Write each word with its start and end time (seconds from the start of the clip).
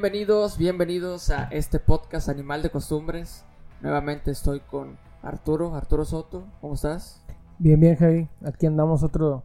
Bienvenidos, 0.00 0.56
bienvenidos 0.56 1.28
a 1.30 1.48
este 1.50 1.80
podcast 1.80 2.28
Animal 2.28 2.62
de 2.62 2.70
Costumbres. 2.70 3.44
Nuevamente 3.80 4.30
estoy 4.30 4.60
con 4.60 4.96
Arturo, 5.22 5.74
Arturo 5.74 6.04
Soto. 6.04 6.46
¿Cómo 6.60 6.74
estás? 6.74 7.20
Bien, 7.58 7.80
bien, 7.80 7.96
Javi. 7.96 8.28
Aquí 8.44 8.66
andamos 8.66 9.02
otro, 9.02 9.42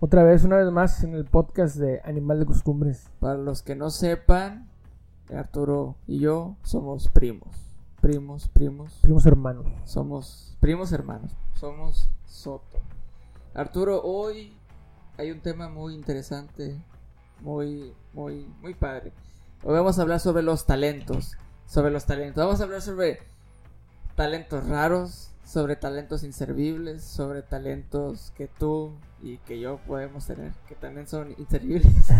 otra 0.00 0.22
vez, 0.22 0.44
una 0.44 0.56
vez 0.56 0.72
más, 0.72 1.04
en 1.04 1.12
el 1.12 1.26
podcast 1.26 1.76
de 1.76 2.00
Animal 2.06 2.38
de 2.38 2.46
Costumbres. 2.46 3.10
Para 3.20 3.36
los 3.36 3.62
que 3.62 3.76
no 3.76 3.90
sepan, 3.90 4.66
Arturo 5.30 5.96
y 6.06 6.20
yo 6.20 6.56
somos 6.62 7.10
primos. 7.10 7.54
Primos, 8.00 8.48
primos. 8.48 8.98
Primos 9.02 9.26
hermanos. 9.26 9.66
Somos 9.84 10.56
primos 10.58 10.90
hermanos. 10.92 11.32
Somos 11.52 12.08
Soto. 12.24 12.78
Arturo, 13.52 14.00
hoy 14.02 14.56
hay 15.18 15.30
un 15.30 15.40
tema 15.40 15.68
muy 15.68 15.94
interesante, 15.94 16.82
muy, 17.42 17.92
muy, 18.14 18.46
muy 18.62 18.72
padre. 18.72 19.12
Hoy 19.64 19.74
vamos 19.74 19.96
a 19.96 20.02
hablar 20.02 20.18
sobre 20.18 20.42
los 20.42 20.66
talentos. 20.66 21.36
Sobre 21.66 21.92
los 21.92 22.04
talentos. 22.04 22.44
Vamos 22.44 22.60
a 22.60 22.64
hablar 22.64 22.82
sobre 22.82 23.20
talentos 24.16 24.66
raros, 24.66 25.30
sobre 25.44 25.76
talentos 25.76 26.24
inservibles, 26.24 27.04
sobre 27.04 27.42
talentos 27.42 28.32
que 28.36 28.48
tú 28.48 28.92
y 29.22 29.38
que 29.38 29.60
yo 29.60 29.78
podemos 29.86 30.26
tener, 30.26 30.50
que 30.66 30.74
también 30.74 31.06
son 31.06 31.36
inservibles. 31.38 31.86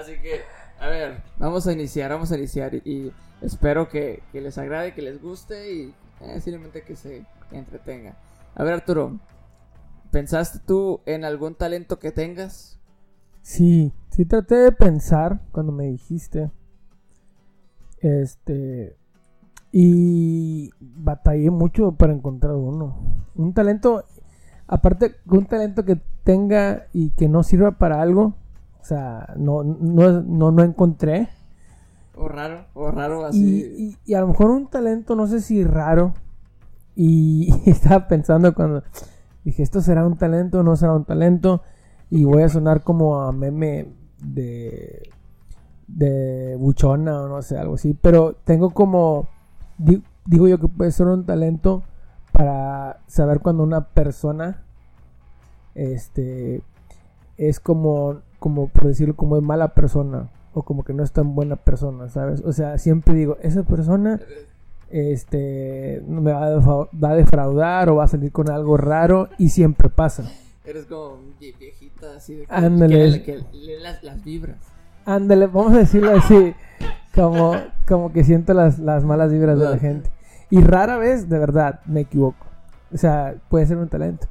Así 0.00 0.20
que, 0.20 0.40
a 0.80 0.88
ver, 0.88 1.22
vamos 1.38 1.68
a 1.68 1.72
iniciar, 1.72 2.10
vamos 2.10 2.32
a 2.32 2.36
iniciar 2.36 2.74
y, 2.74 3.12
espero 3.40 3.88
que, 3.88 4.24
les 4.32 4.58
agrade, 4.58 4.94
que 4.94 5.02
les 5.02 5.22
guste 5.22 5.72
y 5.72 5.94
eh, 6.20 6.40
simplemente 6.40 6.82
que 6.82 6.96
se 6.96 7.24
entretenga. 7.52 8.16
A 8.56 8.64
ver, 8.64 8.74
Arturo, 8.74 9.20
¿pensaste 10.10 10.58
tú 10.66 11.00
en 11.06 11.24
algún 11.24 11.54
talento 11.54 12.00
que 12.00 12.10
tengas? 12.10 12.80
Sí, 13.42 13.92
sí 14.12 14.26
traté 14.26 14.56
de 14.56 14.72
pensar 14.72 15.40
cuando 15.50 15.72
me 15.72 15.86
dijiste. 15.86 16.50
Este. 18.00 18.96
Y 19.72 20.70
batallé 20.80 21.50
mucho 21.50 21.92
para 21.92 22.12
encontrar 22.12 22.54
uno. 22.54 22.94
Un 23.34 23.54
talento, 23.54 24.04
aparte, 24.66 25.16
un 25.26 25.46
talento 25.46 25.84
que 25.84 26.00
tenga 26.24 26.88
y 26.92 27.10
que 27.10 27.28
no 27.28 27.42
sirva 27.42 27.72
para 27.72 28.02
algo. 28.02 28.34
O 28.80 28.84
sea, 28.84 29.32
no, 29.36 29.64
no, 29.64 30.20
no, 30.20 30.52
no 30.52 30.62
encontré. 30.62 31.28
O 32.14 32.28
raro, 32.28 32.66
o 32.74 32.90
raro 32.90 33.24
así. 33.24 33.96
Y, 34.04 34.12
y, 34.12 34.14
a 34.14 34.20
lo 34.20 34.28
mejor 34.28 34.50
un 34.50 34.68
talento, 34.68 35.16
no 35.16 35.26
sé 35.26 35.40
si 35.40 35.64
raro. 35.64 36.12
Y 36.94 37.54
estaba 37.70 38.08
pensando 38.08 38.54
cuando 38.54 38.82
dije, 39.42 39.62
¿esto 39.62 39.80
será 39.80 40.06
un 40.06 40.18
talento 40.18 40.60
o 40.60 40.62
no 40.62 40.76
será 40.76 40.92
un 40.92 41.06
talento? 41.06 41.62
Y 42.10 42.24
voy 42.24 42.42
a 42.42 42.50
sonar 42.50 42.82
como 42.82 43.22
a 43.22 43.32
meme 43.32 44.01
de. 44.22 45.10
de 45.88 46.56
buchona 46.58 47.22
o 47.22 47.28
no 47.28 47.42
sé, 47.42 47.58
algo 47.58 47.74
así. 47.74 47.94
Pero 47.94 48.34
tengo 48.44 48.70
como. 48.70 49.28
digo 50.26 50.48
yo 50.48 50.58
que 50.58 50.68
puede 50.68 50.92
ser 50.92 51.06
un 51.06 51.24
talento 51.24 51.82
para 52.32 53.00
saber 53.06 53.40
cuando 53.40 53.62
una 53.62 53.88
persona. 53.88 54.62
Este. 55.74 56.62
Es 57.36 57.60
como. 57.60 58.20
Como 58.38 58.68
por 58.68 58.88
decirlo, 58.88 59.14
como 59.14 59.36
es 59.36 59.42
mala 59.42 59.74
persona. 59.74 60.30
O 60.54 60.62
como 60.62 60.84
que 60.84 60.92
no 60.92 61.02
es 61.02 61.12
tan 61.12 61.34
buena 61.34 61.56
persona, 61.56 62.10
¿sabes? 62.10 62.42
O 62.44 62.52
sea, 62.52 62.76
siempre 62.76 63.14
digo, 63.14 63.38
esa 63.40 63.62
persona 63.62 64.20
este 64.92 66.02
me 66.06 66.32
va 66.32 66.44
a, 66.44 67.14
defraudar 67.16 67.88
o 67.88 67.96
va 67.96 68.04
a 68.04 68.08
salir 68.08 68.30
con 68.30 68.50
algo 68.50 68.76
raro 68.76 69.28
y 69.38 69.48
siempre 69.48 69.88
pasa. 69.88 70.30
Eres 70.64 70.86
como 70.86 71.18
viejita 71.40 72.16
así 72.16 72.36
de 72.36 72.46
que, 72.46 73.22
que, 73.24 73.44
lee 73.52 73.80
las, 73.80 74.02
las, 74.04 74.22
vibras. 74.22 74.58
Ándale, 75.04 75.46
vamos 75.46 75.72
a 75.72 75.78
decirlo 75.78 76.12
así, 76.12 76.54
como, 77.14 77.56
como 77.88 78.12
que 78.12 78.22
siento 78.22 78.54
las, 78.54 78.78
las 78.78 79.02
malas 79.04 79.32
vibras 79.32 79.58
de 79.58 79.64
la 79.64 79.78
gente. 79.78 80.10
Y 80.50 80.60
rara 80.60 80.98
vez, 80.98 81.28
de 81.28 81.38
verdad, 81.38 81.80
me 81.86 82.02
equivoco. 82.02 82.46
O 82.92 82.96
sea, 82.96 83.34
puede 83.48 83.66
ser 83.66 83.78
un 83.78 83.88
talento. 83.88 84.28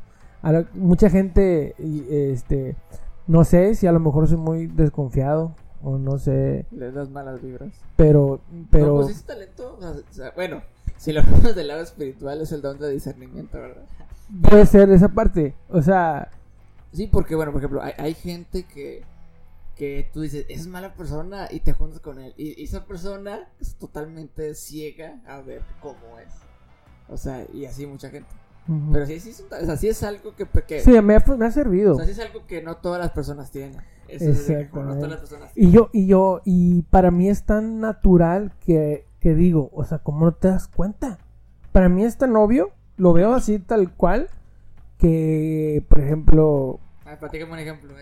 mucha 0.73 1.09
gente, 1.09 1.75
este, 2.09 2.77
no 3.27 3.43
sé 3.43 3.75
si 3.75 3.87
a 3.87 3.91
lo 3.91 3.99
mejor 3.99 4.27
soy 4.27 4.37
muy 4.37 4.67
desconfiado 4.67 5.55
o 5.83 5.97
no 5.97 6.17
sé. 6.17 6.65
Le 6.71 6.91
das 6.91 7.09
malas 7.09 7.41
vibras. 7.41 7.73
Pero, 7.97 8.39
pero. 8.69 8.87
No, 8.87 8.95
pues 9.01 9.17
es 9.17 9.23
talento. 9.23 9.79
O 9.81 10.13
sea, 10.13 10.31
bueno, 10.35 10.61
si 10.97 11.11
lo 11.11 11.23
vemos 11.23 11.55
del 11.55 11.67
lado 11.67 11.81
espiritual 11.81 12.39
es 12.41 12.51
el 12.51 12.61
don 12.61 12.77
de 12.79 12.91
discernimiento, 12.91 13.59
¿verdad? 13.59 13.83
Puede 14.49 14.65
ser 14.65 14.89
esa 14.91 15.09
parte. 15.09 15.55
O 15.69 15.81
sea. 15.81 16.31
Sí, 16.93 17.07
porque, 17.07 17.35
bueno, 17.35 17.51
por 17.51 17.61
ejemplo, 17.61 17.81
hay, 17.81 17.93
hay 17.97 18.13
gente 18.13 18.63
que, 18.63 19.03
que 19.75 20.09
tú 20.13 20.21
dices, 20.21 20.45
es 20.49 20.67
mala 20.67 20.93
persona 20.93 21.47
y 21.49 21.61
te 21.61 21.73
juntas 21.73 21.99
con 21.99 22.19
él. 22.19 22.33
Y, 22.37 22.63
esa 22.63 22.85
persona 22.85 23.47
es 23.59 23.75
totalmente 23.75 24.53
ciega 24.55 25.21
a 25.25 25.41
ver 25.41 25.61
cómo 25.81 26.19
es. 26.19 26.33
O 27.09 27.17
sea, 27.17 27.45
y 27.53 27.65
así 27.65 27.85
mucha 27.85 28.09
gente. 28.09 28.29
Pero 28.91 29.05
sí, 29.05 29.19
sí, 29.19 29.31
es, 29.31 29.43
o 29.51 29.73
es 29.73 30.03
algo 30.03 30.35
que, 30.35 30.45
que 30.45 30.81
sí, 30.81 30.91
me 31.01 31.15
ha, 31.15 31.23
me 31.37 31.45
ha 31.45 31.51
servido. 31.51 31.95
O 31.95 31.97
sea, 31.97 32.05
sí 32.05 32.11
es 32.11 32.19
algo 32.19 32.45
que 32.45 32.61
no 32.61 32.77
todas 32.77 33.01
las 33.01 33.11
personas 33.11 33.51
tienen. 33.51 33.81
Exacto. 34.07 34.81
Y 35.55 35.71
yo, 35.71 35.89
y 35.91 36.05
yo, 36.05 36.41
y 36.45 36.83
para 36.83 37.11
mí 37.11 37.29
es 37.29 37.43
tan 37.43 37.79
natural 37.79 38.53
que, 38.59 39.05
que 39.19 39.33
digo, 39.33 39.69
o 39.73 39.83
sea, 39.83 39.99
¿cómo 39.99 40.25
no 40.25 40.33
te 40.33 40.49
das 40.49 40.67
cuenta? 40.67 41.17
Para 41.71 41.89
mí 41.89 42.03
es 42.03 42.17
tan 42.17 42.35
obvio, 42.35 42.71
lo 43.01 43.13
veo 43.13 43.33
así 43.33 43.57
tal 43.57 43.91
cual, 43.91 44.29
que, 44.99 45.83
por 45.89 46.01
ejemplo... 46.01 46.79
Ah, 47.03 47.17
un 47.19 47.59
ejemplo. 47.59 47.95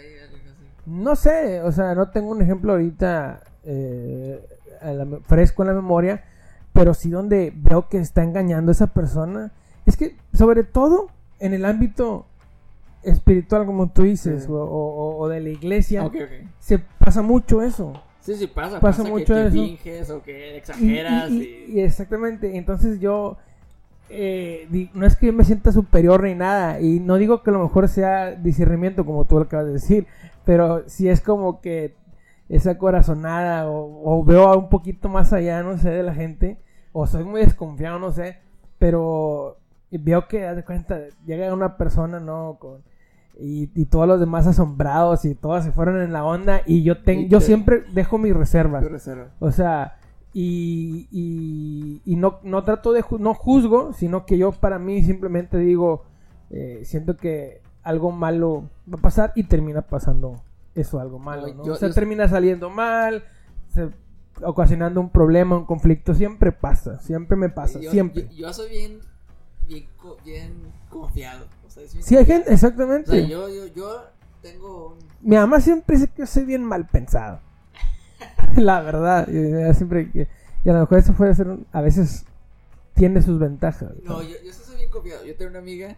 No 0.86 1.16
sé, 1.16 1.62
o 1.62 1.72
sea, 1.72 1.96
no 1.96 2.10
tengo 2.10 2.32
un 2.32 2.42
ejemplo 2.42 2.74
ahorita 2.74 3.42
eh, 3.64 4.46
fresco 5.26 5.64
en 5.64 5.68
la 5.70 5.74
memoria, 5.74 6.26
pero 6.74 6.94
sí 6.94 7.10
donde 7.10 7.54
veo 7.56 7.88
que 7.88 7.98
está 7.98 8.24
engañando 8.24 8.72
a 8.72 8.74
esa 8.74 8.88
persona. 8.88 9.54
Es 9.86 9.96
que, 9.96 10.18
sobre 10.34 10.66
todo, 10.66 11.08
en 11.40 11.54
el 11.54 11.64
ámbito 11.64 12.26
espiritual, 13.02 13.66
como 13.66 13.94
tú 13.94 14.04
dices, 14.04 14.48
o, 14.50 15.30
de 15.30 15.40
la 15.40 15.50
iglesia, 15.50 16.12
se 16.60 16.78
pasa 16.78 17.22
mucho 17.22 17.62
eso. 17.62 17.94
Sí, 18.20 18.36
sí, 18.36 18.48
pasa. 18.48 18.82
Pasa, 18.82 19.04
mucho 19.06 19.34
que, 19.34 19.42
eso. 19.44 19.52
finges 19.52 20.10
o 20.10 20.22
que 20.22 20.58
exageras. 20.58 21.32
Y, 21.32 21.80
exactamente. 21.80 22.58
Entonces 22.58 23.00
yo. 23.00 23.38
Eh, 24.10 24.90
no 24.94 25.06
es 25.06 25.16
que 25.16 25.28
yo 25.28 25.34
me 25.34 25.44
sienta 25.44 25.72
superior 25.72 26.24
ni 26.24 26.36
nada. 26.36 26.80
Y 26.80 27.00
no 27.00 27.16
digo 27.16 27.44
que 27.44 27.50
a 27.50 27.54
lo 27.54 27.64
mejor 27.64 27.88
sea 27.88 28.32
discernimiento, 28.32 29.06
como 29.06 29.26
tú 29.26 29.36
lo 29.36 29.44
acabas 29.44 29.68
de 29.68 29.74
decir. 29.74 30.08
Pero 30.46 30.88
si 30.88 31.10
es 31.10 31.22
como 31.22 31.62
que 31.62 31.96
esa 32.50 32.78
corazonada. 32.78 33.66
O, 33.70 34.24
veo 34.24 34.58
un 34.58 34.70
poquito 34.70 35.10
más 35.10 35.34
allá, 35.34 35.64
no 35.64 35.78
sé, 35.78 35.90
de 35.90 36.04
la 36.04 36.14
gente. 36.14 36.60
O 36.92 37.08
soy 37.08 37.24
muy 37.24 37.42
desconfiado, 37.42 38.00
no 38.00 38.12
sé. 38.12 38.38
Pero 38.78 39.58
veo 39.92 40.28
que, 40.28 40.48
haz 40.48 40.56
de 40.56 40.64
cuenta, 40.64 41.00
llega 41.26 41.54
una 41.54 41.78
persona, 41.78 42.20
¿no? 42.20 42.58
Con 42.60 42.82
y, 43.40 43.86
todos 43.86 44.08
los 44.08 44.20
demás 44.20 44.48
asombrados 44.48 45.26
y 45.26 45.36
todas 45.36 45.64
se 45.64 45.72
fueron 45.72 46.02
en 46.02 46.14
la 46.14 46.24
onda 46.24 46.62
y 46.66 46.84
yo 46.84 47.02
tengo 47.04 47.28
yo 47.28 47.42
siempre 47.42 47.84
dejo 47.94 48.18
mis 48.18 48.36
reservas 48.36 48.86
o 49.40 49.52
sea 49.52 49.99
y, 50.32 51.08
y, 52.06 52.16
no, 52.16 52.40
no 52.44 52.64
trato 52.64 52.94
de 52.94 53.04
no 53.20 53.34
juzgo 53.34 53.94
sino 53.94 54.26
que 54.26 54.38
yo 54.38 54.52
para 54.52 54.78
mí 54.78 55.02
simplemente 55.04 55.58
digo 55.58 56.04
eh, 56.52 56.82
siento 56.84 57.18
que 57.18 57.62
algo 57.82 58.12
malo 58.12 58.70
va 58.92 59.00
a 59.00 59.02
pasar 59.02 59.32
y 59.36 59.44
termina 59.44 59.82
pasando 59.82 60.42
eso 60.76 61.00
algo 61.00 61.18
malo 61.18 61.54
¿no? 61.54 61.64
o 61.64 61.76
sea 61.76 61.90
termina 61.92 62.28
saliendo 62.28 62.70
mal 62.70 63.24
ocasionando 64.44 65.02
un 65.02 65.10
problema 65.10 65.58
un 65.58 65.66
conflicto 65.66 66.14
siempre 66.14 66.52
pasa 66.52 67.00
siempre 67.00 67.36
me 67.36 67.50
pasa 67.50 67.80
siempre 67.80 68.30
yo, 68.36 68.54
soy 68.54 68.70
bien 68.70 69.00
bien, 69.68 69.88
bien 70.24 70.54
confiado 70.90 71.46
Sí, 72.02 72.18
hay 72.18 72.26
gente, 72.26 72.54
exactamente. 72.54 73.28
yo, 73.28 73.48
yo, 73.50 73.68
yo 73.68 74.04
tengo 74.42 74.98
Mi 75.22 75.36
mamá 75.36 75.60
siempre 75.60 75.96
dice 75.96 76.08
que 76.08 76.24
yo 76.24 76.26
soy 76.26 76.46
bien 76.46 76.64
mal 76.64 76.88
pensado. 76.88 77.42
La 78.58 78.82
verdad, 78.82 79.28
siempre 79.74 80.12
que... 80.12 80.28
Y 80.66 80.70
a 80.70 80.74
lo 80.74 80.80
mejor 80.82 80.98
eso 80.98 81.14
puede 81.14 81.34
ser, 81.36 81.58
a 81.72 81.82
veces 81.82 82.26
tiene 82.96 83.22
sus 83.22 83.40
ventajas. 83.40 83.92
No, 84.04 84.22
yo, 84.22 84.36
yo 84.44 84.52
soy 84.52 84.76
bien 84.76 84.90
confiado. 84.90 85.26
Yo 85.26 85.36
tengo 85.36 85.52
una 85.52 85.60
amiga 85.60 85.96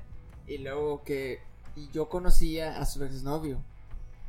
y 0.48 0.60
luego 0.60 1.04
que 1.04 1.40
y 1.76 1.90
yo 1.92 2.10
conocía 2.10 2.80
a 2.80 2.86
su 2.86 3.04
exnovio. 3.04 3.58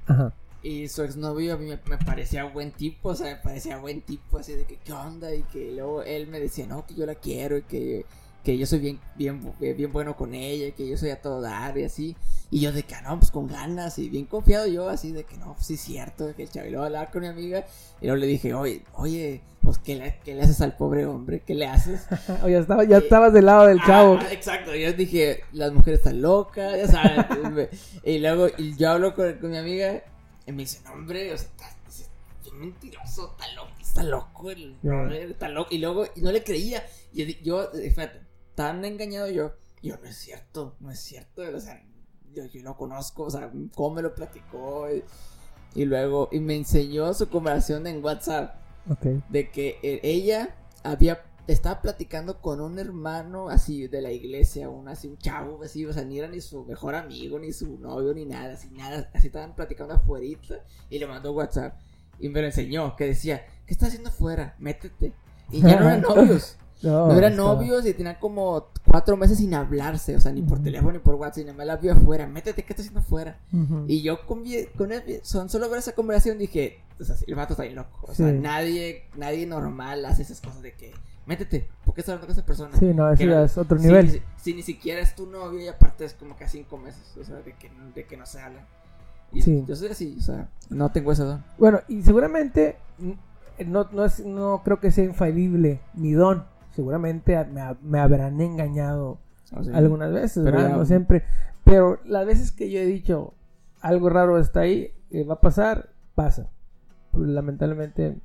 Ajá. 0.06 0.32
Y 0.62 0.88
su 0.88 1.02
exnovio 1.02 1.54
a 1.54 1.56
mí 1.56 1.66
me, 1.66 1.78
me, 1.88 1.98
parecía 1.98 2.44
buen 2.44 2.70
tipo, 2.70 3.10
o 3.10 3.14
sea, 3.16 3.34
me 3.34 3.42
parecía 3.42 3.78
buen 3.78 4.00
tipo, 4.00 4.38
así 4.38 4.52
de 4.52 4.64
que, 4.64 4.76
¿qué 4.76 4.92
onda? 4.92 5.34
Y 5.34 5.42
que 5.42 5.72
luego 5.72 6.02
él 6.02 6.28
me 6.28 6.38
decía, 6.38 6.66
no, 6.66 6.86
que 6.86 6.94
yo 6.94 7.04
la 7.04 7.16
quiero 7.16 7.58
y 7.58 7.62
que 7.62 8.06
que 8.42 8.58
yo 8.58 8.66
soy 8.66 8.80
bien, 8.80 9.00
bien, 9.16 9.54
bien 9.60 9.92
bueno 9.92 10.16
con 10.16 10.34
ella, 10.34 10.74
que 10.74 10.88
yo 10.88 10.96
soy 10.96 11.10
a 11.10 11.20
todo 11.20 11.40
dar 11.40 11.78
y 11.78 11.84
así. 11.84 12.16
Y 12.50 12.60
yo 12.60 12.72
de 12.72 12.82
que, 12.82 12.94
ah, 12.94 13.02
no, 13.02 13.18
pues 13.18 13.30
con 13.30 13.46
ganas 13.46 13.98
y 13.98 14.08
bien 14.08 14.26
confiado 14.26 14.66
yo, 14.66 14.88
así 14.88 15.12
de 15.12 15.24
que 15.24 15.36
no, 15.36 15.54
pues 15.54 15.66
sí 15.66 15.74
es 15.74 15.80
cierto, 15.80 16.34
que 16.34 16.42
el 16.42 16.50
chavito 16.50 16.82
hablaba 16.82 17.10
con 17.10 17.22
mi 17.22 17.28
amiga. 17.28 17.64
Y 18.00 18.06
luego 18.06 18.16
le 18.20 18.26
dije, 18.26 18.52
oye, 18.52 18.82
oye, 18.94 19.40
pues 19.62 19.78
¿qué 19.78 19.94
le, 19.94 20.18
qué 20.24 20.34
le 20.34 20.42
haces 20.42 20.60
al 20.60 20.76
pobre 20.76 21.06
hombre? 21.06 21.42
¿Qué 21.46 21.54
le 21.54 21.66
haces? 21.66 22.06
oye, 22.42 22.58
estaba, 22.58 22.84
ya 22.84 22.98
estabas 22.98 23.32
del 23.32 23.46
lado 23.46 23.66
del 23.66 23.78
ah, 23.80 23.86
chavo. 23.86 24.18
exacto, 24.30 24.74
yo 24.74 24.92
dije, 24.92 25.44
las 25.52 25.72
mujeres 25.72 26.00
están 26.00 26.20
locas, 26.20 26.76
ya 26.76 26.88
sabes. 26.88 27.68
y 28.04 28.18
luego 28.18 28.48
y 28.58 28.76
yo 28.76 28.90
hablo 28.90 29.14
con, 29.14 29.32
con, 29.38 29.50
mi 29.50 29.56
amiga 29.56 30.02
y 30.46 30.52
me 30.52 30.62
dice, 30.62 30.80
no, 30.84 30.92
hombre, 30.92 31.32
o 31.32 31.38
sea, 31.38 31.48
mentiroso, 32.62 33.30
está 33.32 33.52
loco, 33.54 33.72
está 33.80 34.02
loco 34.02 34.50
el 34.50 34.76
Ya. 34.82 35.08
está 35.10 35.48
loco. 35.48 35.68
Y 35.74 35.78
luego, 35.78 36.06
y 36.14 36.20
no 36.20 36.32
le 36.32 36.42
creía. 36.42 36.84
Y 37.12 37.24
yo, 37.24 37.40
yo, 37.42 37.72
eh, 37.74 37.90
fíjate, 37.90 38.20
tan 38.54 38.84
engañado 38.84 39.28
yo. 39.28 39.52
Yo, 39.82 39.96
no 39.98 40.08
es 40.08 40.16
cierto, 40.16 40.76
no 40.80 40.90
es 40.90 41.00
cierto. 41.00 41.42
O 41.42 41.60
sea, 41.60 41.82
yo, 42.32 42.44
yo 42.46 42.62
lo 42.62 42.76
conozco, 42.76 43.24
o 43.24 43.30
sea, 43.30 43.50
cómo 43.74 43.96
me 43.96 44.02
lo 44.02 44.14
platicó. 44.14 44.88
Y, 44.90 45.02
y 45.74 45.84
luego, 45.84 46.28
y 46.32 46.40
me 46.40 46.56
enseñó 46.56 47.12
su 47.14 47.28
conversación 47.28 47.86
en 47.86 48.04
WhatsApp 48.04 48.56
Ok. 48.90 49.06
de 49.28 49.50
que 49.50 49.78
eh, 49.82 50.00
ella 50.02 50.54
había 50.82 51.22
estaba 51.48 51.82
platicando 51.82 52.40
con 52.40 52.60
un 52.60 52.78
hermano 52.78 53.48
así 53.48 53.88
de 53.88 54.00
la 54.00 54.12
iglesia, 54.12 54.68
un 54.68 54.88
así 54.88 55.08
un 55.08 55.18
chavo 55.18 55.62
así, 55.64 55.84
o 55.84 55.92
sea, 55.92 56.04
ni 56.04 56.18
era 56.18 56.28
ni 56.28 56.40
su 56.40 56.64
mejor 56.64 56.94
amigo, 56.94 57.38
ni 57.38 57.52
su 57.52 57.78
novio, 57.78 58.14
ni 58.14 58.24
nada, 58.24 58.54
así 58.54 58.70
nada, 58.70 59.10
así 59.12 59.26
estaban 59.26 59.54
platicando 59.54 59.94
afuera 59.94 60.24
y 60.24 60.98
le 60.98 61.06
mandó 61.06 61.32
WhatsApp 61.32 61.80
y 62.18 62.28
me 62.28 62.40
lo 62.40 62.46
enseñó, 62.46 62.94
que 62.94 63.06
decía, 63.06 63.44
¿qué 63.66 63.72
estás 63.72 63.88
haciendo 63.88 64.10
afuera? 64.10 64.54
Métete. 64.58 65.12
Y 65.50 65.60
ya 65.60 65.80
no 65.80 65.86
eran 65.88 66.00
novios, 66.02 66.56
No, 66.82 67.06
no 67.08 67.12
eran 67.18 67.36
novios 67.36 67.86
y 67.86 67.94
tenían 67.94 68.16
como 68.20 68.66
cuatro 68.84 69.16
meses 69.16 69.38
sin 69.38 69.54
hablarse, 69.54 70.16
o 70.16 70.20
sea, 70.20 70.32
ni 70.32 70.42
por 70.42 70.60
teléfono 70.62 70.92
ni 70.92 70.98
por 70.98 71.14
WhatsApp, 71.14 71.42
y 71.42 71.44
nada 71.44 71.56
más 71.58 71.66
la 71.66 71.76
vio 71.76 71.92
afuera, 71.92 72.26
métete, 72.26 72.64
¿qué 72.64 72.72
estás 72.72 72.86
haciendo 72.86 73.00
afuera? 73.00 73.38
Y 73.86 74.02
yo 74.02 74.26
con, 74.26 74.42
con 74.76 74.92
él, 74.92 75.20
son 75.22 75.48
solo 75.48 75.68
ver 75.70 75.78
esa 75.78 75.92
conversación 75.94 76.38
dije, 76.38 76.80
o 77.00 77.04
sea, 77.04 77.16
el 77.26 77.34
vato 77.34 77.52
está 77.54 77.62
bien 77.64 77.76
loco. 77.76 77.98
O 78.02 78.14
sea, 78.14 78.28
Sí. 78.30 78.38
nadie, 78.38 79.04
nadie 79.16 79.46
normal 79.46 80.04
hace 80.04 80.22
esas 80.22 80.40
cosas 80.40 80.62
de 80.62 80.72
que, 80.74 80.92
métete, 81.26 81.68
¿por 81.84 81.94
qué 81.94 82.00
estás 82.00 82.14
hablando 82.14 82.26
con 82.28 82.36
esa 82.36 82.46
persona? 82.46 82.76
Sí, 82.76 82.86
no, 82.94 83.10
eso 83.12 83.24
ya 83.24 83.44
es 83.44 83.56
otro 83.58 83.78
si- 83.78 83.86
nivel. 83.86 84.10
Si, 84.10 84.22
si 84.40 84.54
ni 84.54 84.62
siquiera 84.62 85.00
es 85.00 85.14
tu 85.14 85.26
novio 85.26 85.60
y 85.60 85.68
aparte 85.68 86.04
es 86.04 86.14
como 86.14 86.36
que 86.36 86.44
a 86.44 86.48
cinco 86.48 86.78
meses, 86.78 87.16
o 87.20 87.24
sea, 87.24 87.36
de 87.36 87.52
que, 87.54 87.70
de 87.94 88.04
que 88.04 88.16
no 88.16 88.26
se 88.26 88.40
hablan. 88.40 88.64
Y 89.32 89.40
Sí. 89.42 89.64
yo 89.66 89.74
soy 89.76 89.88
así, 89.88 90.16
o 90.18 90.22
sea, 90.22 90.48
no 90.68 90.90
tengo 90.92 91.12
ese 91.12 91.22
don. 91.22 91.42
Bueno, 91.58 91.80
y 91.88 92.02
seguramente 92.02 92.76
no, 93.66 93.88
no, 93.92 94.04
es, 94.04 94.20
no 94.26 94.62
creo 94.64 94.78
que 94.80 94.90
sea 94.92 95.04
infalible 95.04 95.80
mi 95.94 96.12
don. 96.12 96.44
Seguramente 96.74 97.44
me, 97.46 97.62
me 97.82 97.98
habrán 98.00 98.40
engañado 98.40 99.18
sea, 99.44 99.76
algunas 99.76 100.12
veces, 100.12 100.42
Pero 100.44 100.60
ya- 100.60 100.68
No 100.68 100.84
siempre. 100.86 101.22
Pero 101.64 102.00
las 102.04 102.26
veces 102.26 102.50
que 102.52 102.70
yo 102.70 102.80
he 102.80 102.86
dicho 102.86 103.34
algo 103.80 104.08
raro 104.08 104.38
está 104.38 104.60
ahí, 104.60 104.92
eh, 105.10 105.24
va 105.24 105.34
a 105.34 105.40
pasar, 105.40 105.90
pasa. 106.14 106.48
Pues, 107.12 107.28
lamentablemente, 107.28 108.16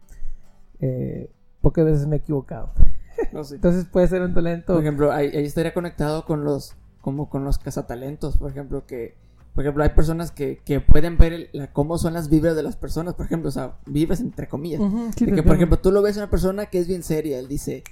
eh, 0.79 1.29
pocas 1.61 1.85
veces 1.85 2.07
me 2.07 2.15
he 2.17 2.19
equivocado. 2.19 2.71
no 3.33 3.43
sé. 3.43 3.55
Entonces 3.55 3.85
puede 3.85 4.07
ser 4.07 4.21
un 4.21 4.33
talento. 4.33 4.73
Por 4.73 4.81
ejemplo, 4.81 5.11
ahí, 5.11 5.27
ahí 5.27 5.45
estaría 5.45 5.73
conectado 5.73 6.25
con 6.25 6.43
los, 6.43 6.75
como 7.01 7.29
con 7.29 7.43
los 7.43 7.57
cazatalentos, 7.57 8.37
por 8.37 8.51
ejemplo, 8.51 8.85
que, 8.85 9.15
por 9.53 9.63
ejemplo, 9.63 9.83
hay 9.83 9.89
personas 9.89 10.31
que, 10.31 10.59
que 10.63 10.79
pueden 10.79 11.17
ver 11.17 11.33
el- 11.33 11.49
la, 11.53 11.67
cómo 11.73 11.97
son 11.97 12.13
las 12.13 12.29
vibras 12.29 12.55
de 12.55 12.63
las 12.63 12.75
personas, 12.75 13.13
por 13.15 13.25
ejemplo, 13.25 13.49
o 13.49 13.51
sea, 13.51 13.77
vibras 13.85 14.19
entre 14.21 14.47
comillas. 14.47 14.79
Ujú, 14.81 15.11
sí, 15.15 15.25
De 15.25 15.33
que, 15.33 15.43
por 15.43 15.55
ejemplo, 15.55 15.79
tú 15.79 15.91
lo 15.91 16.01
ves 16.01 16.17
a 16.17 16.21
una 16.21 16.29
persona 16.29 16.67
que 16.67 16.79
es 16.79 16.87
bien 16.87 17.03
seria. 17.03 17.39
Él 17.39 17.47
dice, 17.47 17.83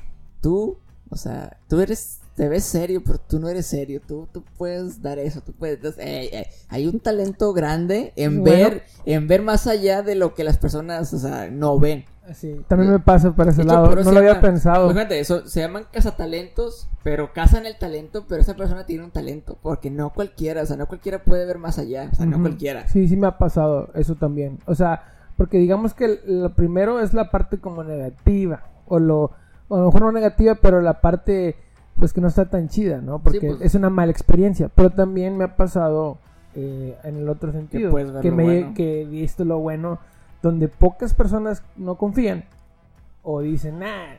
tú, 0.46 0.78
o 1.10 1.16
sea, 1.16 1.58
tú 1.68 1.80
eres, 1.80 2.20
te 2.36 2.48
ves 2.48 2.64
serio, 2.64 3.02
pero 3.04 3.18
tú 3.18 3.40
no 3.40 3.50
eres 3.50 3.66
serio. 3.66 4.00
Tú, 4.08 4.28
tú 4.32 4.44
puedes 4.60 5.02
dar 5.02 5.18
eso, 5.18 5.42
tú 5.42 5.54
puedes. 5.54 5.84
eh, 5.98 6.30
eh, 6.32 6.48
hay 6.70 6.86
un 6.86 7.00
talento 7.00 7.52
grande 7.52 8.14
en 8.16 8.44
Bueno. 8.44 8.70
ver, 8.70 8.84
en 9.06 9.28
ver 9.28 9.42
más 9.42 9.66
allá 9.66 10.04
de 10.04 10.14
lo 10.14 10.36
que 10.36 10.44
las 10.44 10.60
personas, 10.60 11.12
o 11.16 11.18
sea, 11.18 11.50
no 11.50 11.80
ven. 11.80 12.06
Sí, 12.36 12.62
también 12.68 12.92
me 12.92 13.00
pasa 13.00 13.36
para 13.36 13.50
ese 13.50 13.64
hecho, 13.64 13.72
lado. 13.72 13.88
por 13.90 14.06
No 14.06 14.12
lo 14.12 14.20
había 14.20 14.40
pensado. 14.40 14.88
Fíjate, 14.90 15.20
eso 15.20 15.48
se 15.48 15.62
llaman 15.62 15.88
cazatalentos, 15.92 16.88
pero 17.02 17.34
cazan 17.34 17.66
el 17.66 17.80
talento, 17.80 18.26
pero 18.30 18.40
esa 18.42 18.56
persona 18.56 18.86
tiene 18.86 19.04
un 19.04 19.12
talento, 19.12 19.58
porque 19.64 19.90
no 19.90 20.12
cualquiera, 20.12 20.62
o 20.62 20.66
sea, 20.68 20.78
no 20.78 20.86
cualquiera 20.86 21.24
puede 21.24 21.48
ver 21.48 21.58
más 21.58 21.80
allá, 21.80 22.10
o 22.12 22.16
sea, 22.16 22.28
no 22.28 22.40
cualquiera. 22.40 22.88
Sí, 22.88 23.08
sí 23.08 23.18
me 23.18 23.26
ha 23.26 23.40
pasado 23.40 23.90
eso 23.96 24.14
también. 24.14 24.60
O 24.68 24.76
sea, 24.76 25.06
porque 25.38 25.58
digamos 25.58 25.96
que 25.96 26.20
lo 26.28 26.54
primero 26.54 27.00
es 27.00 27.16
la 27.16 27.32
parte 27.32 27.60
como 27.60 27.84
negativa. 27.84 28.64
O 28.88 29.00
lo, 29.00 29.32
o 29.68 29.76
a 29.76 29.80
lo 29.80 29.86
mejor 29.86 30.02
no 30.02 30.12
negativa, 30.12 30.56
pero 30.56 30.82
la 30.82 31.02
parte 31.02 31.56
pues 31.98 32.12
que 32.14 32.22
no 32.22 32.28
está 32.28 32.50
tan 32.50 32.68
chida, 32.68 33.00
¿no? 33.00 33.20
Porque 33.20 33.48
pues. 33.48 33.62
es 33.62 33.76
una 33.76 33.90
mala 33.90 34.12
experiencia. 34.12 34.70
Pero 34.74 34.90
también 34.90 35.38
me 35.38 35.46
ha 35.46 35.56
pasado 35.56 36.18
eh, 36.54 36.98
en 37.04 37.18
el 37.18 37.30
otro 37.30 37.52
sentido. 37.52 37.94
que 37.96 38.04
lo 38.04 38.36
me 38.36 38.44
bueno. 38.44 38.74
que 38.76 39.02
he 39.02 39.06
visto 39.06 39.46
lo 39.46 39.60
bueno 39.60 40.00
donde 40.42 40.68
pocas 40.68 41.14
personas 41.14 41.64
no 41.78 41.96
confían. 41.96 42.44
O 43.24 43.42
dicen, 43.42 43.80
nah. 43.80 44.16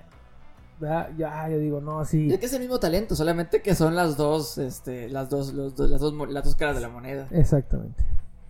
¿verdad? 0.81 1.11
Ya, 1.17 1.49
yo 1.49 1.59
digo, 1.59 1.81
no, 1.81 2.05
sí. 2.05 2.33
Es 2.33 2.39
que 2.39 2.47
es 2.47 2.53
el 2.53 2.61
mismo 2.61 2.79
talento, 2.81 3.15
solamente 3.15 3.63
que 3.63 3.75
son 3.75 3.95
las 3.95 4.17
dos, 4.17 4.59
este, 4.59 5.09
las 5.09 5.31
dos, 5.31 5.55
los 5.55 5.79
las 5.79 6.01
dos, 6.01 6.15
las 6.31 6.45
dos 6.45 6.55
caras 6.57 6.75
de 6.75 6.83
la 6.83 6.89
moneda. 6.89 7.29
Exactamente. 7.31 8.05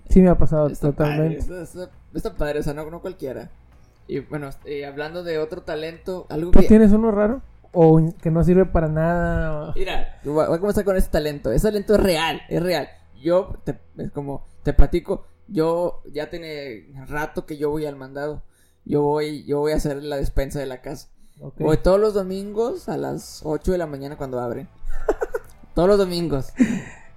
Sí 0.08 0.22
me 0.22 0.28
ha 0.30 0.38
pasado 0.38 0.68
Está 0.68 0.88
totalmente. 0.92 1.44
padre, 1.44 1.62
está, 1.62 1.82
está- 1.82 1.94
está 2.14 2.34
padre, 2.34 2.60
o 2.60 2.62
sea, 2.62 2.74
no, 2.74 2.88
no 2.90 3.00
cualquiera. 3.00 3.50
Y 4.08 4.20
bueno, 4.20 4.50
eh, 4.64 4.86
hablando 4.86 5.22
de 5.22 5.38
otro 5.38 5.62
talento, 5.62 6.26
algo 6.28 6.50
¿Tú 6.50 6.60
que... 6.60 6.66
tienes 6.66 6.92
uno 6.92 7.10
raro? 7.10 7.42
¿O 7.72 8.00
que 8.22 8.30
no 8.30 8.42
sirve 8.42 8.64
para 8.64 8.88
nada? 8.88 9.72
Mira, 9.74 10.20
voy 10.24 10.44
a 10.44 10.58
comenzar 10.58 10.84
con 10.84 10.96
este 10.96 11.10
talento. 11.10 11.52
Ese 11.52 11.68
talento 11.68 11.94
es 11.94 12.00
real, 12.00 12.40
es 12.48 12.62
real. 12.62 12.88
Yo, 13.20 13.58
te, 13.64 13.78
es 13.98 14.10
como, 14.12 14.46
te 14.62 14.72
platico, 14.72 15.26
yo 15.48 16.02
ya 16.12 16.30
tiene 16.30 16.86
rato 17.06 17.44
que 17.44 17.58
yo 17.58 17.70
voy 17.70 17.84
al 17.84 17.96
mandado. 17.96 18.42
Yo 18.84 19.02
voy, 19.02 19.44
yo 19.44 19.58
voy 19.58 19.72
a 19.72 19.76
hacer 19.76 20.02
la 20.02 20.16
despensa 20.16 20.58
de 20.58 20.66
la 20.66 20.80
casa. 20.80 21.08
Ok. 21.40 21.58
Voy 21.58 21.76
todos 21.76 22.00
los 22.00 22.14
domingos 22.14 22.88
a 22.88 22.96
las 22.96 23.42
8 23.44 23.72
de 23.72 23.78
la 23.78 23.86
mañana 23.86 24.16
cuando 24.16 24.40
abren. 24.40 24.68
todos 25.74 25.88
los 25.88 25.98
domingos. 25.98 26.52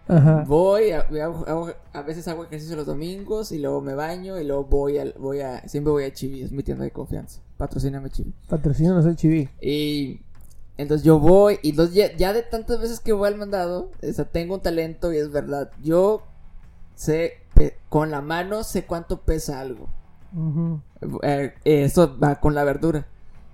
Ajá. 0.09 0.43
Voy, 0.47 0.91
a, 0.91 1.01
hago- 1.07 1.45
hago- 1.47 1.73
a 1.93 2.01
veces 2.01 2.27
hago 2.27 2.43
ejercicio 2.43 2.75
los 2.75 2.85
domingos 2.87 3.51
y 3.51 3.59
luego 3.59 3.79
me 3.79 3.93
baño 3.93 4.39
y 4.39 4.43
luego 4.43 4.65
voy 4.65 4.97
al, 4.97 5.13
voy 5.19 5.39
a, 5.41 5.67
siempre 5.67 5.91
voy 5.91 6.03
a 6.03 6.11
Chibi, 6.13 6.41
es 6.41 6.51
mi 6.51 6.63
tienda 6.63 6.83
de 6.83 6.91
confianza. 6.91 7.39
Patrocíname 7.57 8.09
Chibi. 8.09 8.33
Patrocínanos 8.47 9.05
el 9.05 9.15
chiví. 9.15 9.47
Y 9.61 10.21
entonces 10.77 11.05
yo 11.05 11.19
voy 11.19 11.59
y 11.61 11.69
entonces 11.71 11.95
ya, 11.95 12.15
ya 12.17 12.33
de 12.33 12.41
tantas 12.41 12.81
veces 12.81 12.99
que 12.99 13.13
voy 13.13 13.27
al 13.27 13.37
mandado, 13.37 13.91
o 14.01 14.13
sea, 14.13 14.25
tengo 14.25 14.55
un 14.55 14.61
talento 14.61 15.13
y 15.13 15.17
es 15.17 15.31
verdad. 15.31 15.69
Yo 15.83 16.23
sé, 16.95 17.33
con 17.89 18.09
la 18.11 18.21
mano 18.21 18.63
sé 18.63 18.85
cuánto 18.85 19.21
pesa 19.21 19.59
algo. 19.59 19.87
Eh, 21.23 21.53
eso 21.65 22.17
va 22.17 22.39
con 22.39 22.55
la 22.55 22.63
verdura. 22.63 23.05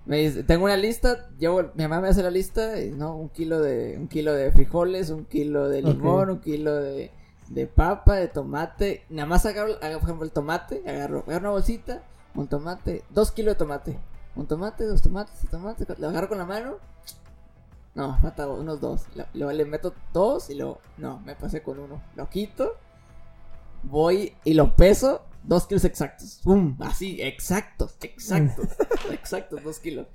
Me 0.06 0.18
dice, 0.18 0.44
tengo 0.44 0.66
una 0.66 0.78
lista, 0.78 1.30
llevo, 1.40 1.64
mi 1.74 1.84
mamá 1.84 2.02
me 2.02 2.10
hace 2.10 2.22
la 2.22 2.30
lista, 2.30 2.80
y, 2.80 2.92
¿no? 2.92 3.16
Un 3.16 3.30
kilo 3.30 3.60
de, 3.60 3.98
un 3.98 4.08
kilo 4.08 4.34
de 4.34 4.52
frijoles, 4.52 5.10
un 5.10 5.26
kilo 5.26 5.68
de 5.68 5.82
limón, 5.82 6.30
un 6.30 6.40
kilo 6.40 6.76
de, 6.76 7.12
de 7.50 7.68
papa, 7.68 8.16
de 8.16 8.28
tomate. 8.28 9.04
Nada 9.10 9.28
más 9.28 9.46
agarro, 9.46 9.74
agarro, 9.82 10.00
por 10.00 10.10
ejemplo, 10.10 10.26
el 10.26 10.32
tomate, 10.32 10.84
agarro, 10.88 11.24
agarro 11.26 11.40
una 11.40 11.50
bolsita, 11.52 12.04
un 12.36 12.48
tomate, 12.48 13.04
dos 13.10 13.32
kilos 13.32 13.56
de 13.56 13.58
tomate. 13.58 14.00
Un 14.36 14.48
tomate, 14.48 14.86
dos 14.86 15.02
tomates, 15.02 15.42
dos 15.42 15.50
tomates, 15.50 15.88
lo 15.98 16.10
agarro 16.10 16.28
con 16.30 16.38
la 16.38 16.46
mano. 16.46 16.78
No, 17.96 18.20
falta 18.20 18.48
unos 18.48 18.82
dos. 18.82 19.06
Luego 19.34 19.54
le 19.54 19.66
meto 19.66 19.94
dos 20.14 20.50
y 20.50 20.56
luego, 20.56 20.82
no, 20.98 21.20
me 21.22 21.36
pasé 21.36 21.64
con 21.64 21.80
uno. 21.80 22.02
Lo 22.16 22.30
quito, 22.30 22.74
voy 23.84 24.34
y 24.44 24.54
lo 24.54 24.76
peso, 24.76 25.22
dos 25.48 25.68
kilos 25.68 25.86
exactos. 25.86 26.40
¡Pum! 26.44 26.76
Así, 26.80 27.22
exactos, 27.22 27.96
exactos, 28.02 28.68
exactos, 29.12 29.64
dos 29.64 29.80
kilos. 29.80 30.08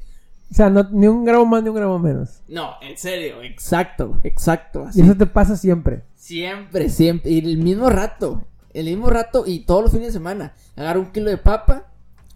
O 0.50 0.54
sea, 0.54 0.68
no, 0.68 0.88
ni 0.90 1.06
un 1.06 1.25
gramo 1.25 1.46
más 1.46 1.62
ni 1.62 1.68
un 1.68 1.76
gramo 1.76 1.99
menos. 1.99 2.42
No, 2.49 2.72
en 2.82 2.96
serio, 2.99 3.40
exacto, 3.42 4.18
exacto, 4.25 4.88
Y 4.94 5.02
eso 5.02 5.16
te 5.16 5.26
pasa 5.26 5.56
siempre. 5.56 6.02
Siempre, 6.16 6.88
siempre. 6.88 7.30
Y 7.30 7.38
el 7.38 7.58
mismo 7.58 7.88
rato, 7.88 8.44
el 8.75 8.87
mismo 8.87 9.10
rato 9.10 9.44
y 9.46 9.60
todos 9.60 9.82
los 9.82 9.92
fines 9.92 10.08
de 10.08 10.12
semana. 10.12 10.54
Agarro 10.76 11.00
un 11.00 11.12
kilo 11.12 11.30
de 11.30 11.37
papa. 11.37 11.87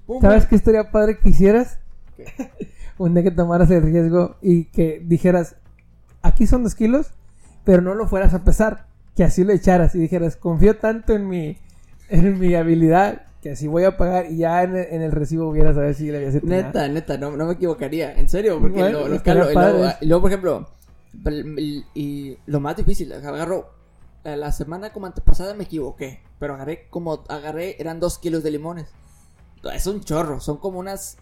pum, 0.06 0.20
¿Sabes 0.20 0.46
qué 0.46 0.54
estaría 0.54 0.92
padre 0.92 1.18
que 1.18 1.30
hicieras? 1.30 1.78
¿Qué? 2.16 2.26
Un 2.96 3.12
día 3.12 3.24
que 3.24 3.32
tomaras 3.32 3.68
el 3.72 3.82
riesgo 3.82 4.36
y 4.40 4.66
que 4.66 5.02
dijeras, 5.04 5.56
aquí 6.22 6.46
son 6.46 6.62
dos 6.62 6.76
kilos, 6.76 7.08
pero 7.64 7.82
no 7.82 7.94
lo 7.94 8.06
fueras 8.06 8.34
a 8.34 8.44
pesar. 8.44 8.86
Que 9.16 9.24
así 9.24 9.42
lo 9.42 9.52
echaras 9.52 9.96
y 9.96 9.98
dijeras, 9.98 10.36
confío 10.36 10.76
tanto 10.76 11.12
en 11.12 11.28
mi, 11.28 11.58
en 12.14 12.38
mi 12.38 12.54
habilidad 12.54 13.23
que 13.42 13.50
así 13.50 13.66
voy 13.66 13.85
a 13.85 13.97
pagar 13.99 14.30
y 14.30 14.38
ya 14.38 14.62
en 14.62 14.75
el, 14.76 14.87
en 14.90 15.02
el 15.02 15.12
recibo 15.12 15.49
hubieras 15.50 15.76
a 15.76 15.80
ver 15.80 15.94
si 15.94 16.11
le 16.11 16.16
habías 16.16 16.35
atinado. 16.37 16.62
Neta, 16.62 16.88
neta, 16.88 17.18
no, 17.18 17.37
no 17.37 17.44
me 17.47 17.52
equivocaría. 17.54 18.14
En 18.14 18.28
serio, 18.28 18.59
porque 18.61 18.78
Bueno, 18.80 19.00
lo, 19.00 19.09
lo 19.09 19.23
calo- 19.23 19.50
y 19.50 19.54
luego, 19.54 19.54
padre. 19.54 19.97
y 20.00 20.06
luego, 20.06 20.23
por 20.23 20.30
ejemplo, 20.30 20.68
y 21.94 22.38
lo 22.47 22.61
más 22.61 22.76
difícil, 22.76 23.12
agarro. 23.12 23.73
La 24.25 24.52
semana 24.52 24.90
como 24.90 25.04
antepasada 25.04 25.52
me 25.52 25.64
equivoqué. 25.64 26.23
Pero 26.38 26.54
agarré 26.54 26.87
como. 26.88 27.25
Agarré, 27.28 27.76
eran 27.78 28.00
dos 28.00 28.18
kilos 28.18 28.42
de 28.42 28.50
limones. 28.52 28.87
Es 29.75 29.87
un 29.87 30.00
chorro, 30.00 30.40
son 30.40 30.56
como 30.56 30.78
unas. 30.78 31.18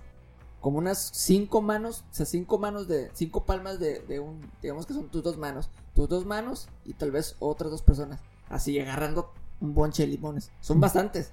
Como 0.60 0.78
unas 0.78 1.10
cinco 1.12 1.60
manos, 1.60 2.04
o 2.12 2.14
sea, 2.14 2.24
cinco 2.26 2.58
manos 2.58 2.86
de. 2.86 3.10
Cinco 3.14 3.44
palmas 3.44 3.80
de, 3.80 3.98
de 4.06 4.20
un. 4.20 4.40
Digamos 4.62 4.86
que 4.86 4.94
son 4.94 5.08
tus 5.08 5.24
dos 5.24 5.36
manos. 5.36 5.68
Tus 5.94 6.08
dos 6.08 6.24
manos 6.24 6.68
y 6.84 6.94
tal 6.94 7.10
vez 7.10 7.34
otras 7.40 7.72
dos 7.72 7.82
personas. 7.82 8.20
Así 8.48 8.78
agarrando 8.78 9.32
un 9.62 9.72
bonche 9.74 10.02
de 10.04 10.08
limones. 10.12 10.50
Son 10.60 10.80
bastantes. 10.80 11.30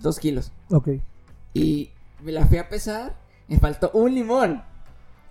Dos 0.00 0.18
kilos. 0.18 0.50
Ok. 0.70 0.88
Y 1.54 1.90
me 2.22 2.32
la 2.32 2.46
fui 2.46 2.58
a 2.58 2.68
pesar. 2.68 3.14
Me 3.48 3.58
faltó 3.58 3.90
un 3.94 4.14
limón. 4.14 4.62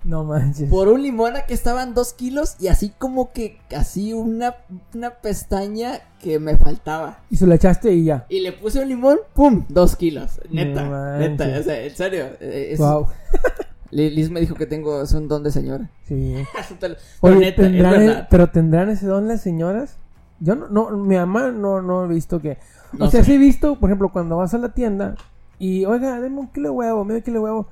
No 0.03 0.23
manches. 0.23 0.67
por 0.67 0.87
un 0.87 1.03
limón 1.03 1.35
a 1.35 1.45
que 1.45 1.53
estaban 1.53 1.93
dos 1.93 2.13
kilos 2.13 2.55
y 2.59 2.69
así 2.69 2.91
como 2.97 3.31
que 3.33 3.59
así 3.77 4.13
una, 4.13 4.55
una 4.95 5.11
pestaña 5.11 5.99
que 6.19 6.39
me 6.39 6.57
faltaba. 6.57 7.19
Y 7.29 7.35
se 7.35 7.45
lo 7.45 7.53
echaste 7.53 7.93
y 7.93 8.05
ya. 8.05 8.25
Y 8.27 8.39
le 8.39 8.51
puse 8.51 8.81
un 8.81 8.87
limón, 8.89 9.19
¡pum! 9.35 9.63
Dos 9.69 9.95
kilos. 9.95 10.39
Neta, 10.49 10.85
No 10.85 11.17
neta, 11.19 11.45
o 11.59 11.63
sea, 11.63 11.83
en 11.83 11.95
serio. 11.95 12.25
eh, 12.39 12.69
es- 12.71 12.79
Wow. 12.79 13.07
Li- 13.91 14.09
Liz 14.09 14.31
me 14.31 14.39
dijo 14.39 14.55
que 14.55 14.65
tengo, 14.65 15.03
es 15.03 15.11
un 15.11 15.27
don 15.27 15.43
de 15.43 15.51
señora. 15.51 15.91
Sí. 16.07 16.33
Pero 16.79 16.95
Oye, 17.19 17.35
neta, 17.39 17.61
¿tendrán 17.61 18.01
el- 18.01 18.27
pero 18.29 18.49
tendrán 18.49 18.89
ese 18.89 19.05
don 19.05 19.27
las 19.27 19.41
señoras. 19.41 19.97
Yo 20.41 20.55
no, 20.55 20.67
no 20.67 20.89
mi 20.97 21.15
mamá 21.15 21.51
no, 21.51 21.81
no 21.81 22.03
he 22.03 22.07
visto 22.09 22.41
que. 22.41 22.57
No 22.93 23.05
o 23.05 23.09
sea, 23.09 23.21
sé. 23.21 23.27
sí 23.27 23.33
he 23.35 23.37
visto, 23.37 23.79
por 23.79 23.89
ejemplo, 23.89 24.11
cuando 24.11 24.35
vas 24.37 24.53
a 24.53 24.57
la 24.57 24.73
tienda 24.73 25.15
y, 25.59 25.85
oiga, 25.85 26.19
deme 26.19 26.39
un 26.39 26.47
kilo 26.47 26.69
de 26.69 26.75
huevo, 26.75 27.05
medio 27.05 27.23
kilo 27.23 27.39
de 27.39 27.43
huevo. 27.45 27.67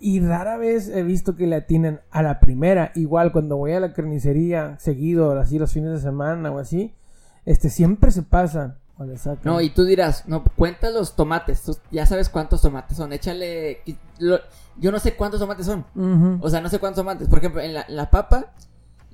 Y 0.00 0.20
rara 0.20 0.56
vez 0.56 0.88
he 0.88 1.02
visto 1.02 1.36
que 1.36 1.46
le 1.46 1.56
atienen 1.56 2.00
a 2.10 2.22
la 2.22 2.40
primera. 2.40 2.90
Igual 2.96 3.32
cuando 3.32 3.56
voy 3.56 3.72
a 3.72 3.80
la 3.80 3.92
carnicería 3.92 4.78
seguido, 4.80 5.38
así 5.38 5.58
los 5.58 5.72
fines 5.72 5.92
de 5.92 6.00
semana 6.00 6.50
o 6.50 6.58
así, 6.58 6.94
este 7.44 7.70
siempre 7.70 8.10
se 8.10 8.22
pasan. 8.22 8.76
O 8.98 9.04
le 9.04 9.18
sacan. 9.18 9.40
No, 9.44 9.60
y 9.60 9.68
tú 9.70 9.84
dirás, 9.84 10.26
no, 10.26 10.42
cuenta 10.42 10.88
los 10.90 11.16
tomates. 11.16 11.62
Tú 11.62 11.76
ya 11.90 12.06
sabes 12.06 12.30
cuántos 12.30 12.62
tomates 12.62 12.96
son. 12.96 13.12
Échale. 13.12 13.82
lo- 14.18 14.40
yo 14.78 14.90
no 14.90 14.98
sé 14.98 15.14
cuántos 15.16 15.38
tomates 15.40 15.66
son. 15.66 15.84
O 16.40 16.48
sea, 16.48 16.60
no 16.62 16.70
sé 16.70 16.78
cuántos 16.78 17.02
tomates. 17.02 17.28
Por 17.28 17.38
ejemplo, 17.38 17.60
en 17.60 17.74
la, 17.74 17.82
en 17.86 17.94
la 17.96 18.10
papa. 18.10 18.52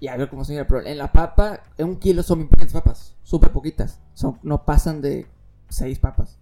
Y 0.03 0.09
a 0.09 0.17
ver 0.17 0.29
cómo 0.29 0.45
señora, 0.45 0.67
pero 0.67 0.85
en 0.85 0.99
la 0.99 1.13
papa, 1.13 1.61
en 1.79 1.87
un 1.87 1.97
kilo 1.97 2.25
son 2.25 2.41
muy 2.41 2.49
poquitas 2.49 2.73
papas. 2.73 3.15
Súper 3.23 3.53
poquitas. 3.53 4.01
Son, 4.15 4.37
no 4.43 4.65
pasan 4.65 5.01
de 5.01 5.29
seis 5.69 6.01
papas. 6.01 6.41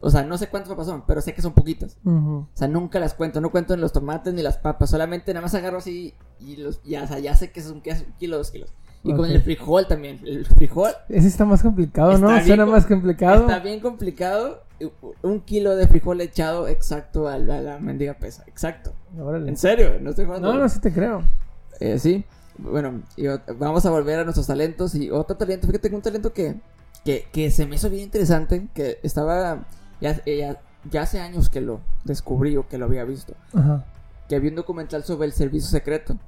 O 0.00 0.10
sea, 0.10 0.24
no 0.24 0.36
sé 0.36 0.48
cuántas 0.48 0.68
papas 0.68 0.88
son, 0.88 1.06
pero 1.06 1.22
sé 1.22 1.32
que 1.32 1.40
son 1.40 1.54
poquitas. 1.54 1.96
O 2.04 2.48
sea, 2.52 2.68
nunca 2.68 3.00
las 3.00 3.14
cuento. 3.14 3.40
No 3.40 3.50
cuento 3.50 3.72
en 3.72 3.80
los 3.80 3.94
tomates 3.94 4.34
ni 4.34 4.42
las 4.42 4.58
papas. 4.58 4.90
Solamente 4.90 5.32
nada 5.32 5.40
más 5.40 5.54
agarro 5.54 5.78
así 5.78 6.12
y 6.38 6.56
los, 6.56 6.82
ya, 6.82 7.04
o 7.04 7.06
sea, 7.06 7.18
ya 7.18 7.34
sé 7.34 7.50
que 7.50 7.60
es 7.60 7.70
un, 7.70 7.80
kilo, 7.80 8.36
dos 8.36 8.50
kilos. 8.50 8.74
Y 9.04 9.14
con 9.14 9.30
el 9.30 9.40
frijol 9.40 9.86
también. 9.86 10.20
El 10.26 10.44
frijol 10.44 10.90
Ese 11.08 11.28
está 11.28 11.46
más 11.46 11.62
complicado, 11.62 12.18
¿no? 12.18 12.28
Bien 12.28 12.44
Suena 12.44 12.66
más 12.66 12.84
complicado. 12.84 13.46
Está 13.46 13.60
bien 13.60 13.80
complicado. 13.80 14.64
Un 15.22 15.40
kilo 15.40 15.76
de 15.76 15.88
frijol 15.88 16.20
echado 16.20 16.68
exacto 16.68 17.26
a 17.26 17.38
la, 17.38 17.56
a 17.56 17.60
la 17.62 17.78
mendiga 17.78 18.12
pesa. 18.18 18.44
Exacto. 18.46 18.92
Órale. 19.18 19.48
En 19.48 19.56
serio, 19.56 19.98
no 19.98 20.10
estoy 20.10 20.26
jugando. 20.26 20.52
No, 20.52 20.58
no, 20.58 20.68
sí 20.68 20.78
te 20.78 20.92
creo. 20.92 21.22
Eh, 21.80 21.98
sí. 21.98 22.26
Bueno, 22.62 23.02
y 23.16 23.26
vamos 23.58 23.84
a 23.86 23.90
volver 23.90 24.20
a 24.20 24.24
nuestros 24.24 24.46
talentos. 24.46 24.94
Y 24.94 25.10
otro 25.10 25.36
talento, 25.36 25.66
fíjate 25.66 25.90
que 25.90 25.96
un 25.96 26.02
talento 26.02 26.32
que, 26.32 26.60
que, 27.04 27.26
que 27.32 27.50
se 27.50 27.66
me 27.66 27.76
hizo 27.76 27.90
bien 27.90 28.04
interesante. 28.04 28.68
Que 28.74 28.98
estaba. 29.02 29.66
Ya, 30.00 30.20
eh, 30.26 30.38
ya, 30.38 30.60
ya 30.90 31.02
hace 31.02 31.20
años 31.20 31.48
que 31.48 31.60
lo 31.60 31.80
descubrí 32.04 32.56
o 32.56 32.66
que 32.68 32.78
lo 32.78 32.86
había 32.86 33.04
visto. 33.04 33.34
Ajá. 33.54 33.84
Que 34.28 34.36
había 34.36 34.50
un 34.50 34.56
documental 34.56 35.04
sobre 35.04 35.26
el 35.26 35.32
servicio 35.32 35.68
secreto. 35.68 36.18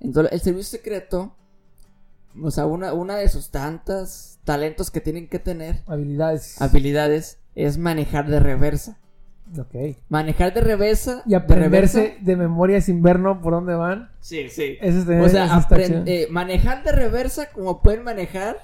Entonces, 0.00 0.32
el 0.32 0.40
servicio 0.40 0.78
secreto. 0.78 1.34
O 2.40 2.50
sea, 2.50 2.66
una, 2.66 2.92
una 2.92 3.16
de 3.16 3.28
sus 3.28 3.50
tantas 3.50 4.38
talentos 4.44 4.90
que 4.90 5.00
tienen 5.00 5.28
que 5.28 5.38
tener. 5.38 5.82
Habilidades. 5.86 6.60
Habilidades. 6.62 7.38
Es 7.54 7.78
manejar 7.78 8.28
de 8.28 8.38
reversa. 8.38 8.98
Ok. 9.58 9.96
Manejar 10.08 10.52
de 10.52 10.60
reversa. 10.60 11.22
Y 11.26 11.30
de 11.30 11.36
aprenderse 11.36 12.00
reversa. 12.00 12.24
de 12.24 12.36
memoria 12.36 12.80
sin 12.80 13.02
ver, 13.02 13.18
¿no? 13.18 13.40
Por 13.40 13.52
dónde 13.52 13.74
van. 13.74 14.10
Sí, 14.20 14.48
sí. 14.48 14.76
Eso 14.80 14.98
es 14.98 15.06
de, 15.06 15.20
O 15.20 15.28
sea, 15.28 15.58
está 15.58 15.76
eh, 15.78 16.26
manejar 16.30 16.82
de 16.82 16.92
reversa 16.92 17.50
como 17.50 17.80
pueden 17.82 18.04
manejar 18.04 18.56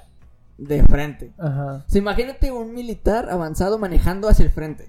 de 0.58 0.82
frente. 0.84 1.32
Ajá. 1.38 1.84
O 1.86 1.90
sea, 1.90 1.98
imagínate 1.98 2.52
un 2.52 2.74
militar 2.74 3.28
avanzado 3.30 3.78
manejando 3.78 4.28
hacia 4.28 4.44
el 4.44 4.50
frente. 4.50 4.88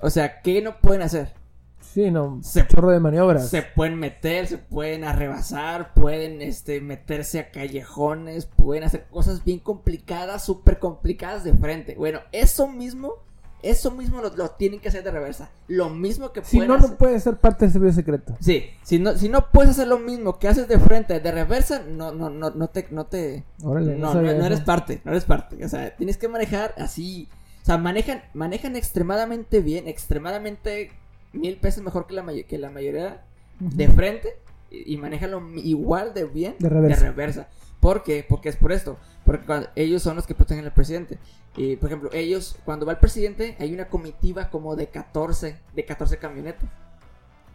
O 0.00 0.10
sea, 0.10 0.42
¿qué 0.42 0.62
no 0.62 0.78
pueden 0.80 1.02
hacer? 1.02 1.32
Sí, 1.80 2.10
no. 2.10 2.40
Se- 2.42 2.66
chorro 2.66 2.90
de 2.90 3.00
maniobras. 3.00 3.48
Se 3.48 3.62
pueden 3.62 3.98
meter, 3.98 4.46
se 4.46 4.58
pueden 4.58 5.04
arrebasar, 5.04 5.94
pueden 5.94 6.42
este, 6.42 6.80
meterse 6.82 7.38
a 7.40 7.50
callejones, 7.50 8.44
pueden 8.44 8.84
hacer 8.84 9.06
cosas 9.10 9.44
bien 9.44 9.60
complicadas, 9.60 10.44
súper 10.44 10.78
complicadas 10.78 11.42
de 11.44 11.54
frente. 11.54 11.94
Bueno, 11.94 12.20
eso 12.32 12.68
mismo, 12.68 13.14
eso 13.62 13.90
mismo 13.90 14.20
lo, 14.20 14.34
lo 14.36 14.50
tienen 14.50 14.80
que 14.80 14.88
hacer 14.88 15.02
de 15.02 15.10
reversa. 15.10 15.50
Lo 15.68 15.90
mismo 15.90 16.32
que 16.32 16.44
Si 16.44 16.58
no, 16.60 16.74
hacer. 16.74 16.90
no 16.90 16.96
puede 16.96 17.18
ser 17.20 17.36
parte 17.36 17.64
del 17.64 17.72
servicio 17.72 17.94
secreto. 17.94 18.36
Sí, 18.40 18.64
si 18.82 18.98
no, 18.98 19.16
si 19.16 19.28
no 19.28 19.50
puedes 19.50 19.70
hacer 19.72 19.88
lo 19.88 19.98
mismo 19.98 20.38
que 20.38 20.48
haces 20.48 20.68
de 20.68 20.78
frente, 20.78 21.18
de 21.20 21.32
reversa, 21.32 21.82
no, 21.88 22.12
no, 22.12 22.30
no, 22.30 22.50
no 22.50 22.68
te, 22.68 22.86
no 22.90 23.06
te, 23.06 23.44
Órale, 23.62 23.96
no 23.96 24.14
no, 24.14 24.20
eres 24.46 24.60
parte, 24.60 25.00
no 25.04 25.10
eres 25.12 25.24
parte. 25.24 25.64
O 25.64 25.68
sea, 25.68 25.94
tienes 25.96 26.16
que 26.18 26.28
manejar 26.28 26.74
así. 26.78 27.28
O 27.62 27.66
sea, 27.66 27.78
manejan, 27.78 28.22
manejan 28.34 28.76
extremadamente 28.76 29.60
bien, 29.60 29.88
extremadamente 29.88 30.92
mil 31.32 31.56
veces 31.60 31.82
mejor 31.82 32.06
que 32.06 32.14
la, 32.14 32.22
may- 32.22 32.44
que 32.44 32.58
la 32.58 32.70
mayoría 32.70 33.22
de 33.58 33.88
frente 33.88 34.28
y, 34.70 34.94
y 34.94 34.96
manejan 34.96 35.30
igual 35.58 36.14
de 36.14 36.24
bien 36.24 36.54
De 36.58 36.68
reversa. 36.68 37.02
reversa. 37.06 37.48
¿Por 37.80 38.02
qué? 38.04 38.24
Porque 38.28 38.48
es 38.48 38.56
por 38.56 38.72
esto. 38.72 38.98
Porque 39.26 39.44
cuando- 39.44 39.68
ellos 39.74 40.02
son 40.02 40.16
los 40.16 40.26
que 40.26 40.34
protegen 40.34 40.64
al 40.64 40.72
presidente. 40.72 41.18
Y, 41.56 41.76
por 41.76 41.88
ejemplo, 41.90 42.10
ellos, 42.12 42.56
cuando 42.64 42.86
va 42.86 42.92
el 42.92 42.98
presidente, 42.98 43.56
hay 43.58 43.74
una 43.74 43.88
comitiva 43.88 44.48
como 44.50 44.76
de 44.76 44.86
14, 44.88 45.56
de 45.74 45.84
14 45.84 46.16
camionetas. 46.18 46.64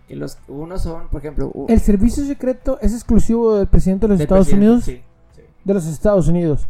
Que 0.07 0.15
los 0.15 0.37
unos 0.47 0.81
son, 0.83 1.07
por 1.09 1.21
ejemplo, 1.21 1.51
El 1.69 1.79
servicio 1.79 2.25
secreto 2.25 2.77
es 2.81 2.93
exclusivo 2.93 3.55
del 3.57 3.67
presidente 3.67 4.05
de 4.07 4.13
los 4.13 4.19
Estados 4.21 4.51
Unidos. 4.51 4.83
Sí, 4.83 5.01
sí. 5.35 5.41
De 5.63 5.73
los 5.73 5.85
Estados 5.87 6.27
Unidos. 6.27 6.67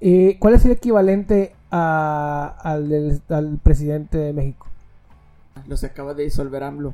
Eh, 0.00 0.36
¿Cuál 0.38 0.54
es 0.54 0.64
el 0.66 0.72
equivalente 0.72 1.54
a- 1.70 2.54
al, 2.62 2.88
del- 2.90 3.22
al 3.30 3.58
presidente 3.62 4.18
de 4.18 4.32
México? 4.34 4.66
Los 5.66 5.82
acaba 5.84 6.12
de 6.12 6.24
disolver 6.24 6.62
AMLO. 6.62 6.92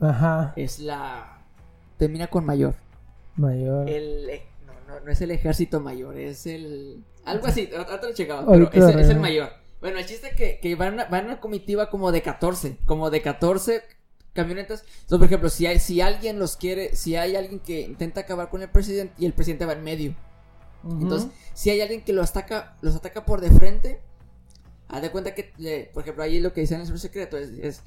Ajá. 0.00 0.54
Es 0.56 0.78
la. 0.78 1.38
Termina 1.98 2.28
con 2.28 2.46
mayor. 2.46 2.74
Mayor. 3.36 3.88
El. 3.90 4.40
No, 5.04 5.10
es 5.10 5.20
el 5.20 5.30
ejército 5.30 5.80
mayor, 5.80 6.16
es 6.18 6.46
el. 6.46 7.04
Algo 7.24 7.46
así, 7.46 7.68
ahorita 7.74 8.08
lo 8.08 8.14
checamos, 8.14 8.44
pero 8.48 8.64
es, 8.64 8.74
el- 8.74 8.78
es 8.78 8.84
el 8.88 8.94
arreglamos. 8.94 9.22
mayor. 9.22 9.50
Bueno, 9.80 9.98
el 9.98 10.06
chiste 10.06 10.28
es 10.28 10.34
que, 10.34 10.58
que 10.60 10.74
van, 10.74 11.00
a- 11.00 11.04
van 11.06 11.24
a 11.24 11.28
una 11.28 11.40
comitiva 11.40 11.88
como 11.90 12.12
de 12.12 12.22
14, 12.22 12.76
como 12.86 13.10
de 13.10 13.22
14 13.22 13.82
camionetas. 14.32 14.80
Entonces, 14.82 15.18
por 15.18 15.24
ejemplo, 15.24 15.48
si, 15.48 15.66
hay, 15.66 15.78
si 15.78 16.00
alguien 16.00 16.38
los 16.38 16.56
quiere, 16.56 16.94
si 16.96 17.16
hay 17.16 17.36
alguien 17.36 17.60
que 17.60 17.80
intenta 17.82 18.20
acabar 18.22 18.48
con 18.50 18.62
el 18.62 18.68
presidente 18.70 19.14
y 19.18 19.26
el 19.26 19.32
presidente 19.32 19.64
va 19.66 19.72
en 19.74 19.82
medio. 19.84 20.14
Entonces, 20.84 21.28
si 21.52 21.68
hay 21.70 21.80
alguien 21.82 22.02
que 22.02 22.12
los 22.14 22.30
ataca, 22.30 22.76
los 22.80 22.96
ataca 22.96 23.26
por 23.26 23.40
de 23.42 23.50
frente, 23.50 24.00
haz 24.88 25.02
de 25.02 25.10
cuenta 25.10 25.34
que, 25.34 25.52
le- 25.58 25.90
por 25.92 26.02
ejemplo, 26.02 26.22
ahí 26.24 26.40
lo 26.40 26.52
que 26.54 26.62
dice 26.62 26.74
en 26.74 26.80
el 26.80 26.98
secreto 26.98 27.36
es, 27.36 27.50
es, 27.50 27.82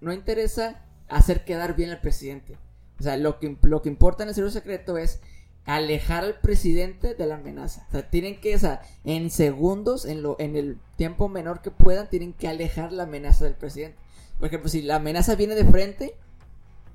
no 0.00 0.12
interesa 0.12 0.84
hacer 1.08 1.44
quedar 1.44 1.76
bien 1.76 1.90
al 1.90 2.00
presidente. 2.00 2.56
O 2.98 3.02
sea, 3.02 3.16
lo 3.16 3.38
que, 3.38 3.56
lo 3.62 3.80
que 3.82 3.88
importa 3.88 4.22
en 4.24 4.30
el 4.30 4.34
servicio 4.34 4.60
secreto 4.60 4.96
es 4.96 5.20
alejar 5.66 6.24
al 6.24 6.34
presidente 6.40 7.14
de 7.14 7.26
la 7.26 7.36
amenaza. 7.36 7.84
O 7.88 7.92
sea, 7.92 8.08
tienen 8.10 8.40
que, 8.40 8.54
o 8.54 8.58
sea, 8.58 8.82
en 9.04 9.30
segundos, 9.30 10.04
en, 10.04 10.22
lo, 10.22 10.36
en 10.38 10.56
el 10.56 10.78
tiempo 10.96 11.28
menor 11.28 11.60
que 11.62 11.70
puedan, 11.70 12.08
tienen 12.08 12.32
que 12.32 12.48
alejar 12.48 12.92
la 12.92 13.04
amenaza 13.04 13.44
del 13.44 13.54
presidente. 13.54 13.96
Por 14.38 14.48
ejemplo, 14.48 14.68
si 14.68 14.82
la 14.82 14.96
amenaza 14.96 15.36
viene 15.36 15.54
de 15.54 15.64
frente, 15.64 16.14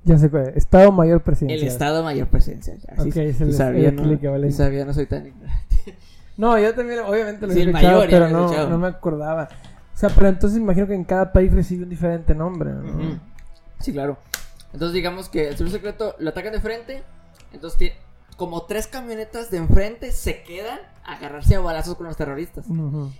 Ya 0.04 0.18
sé 0.18 0.28
cuál 0.30 0.48
es. 0.48 0.56
Estado 0.56 0.92
Mayor 0.92 1.16
el 1.16 1.22
Presidencial. 1.22 1.66
Estado 1.68 2.02
Mayor 2.02 2.28
Presidencial. 2.28 2.78
Así 2.96 3.08
Ok, 3.08 3.16
es 3.16 3.40
el- 3.40 3.54
sabía, 3.54 3.90
¿no? 3.90 4.02
el. 4.04 4.50
Sí 4.52 4.56
sabía, 4.58 4.84
no 4.84 4.92
soy 4.94 5.06
tan 5.06 5.26
ignorante. 5.26 5.76
No, 6.36 6.56
yo 6.56 6.72
también, 6.72 7.00
obviamente 7.00 7.48
lo 7.48 7.52
Sí, 7.52 7.58
he 7.58 7.62
el 7.62 7.68
escuchado, 7.70 7.96
mayor, 7.98 8.10
pero 8.10 8.28
no, 8.28 8.44
escuchado. 8.44 8.68
no 8.70 8.78
me 8.78 8.86
acordaba. 8.86 9.48
O 9.92 9.98
sea, 9.98 10.08
pero 10.10 10.28
entonces 10.28 10.56
imagino 10.60 10.86
que 10.86 10.94
en 10.94 11.02
cada 11.02 11.32
país 11.32 11.52
recibe 11.52 11.82
un 11.82 11.88
diferente 11.90 12.32
nombre. 12.32 12.70
¿no? 12.70 13.18
Sí, 13.80 13.90
claro. 13.92 14.18
Entonces 14.72 14.94
digamos 14.94 15.28
que 15.28 15.48
el 15.48 15.56
servicio 15.56 15.78
secreto 15.80 16.14
lo 16.20 16.30
atacan 16.30 16.52
de 16.52 16.60
frente. 16.60 17.02
Entonces 17.52 17.76
como 18.36 18.62
tres 18.66 18.86
camionetas 18.86 19.50
de 19.50 19.56
enfrente 19.58 20.12
se 20.12 20.42
quedan 20.42 20.78
a 21.04 21.14
agarrarse 21.14 21.56
a 21.56 21.60
balazos 21.60 21.96
con 21.96 22.06
los 22.06 22.16
terroristas. 22.16 22.66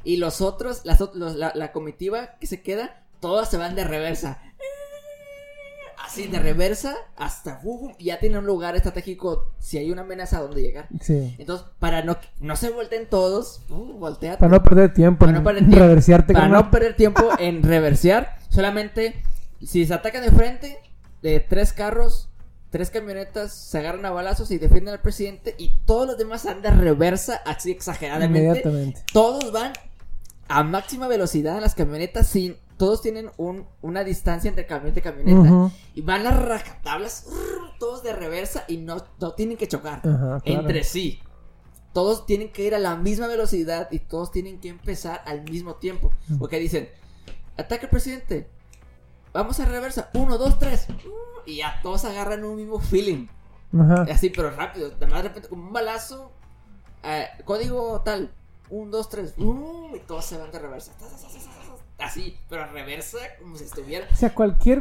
Y 0.04 0.16
los 0.18 0.40
otros, 0.40 0.82
las, 0.84 1.00
los- 1.14 1.36
la, 1.36 1.52
la 1.54 1.72
comitiva 1.72 2.36
que 2.40 2.46
se 2.46 2.62
queda, 2.62 3.02
todas 3.20 3.48
se 3.50 3.56
van 3.56 3.74
de 3.74 3.84
reversa. 3.84 4.38
Así, 6.04 6.26
de 6.28 6.38
reversa 6.38 6.96
hasta... 7.16 7.60
uh, 7.64 7.90
ya 7.98 8.18
tienen 8.18 8.38
un 8.38 8.46
lugar 8.46 8.76
estratégico 8.76 9.50
si 9.58 9.76
hay 9.76 9.90
una 9.90 10.02
amenaza 10.02 10.38
a 10.38 10.42
dónde 10.42 10.62
llegar. 10.62 10.88
Sí. 11.02 11.34
Entonces, 11.38 11.66
para 11.80 12.02
no, 12.02 12.16
no 12.40 12.56
se 12.56 12.70
volteen 12.70 13.08
todos, 13.10 13.60
uh, 13.68 13.74
volteate. 13.98 14.38
Para 14.38 14.52
no 14.52 14.62
perder 14.62 14.94
tiempo 14.94 15.18
Para 15.26 15.32
en 15.32 15.38
no 15.38 15.44
perder 15.44 15.64
tiempo. 15.64 15.78
reversearte 15.84 16.32
Para 16.32 16.48
no 16.48 16.70
perder 16.70 16.96
tiempo 16.96 17.28
en 17.38 17.62
reversear, 17.62 18.38
solamente 18.48 19.22
si 19.62 19.84
se 19.84 19.92
atacan 19.92 20.22
de 20.22 20.30
frente, 20.30 20.78
de 21.20 21.40
tres 21.40 21.72
carros, 21.74 22.30
tres 22.70 22.90
camionetas, 22.90 23.52
se 23.52 23.78
agarran 23.78 24.04
a 24.06 24.10
balazos 24.10 24.50
y 24.50 24.58
defienden 24.58 24.94
al 24.94 25.00
presidente 25.00 25.54
y 25.58 25.72
todos 25.86 26.06
los 26.06 26.18
demás 26.18 26.46
andan 26.46 26.76
de 26.76 26.84
reversa 26.84 27.36
así 27.46 27.70
exageradamente. 27.70 28.38
inmediatamente. 28.38 29.04
Todos 29.12 29.52
van 29.52 29.72
a 30.48 30.62
máxima 30.62 31.08
velocidad 31.08 31.56
en 31.56 31.62
las 31.62 31.74
camionetas 31.74 32.26
sin... 32.26 32.56
Todos 32.76 33.02
tienen 33.02 33.28
un, 33.38 33.66
una 33.82 34.04
distancia 34.04 34.48
entre 34.48 34.64
camioneta 34.64 35.00
y 35.00 35.02
camioneta. 35.02 35.72
Y 35.96 36.02
van 36.02 36.22
las 36.22 36.40
rajatablas, 36.40 37.26
todos 37.80 38.04
de 38.04 38.12
reversa 38.12 38.64
y 38.68 38.76
no, 38.76 39.04
no 39.20 39.32
tienen 39.32 39.56
que 39.56 39.66
chocar 39.66 40.00
claro. 40.00 40.38
entre 40.44 40.84
sí. 40.84 41.18
Todos 41.92 42.24
tienen 42.24 42.52
que 42.52 42.62
ir 42.62 42.76
a 42.76 42.78
la 42.78 42.94
misma 42.94 43.26
velocidad 43.26 43.88
y 43.90 43.98
todos 43.98 44.30
tienen 44.30 44.60
que 44.60 44.68
empezar 44.68 45.22
al 45.26 45.42
mismo 45.42 45.74
tiempo. 45.74 46.12
Porque 46.38 46.60
dicen, 46.60 46.88
ataca 47.56 47.86
al 47.86 47.90
presidente. 47.90 48.48
Vamos 49.32 49.58
a 49.60 49.64
reversa, 49.64 50.10
uno, 50.14 50.38
dos, 50.38 50.58
tres, 50.58 50.86
uh, 50.88 51.40
y 51.46 51.56
ya 51.58 51.80
todos 51.82 52.04
agarran 52.04 52.44
un 52.44 52.56
mismo 52.56 52.78
feeling. 52.80 53.26
Ajá. 53.78 54.06
Así, 54.10 54.30
pero 54.30 54.50
rápido. 54.50 54.90
Además, 54.96 55.22
de 55.22 55.28
repente, 55.28 55.48
como 55.48 55.66
un 55.66 55.72
balazo. 55.72 56.32
eh, 57.02 57.26
código 57.44 58.00
tal. 58.04 58.30
Un, 58.70 58.90
dos, 58.90 59.08
tres. 59.08 59.34
uh, 59.38 59.94
y 59.96 60.00
todos 60.00 60.24
se 60.24 60.36
van 60.36 60.50
de 60.50 60.58
reversa. 60.58 60.92
Así, 61.98 62.36
pero 62.48 62.62
a 62.62 62.66
reversa, 62.66 63.18
como 63.40 63.56
si 63.56 63.64
estuviera. 63.64 64.06
O 64.12 64.14
sea, 64.16 64.34
cualquier 64.34 64.80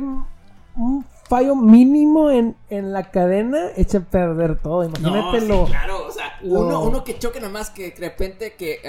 un 0.79 1.03
fallo 1.27 1.55
mínimo 1.55 2.29
en, 2.29 2.55
en 2.69 2.93
la 2.93 3.09
cadena 3.09 3.69
echa 3.75 3.97
a 3.97 4.01
perder 4.01 4.59
todo. 4.61 4.83
Imagínate 4.83 5.41
sí, 5.41 5.47
lo. 5.47 5.65
claro, 5.65 6.05
o 6.05 6.11
sea, 6.11 6.37
lo- 6.43 6.59
uno, 6.67 6.83
uno 6.83 7.03
que 7.03 7.17
choque 7.17 7.39
nada 7.39 7.51
más, 7.51 7.71
que 7.71 7.89
de 7.91 7.95
repente 7.97 8.53
que 8.55 8.81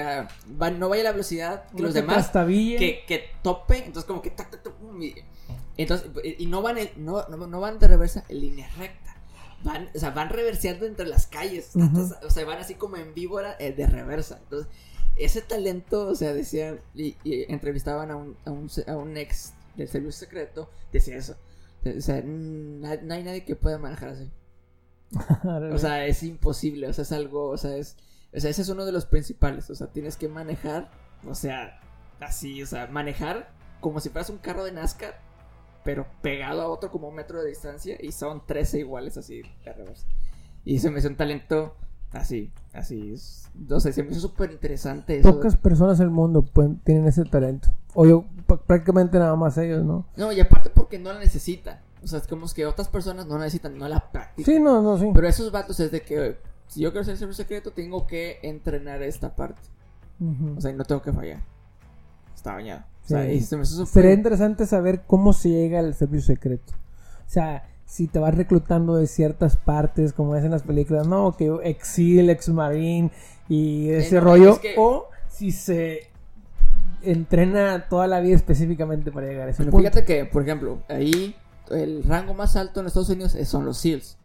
va- 0.61 0.69
no 0.69 0.87
vaya 0.89 1.01
a 1.01 1.05
la 1.05 1.11
velocidad 1.13 1.63
que 1.69 1.77
uno 1.77 1.85
los 1.85 1.93
que 1.95 2.01
demás, 2.01 2.15
que, 2.77 3.03
que 3.07 3.31
tope, 3.41 3.77
entonces 3.79 4.03
como 4.05 4.21
que 4.21 4.29
tac, 4.29 4.51
tac, 4.51 4.61
entonces, 5.83 6.09
y 6.37 6.45
no 6.47 6.61
van, 6.61 6.77
en- 6.77 6.91
no, 6.97 7.27
no, 7.29 7.47
no 7.47 7.59
van 7.59 7.79
de 7.79 7.87
reversa 7.87 8.23
en 8.29 8.39
línea 8.41 8.69
recta. 8.77 9.15
Van, 9.63 9.89
o 9.93 9.99
sea, 9.99 10.11
van 10.11 10.29
reverseando 10.29 10.85
entre 10.85 11.05
las 11.07 11.27
calles. 11.27 11.71
O 12.23 12.29
sea, 12.29 12.45
van 12.45 12.59
así 12.59 12.75
como 12.75 12.95
en 12.97 13.13
víbora 13.13 13.55
eh, 13.59 13.73
de 13.73 13.87
reversa. 13.87 14.39
Entonces, 14.43 14.71
ese 15.17 15.41
talento, 15.41 16.07
o 16.07 16.15
sea, 16.15 16.33
decían, 16.33 16.79
y, 16.95 17.17
y 17.23 17.51
entrevistaban 17.51 18.09
a 18.11 18.15
un, 18.15 18.37
a, 18.45 18.51
un, 18.51 18.69
a 18.87 18.95
un 18.95 19.17
ex 19.17 19.53
del 19.75 19.87
servicio 19.89 20.19
secreto, 20.27 20.69
decía 20.93 21.17
eso. 21.17 21.35
O 21.85 22.01
sea, 22.01 22.21
no 22.23 22.87
hay 22.87 23.23
nadie 23.23 23.43
que 23.45 23.55
pueda 23.55 23.77
manejar 23.77 24.09
así. 24.09 24.29
O 25.73 25.77
sea, 25.77 26.05
es 26.05 26.23
imposible, 26.23 26.87
o 26.87 26.93
sea, 26.93 27.01
es 27.03 27.11
algo, 27.11 27.49
o 27.49 27.57
sea, 27.57 27.75
es, 27.75 27.95
o 28.33 28.39
sea, 28.39 28.49
ese 28.49 28.61
es 28.61 28.69
uno 28.69 28.85
de 28.85 28.91
los 28.91 29.05
principales, 29.05 29.69
o 29.69 29.75
sea, 29.75 29.87
tienes 29.87 30.17
que 30.17 30.27
manejar, 30.27 30.89
o 31.27 31.33
sea, 31.35 31.81
así, 32.19 32.61
o 32.61 32.67
sea, 32.67 32.87
manejar 32.87 33.51
como 33.81 33.99
si 34.01 34.09
fueras 34.09 34.29
un 34.29 34.37
carro 34.37 34.63
de 34.65 34.71
NASCAR, 34.71 35.19
pero 35.95 36.05
pegado 36.21 36.61
a 36.61 36.67
otro 36.67 36.91
como 36.91 37.07
un 37.09 37.15
metro 37.15 37.41
de 37.41 37.49
distancia 37.49 37.97
y 37.99 38.11
son 38.11 38.41
13 38.45 38.79
iguales 38.79 39.17
así 39.17 39.41
de 39.65 39.73
reversa. 39.73 40.07
Y 40.65 40.79
se 40.79 40.89
me 40.91 40.99
hizo 40.99 41.07
un 41.07 41.15
talento 41.15 41.75
así, 42.11 42.51
así, 42.73 43.13
es- 43.13 43.49
no 43.55 43.79
sé, 43.79 43.93
se 43.93 44.03
me 44.03 44.11
hizo 44.11 44.19
súper 44.19 44.51
interesante 44.51 45.19
eso. 45.19 45.31
Pocas 45.33 45.55
personas 45.55 45.99
en 45.99 46.05
el 46.05 46.11
mundo 46.11 46.41
pueden- 46.43 46.79
tienen 46.79 47.05
ese 47.07 47.23
talento. 47.25 47.69
O 47.95 48.05
yo, 48.05 48.25
prácticamente 48.67 49.17
nada 49.19 49.35
más 49.35 49.57
ellos, 49.57 49.83
¿no? 49.83 50.05
No, 50.15 50.31
y 50.31 50.39
aparte 50.39 50.69
porque 50.69 50.99
no 50.99 51.11
la 51.13 51.19
necesitan, 51.19 51.79
o 52.03 52.07
sea, 52.07 52.19
es 52.19 52.27
como 52.27 52.45
que 52.47 52.65
otras 52.65 52.87
personas 52.87 53.25
no 53.25 53.37
la 53.37 53.45
necesitan, 53.45 53.77
no 53.77 53.87
la 53.87 54.11
practican. 54.11 54.53
Sí, 54.53 54.59
no, 54.59 54.81
no, 54.81 54.97
sí. 54.97 55.09
Pero 55.13 55.27
esos 55.27 55.51
vatos 55.51 55.79
es 55.79 55.91
de 55.91 56.01
que 56.01 56.37
si 56.67 56.81
yo 56.81 56.91
quiero 56.91 57.03
ser 57.03 57.17
servicio 57.17 57.43
secreto, 57.43 57.71
tengo 57.71 58.05
que 58.05 58.39
entrenar 58.43 59.01
esta 59.01 59.35
parte. 59.35 59.61
Ujú. 60.19 60.55
O 60.57 60.61
sea, 60.61 60.71
y 60.71 60.75
no 60.75 60.83
tengo 60.83 61.01
que 61.01 61.11
fallar. 61.13 61.41
Está 62.35 62.53
bañado. 62.53 62.83
O 63.09 63.11
sea, 63.11 63.25
Sí. 63.25 63.31
y 63.31 63.41
se 63.41 63.57
me 63.57 63.63
hizo 63.63 63.73
súper- 63.73 63.87
Sería 64.03 64.13
interesante 64.13 64.65
saber 64.67 65.01
cómo 65.07 65.33
se 65.33 65.49
llega 65.49 65.79
al 65.79 65.95
servicio 65.95 66.35
secreto. 66.35 66.73
O 67.27 67.29
sea, 67.31 67.67
si 67.85 68.07
te 68.07 68.19
vas 68.19 68.35
reclutando 68.35 68.95
de 68.97 69.07
ciertas 69.07 69.57
partes, 69.57 70.13
como 70.13 70.35
es 70.35 70.43
en 70.45 70.51
las 70.51 70.61
películas, 70.61 71.07
no, 71.07 71.35
que 71.35 71.51
exil, 71.63 72.29
ex 72.29 72.49
marine 72.49 73.09
y 73.47 73.89
ese 73.89 74.15
no, 74.15 74.21
rollo, 74.21 74.53
es 74.53 74.59
que- 74.59 74.75
o 74.77 75.07
si 75.27 75.51
se 75.51 76.09
entrena 77.01 77.87
toda 77.89 78.07
la 78.07 78.19
vida 78.19 78.35
específicamente 78.35 79.11
para 79.11 79.27
llegar 79.27 79.47
a 79.47 79.51
ese 79.51 79.63
punto. 79.63 79.77
fíjate 79.79 80.05
que, 80.05 80.25
por 80.25 80.43
ejemplo, 80.43 80.83
ahí 80.89 81.35
el 81.71 82.03
rango 82.03 82.33
más 82.33 82.55
alto 82.55 82.79
en 82.81 82.87
Estados 82.87 83.09
Unidos 83.09 83.35
son 83.45 83.65
los 83.65 83.77
SEALs. 83.79 84.17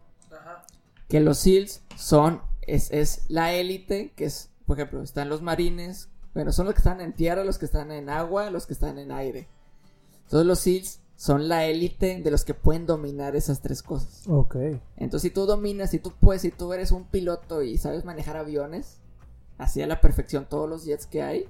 Que 1.07 1.19
los 1.19 1.37
SEALs 1.39 1.81
son, 1.95 2.41
es, 2.67 2.91
es 2.91 3.25
la 3.29 3.53
élite, 3.53 4.11
que 4.15 4.25
es, 4.25 4.49
por 4.65 4.77
ejemplo, 4.77 5.01
están 5.03 5.29
los 5.29 5.41
marines, 5.41 6.09
bueno, 6.35 6.51
son 6.51 6.65
los 6.65 6.75
que 6.75 6.79
están 6.79 6.99
en 6.99 7.13
tierra, 7.13 7.45
los 7.45 7.57
que 7.57 7.65
están 7.65 7.91
en 7.91 8.09
agua, 8.09 8.49
los 8.51 8.67
que 8.67 8.73
están 8.73 8.99
en 8.99 9.11
aire. 9.13 9.47
Todos 10.29 10.45
los 10.45 10.59
SEALs 10.59 10.99
son 11.15 11.47
la 11.47 11.65
élite 11.65 12.21
de 12.21 12.29
los 12.29 12.43
que 12.43 12.53
pueden 12.53 12.85
dominar 12.85 13.37
esas 13.37 13.61
tres 13.61 13.81
cosas. 13.81 14.27
Ok. 14.27 14.57
Entonces, 14.97 15.29
si 15.29 15.33
tú 15.33 15.45
dominas, 15.45 15.91
si 15.91 15.99
tú 15.99 16.11
puedes, 16.19 16.41
si 16.41 16.51
tú 16.51 16.73
eres 16.73 16.91
un 16.91 17.05
piloto 17.05 17.63
y 17.63 17.77
sabes 17.77 18.03
manejar 18.03 18.35
aviones, 18.35 18.99
así 19.57 19.81
a 19.81 19.87
la 19.87 20.01
perfección 20.01 20.45
todos 20.49 20.69
los 20.69 20.83
jets 20.83 21.07
que 21.07 21.21
hay, 21.21 21.45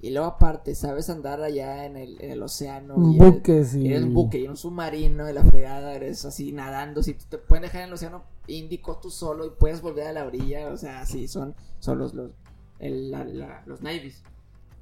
y 0.00 0.10
luego 0.10 0.28
aparte 0.28 0.76
sabes 0.76 1.10
andar 1.10 1.42
allá 1.42 1.84
en 1.84 1.96
el, 1.96 2.22
en 2.22 2.30
el 2.30 2.40
océano, 2.40 2.94
y 3.12 3.18
eres, 3.18 3.32
Buques 3.32 3.74
y... 3.74 3.88
eres 3.88 4.04
un 4.04 4.14
buque 4.14 4.38
y 4.38 4.46
un 4.46 4.56
submarino 4.56 5.24
de 5.24 5.32
la 5.32 5.42
fregada, 5.42 5.94
eres 5.94 6.24
así 6.24 6.52
nadando, 6.52 7.02
si 7.02 7.14
te 7.14 7.38
pueden 7.38 7.62
dejar 7.62 7.80
en 7.80 7.88
el 7.88 7.94
océano 7.94 8.22
Índico 8.46 8.98
tú 8.98 9.10
solo 9.10 9.44
y 9.44 9.50
puedes 9.50 9.82
volver 9.82 10.06
a 10.06 10.12
la 10.12 10.24
orilla, 10.24 10.68
o 10.68 10.76
sea, 10.76 11.00
así 11.00 11.26
son, 11.26 11.56
son 11.80 11.98
los, 11.98 12.14
los, 12.14 12.30
el- 12.80 13.10
la- 13.10 13.24
la- 13.24 13.62
los 13.66 13.82
navies. 13.82 14.22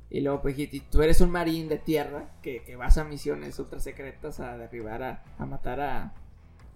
Y 0.08 0.20
luego, 0.20 0.40
pues, 0.42 0.56
tú 0.90 1.02
eres 1.02 1.20
un 1.20 1.30
marín 1.30 1.68
de 1.68 1.78
tierra 1.78 2.28
que, 2.42 2.62
que 2.62 2.76
vas 2.76 2.96
a 2.96 3.04
misiones 3.04 3.58
ultra 3.58 3.80
secretas 3.80 4.38
a 4.40 4.56
derribar, 4.56 5.02
a, 5.02 5.24
a 5.38 5.46
matar 5.46 5.80
a, 5.80 6.12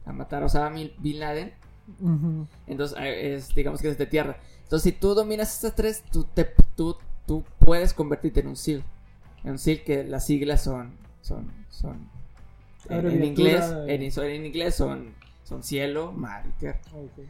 a 0.04 0.12
matar 0.12 0.42
a 0.42 0.46
Osama 0.46 0.74
Bin- 0.98 1.18
Laden. 1.20 1.52
Ujú. 2.00 2.46
Entonces, 2.66 2.98
eh, 3.00 3.34
es, 3.34 3.54
digamos 3.54 3.80
que 3.80 3.88
es 3.88 3.98
de 3.98 4.06
tierra. 4.06 4.36
Entonces, 4.64 4.92
si 4.92 4.98
tú 4.98 5.14
dominas 5.14 5.54
estas 5.54 5.74
tres, 5.76 6.02
tú, 6.10 6.24
te, 6.24 6.44
tú, 6.76 6.96
tú 7.26 7.44
puedes 7.60 7.94
convertirte 7.94 8.40
en 8.40 8.48
un 8.48 8.56
SEAL. 8.56 8.82
En 9.44 9.52
un 9.52 9.58
SEAL 9.58 9.82
que 9.84 10.04
las 10.04 10.26
siglas 10.26 10.62
son. 10.64 10.92
son, 11.20 11.50
son 11.70 12.08
en, 12.88 13.06
en 13.06 13.24
inglés, 13.24 13.64
en, 13.86 14.02
en 14.02 14.46
inglés 14.46 14.74
son, 14.74 15.14
son 15.44 15.62
cielo, 15.62 16.10
mar 16.12 16.44
y 16.48 16.58
tierra. 16.58 16.80
Ok. 16.94 17.24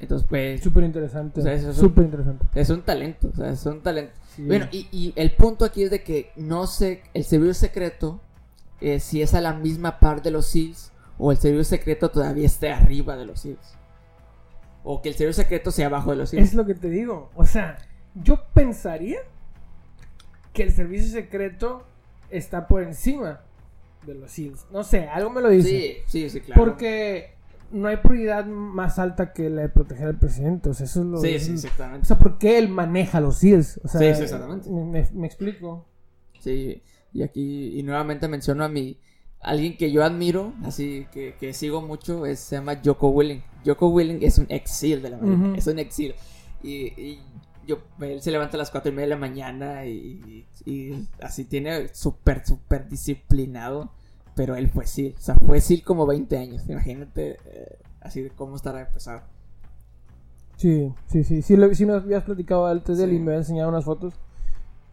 Entonces, 0.00 0.26
pues, 0.28 0.60
Súper 0.62 0.84
interesante. 0.84 1.40
O 1.40 1.42
sea, 1.42 1.52
eso 1.52 1.70
es 1.70 1.76
un- 1.78 1.82
Súper 1.88 2.04
interesante. 2.06 2.46
es 2.54 2.70
un 2.70 2.82
talento. 2.82 3.28
O 3.32 3.36
sea, 3.36 3.50
es 3.50 3.64
un 3.66 3.80
talento. 3.82 4.12
Sí. 4.34 4.44
Bueno, 4.46 4.66
y, 4.72 4.88
y 4.90 5.12
el 5.16 5.32
punto 5.32 5.64
aquí 5.64 5.82
es 5.82 5.90
de 5.90 6.02
que 6.02 6.30
no 6.36 6.66
sé, 6.66 7.02
el 7.14 7.24
servicio 7.24 7.54
secreto, 7.54 8.20
eh, 8.80 8.98
si 9.00 9.20
es 9.22 9.34
a 9.34 9.40
la 9.40 9.52
misma 9.52 10.00
par 10.00 10.22
de 10.22 10.30
los 10.30 10.46
SEALs, 10.46 10.92
o 11.18 11.32
el 11.32 11.38
servicio 11.38 11.64
secreto 11.64 12.08
todavía 12.10 12.46
esté 12.46 12.70
arriba 12.72 13.16
de 13.16 13.26
los 13.26 13.40
SEALs. 13.40 13.76
O 14.82 15.02
que 15.02 15.10
el 15.10 15.14
servicio 15.14 15.42
secreto 15.42 15.70
sea 15.70 15.88
abajo 15.88 16.10
de 16.12 16.16
los 16.16 16.30
SEALs. 16.30 16.48
Es 16.48 16.54
lo 16.54 16.64
que 16.64 16.74
te 16.74 16.88
digo. 16.88 17.30
O 17.34 17.44
sea, 17.44 17.76
yo 18.14 18.42
pensaría 18.54 19.18
que 20.54 20.62
el 20.62 20.72
servicio 20.72 21.08
secreto 21.12 21.84
está 22.30 22.66
por 22.66 22.82
encima 22.82 23.40
de 24.06 24.14
los 24.14 24.30
SEALs. 24.32 24.64
No 24.72 24.82
sé, 24.82 25.06
algo 25.08 25.28
me 25.28 25.42
lo 25.42 25.50
dice. 25.50 25.68
Sí, 25.68 25.96
sí, 26.06 26.30
sí, 26.30 26.40
claro. 26.40 26.64
Porque 26.64 27.34
no 27.72 27.88
hay 27.88 27.98
prioridad 27.98 28.46
más 28.46 28.98
alta 28.98 29.32
que 29.32 29.48
la 29.50 29.62
de 29.62 29.68
proteger 29.68 30.08
al 30.08 30.18
presidente. 30.18 30.68
O 30.70 30.74
sea, 30.74 30.86
eso 30.86 31.00
es 31.00 31.06
lo 31.06 31.18
Sí, 31.18 31.38
sí, 31.38 31.52
O 31.52 31.54
exactamente. 31.54 32.06
sea, 32.06 32.18
¿por 32.18 32.38
qué 32.38 32.58
él 32.58 32.68
maneja 32.68 33.20
los 33.20 33.38
SEALs? 33.38 33.80
O 33.84 33.88
sea, 33.88 34.00
Sí, 34.00 34.14
sí, 34.16 34.22
exactamente. 34.24 34.70
Me, 34.70 34.84
me- 34.84 35.08
me 35.12 35.26
explico. 35.26 35.86
Sí, 36.40 36.82
y 37.12 37.22
aquí, 37.22 37.78
y 37.78 37.82
nuevamente 37.82 38.28
menciono 38.28 38.64
a 38.64 38.68
mi, 38.68 38.98
alguien 39.40 39.76
que 39.76 39.90
yo 39.92 40.04
admiro, 40.04 40.52
así 40.64 41.06
que, 41.12 41.34
que 41.38 41.52
sigo 41.54 41.82
mucho, 41.82 42.24
es, 42.26 42.40
se 42.40 42.56
llama 42.56 42.80
Joko 42.84 43.08
Willing. 43.10 43.42
Joko 43.64 43.88
Willing 43.88 44.18
es 44.22 44.38
un 44.38 44.46
exil 44.48 45.02
de 45.02 45.10
la 45.10 45.18
Marina, 45.18 45.56
es 45.56 45.66
un 45.66 45.78
exil. 45.78 46.14
Y, 46.62 46.70
y 47.00 47.20
yo, 47.66 47.78
él 48.00 48.22
se 48.22 48.30
levanta 48.30 48.56
a 48.56 48.58
las 48.58 48.70
cuatro 48.70 48.90
y 48.90 48.94
media 48.94 49.06
de 49.06 49.10
la 49.10 49.16
mañana 49.20 49.84
y, 49.86 50.46
y 50.64 51.08
así 51.22 51.44
tiene 51.44 51.88
súper, 51.94 52.46
súper 52.46 52.88
disciplinado, 52.88 53.92
pero 54.34 54.54
él 54.56 54.68
fue 54.70 54.86
SEAL, 54.86 55.14
o 55.18 55.20
sea, 55.20 55.34
fue 55.36 55.60
SEAL 55.60 55.82
como 55.82 56.06
20 56.06 56.36
años, 56.38 56.68
imagínate 56.68 57.38
eh, 57.44 57.78
así 58.00 58.22
de 58.22 58.30
cómo 58.30 58.56
estará 58.56 58.80
empezado. 58.80 59.22
Sí, 60.56 60.92
sí, 61.06 61.24
sí. 61.24 61.42
Sí, 61.42 61.56
lo- 61.56 61.74
sí 61.74 61.86
me 61.86 61.94
habías 61.94 62.24
platicado 62.24 62.66
antes 62.66 62.98
de 62.98 63.04
él 63.04 63.10
Sí. 63.10 63.16
y 63.16 63.18
me 63.20 63.32
habías 63.32 63.46
enseñado 63.46 63.70
unas 63.70 63.84
fotos. 63.84 64.14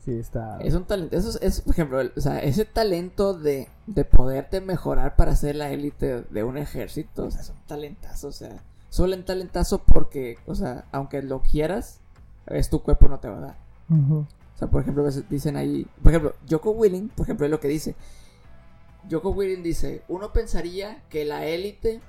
Sí, 0.06 0.14
está. 0.18 0.58
Es 0.60 0.74
un 0.74 0.86
talento, 0.86 1.18
eso 1.18 1.30
es, 1.30 1.40
es, 1.42 1.62
por 1.62 1.74
ejemplo, 1.74 2.00
el- 2.00 2.14
o 2.16 2.22
sea, 2.22 2.40
ese 2.40 2.64
talento 2.64 3.34
de, 3.34 3.68
de 3.88 4.06
poderte 4.06 4.62
mejorar 4.62 5.18
para 5.18 5.36
ser 5.36 5.56
la 5.58 5.70
élite 5.72 6.22
de 6.30 6.44
un 6.46 6.58
ejército, 6.58 7.26
o 7.26 7.32
sea, 7.32 7.42
es 7.42 7.50
un 7.50 7.58
talentazo, 7.68 8.30
o 8.30 8.32
sea, 8.32 8.64
solo 8.90 9.16
un 9.18 9.26
talentazo 9.26 9.80
porque, 9.84 10.38
o 10.48 10.56
sea, 10.56 10.86
aunque 10.94 11.22
lo 11.22 11.42
quieras, 11.42 12.00
es 12.46 12.70
tu 12.70 12.82
cuerpo 12.82 13.10
no 13.10 13.20
te 13.20 13.28
va 13.28 13.38
a 13.38 13.42
dar. 13.42 13.58
Ujú. 13.90 14.20
O 14.20 14.58
sea, 14.58 14.70
por 14.70 14.82
ejemplo, 14.82 15.06
dicen 15.30 15.58
ahí, 15.58 15.86
por 16.02 16.14
ejemplo, 16.14 16.34
Joko 16.50 16.72
Willing, 16.72 17.10
por 17.10 17.26
ejemplo, 17.26 17.46
es 17.46 17.52
lo 17.52 17.60
que 17.60 17.68
dice. 17.68 17.94
Joko 19.10 19.30
Willing 19.30 19.64
dice, 19.64 20.04
uno 20.08 20.34
pensaría 20.34 21.04
que 21.10 21.26
la 21.26 21.46
élite, 21.46 22.02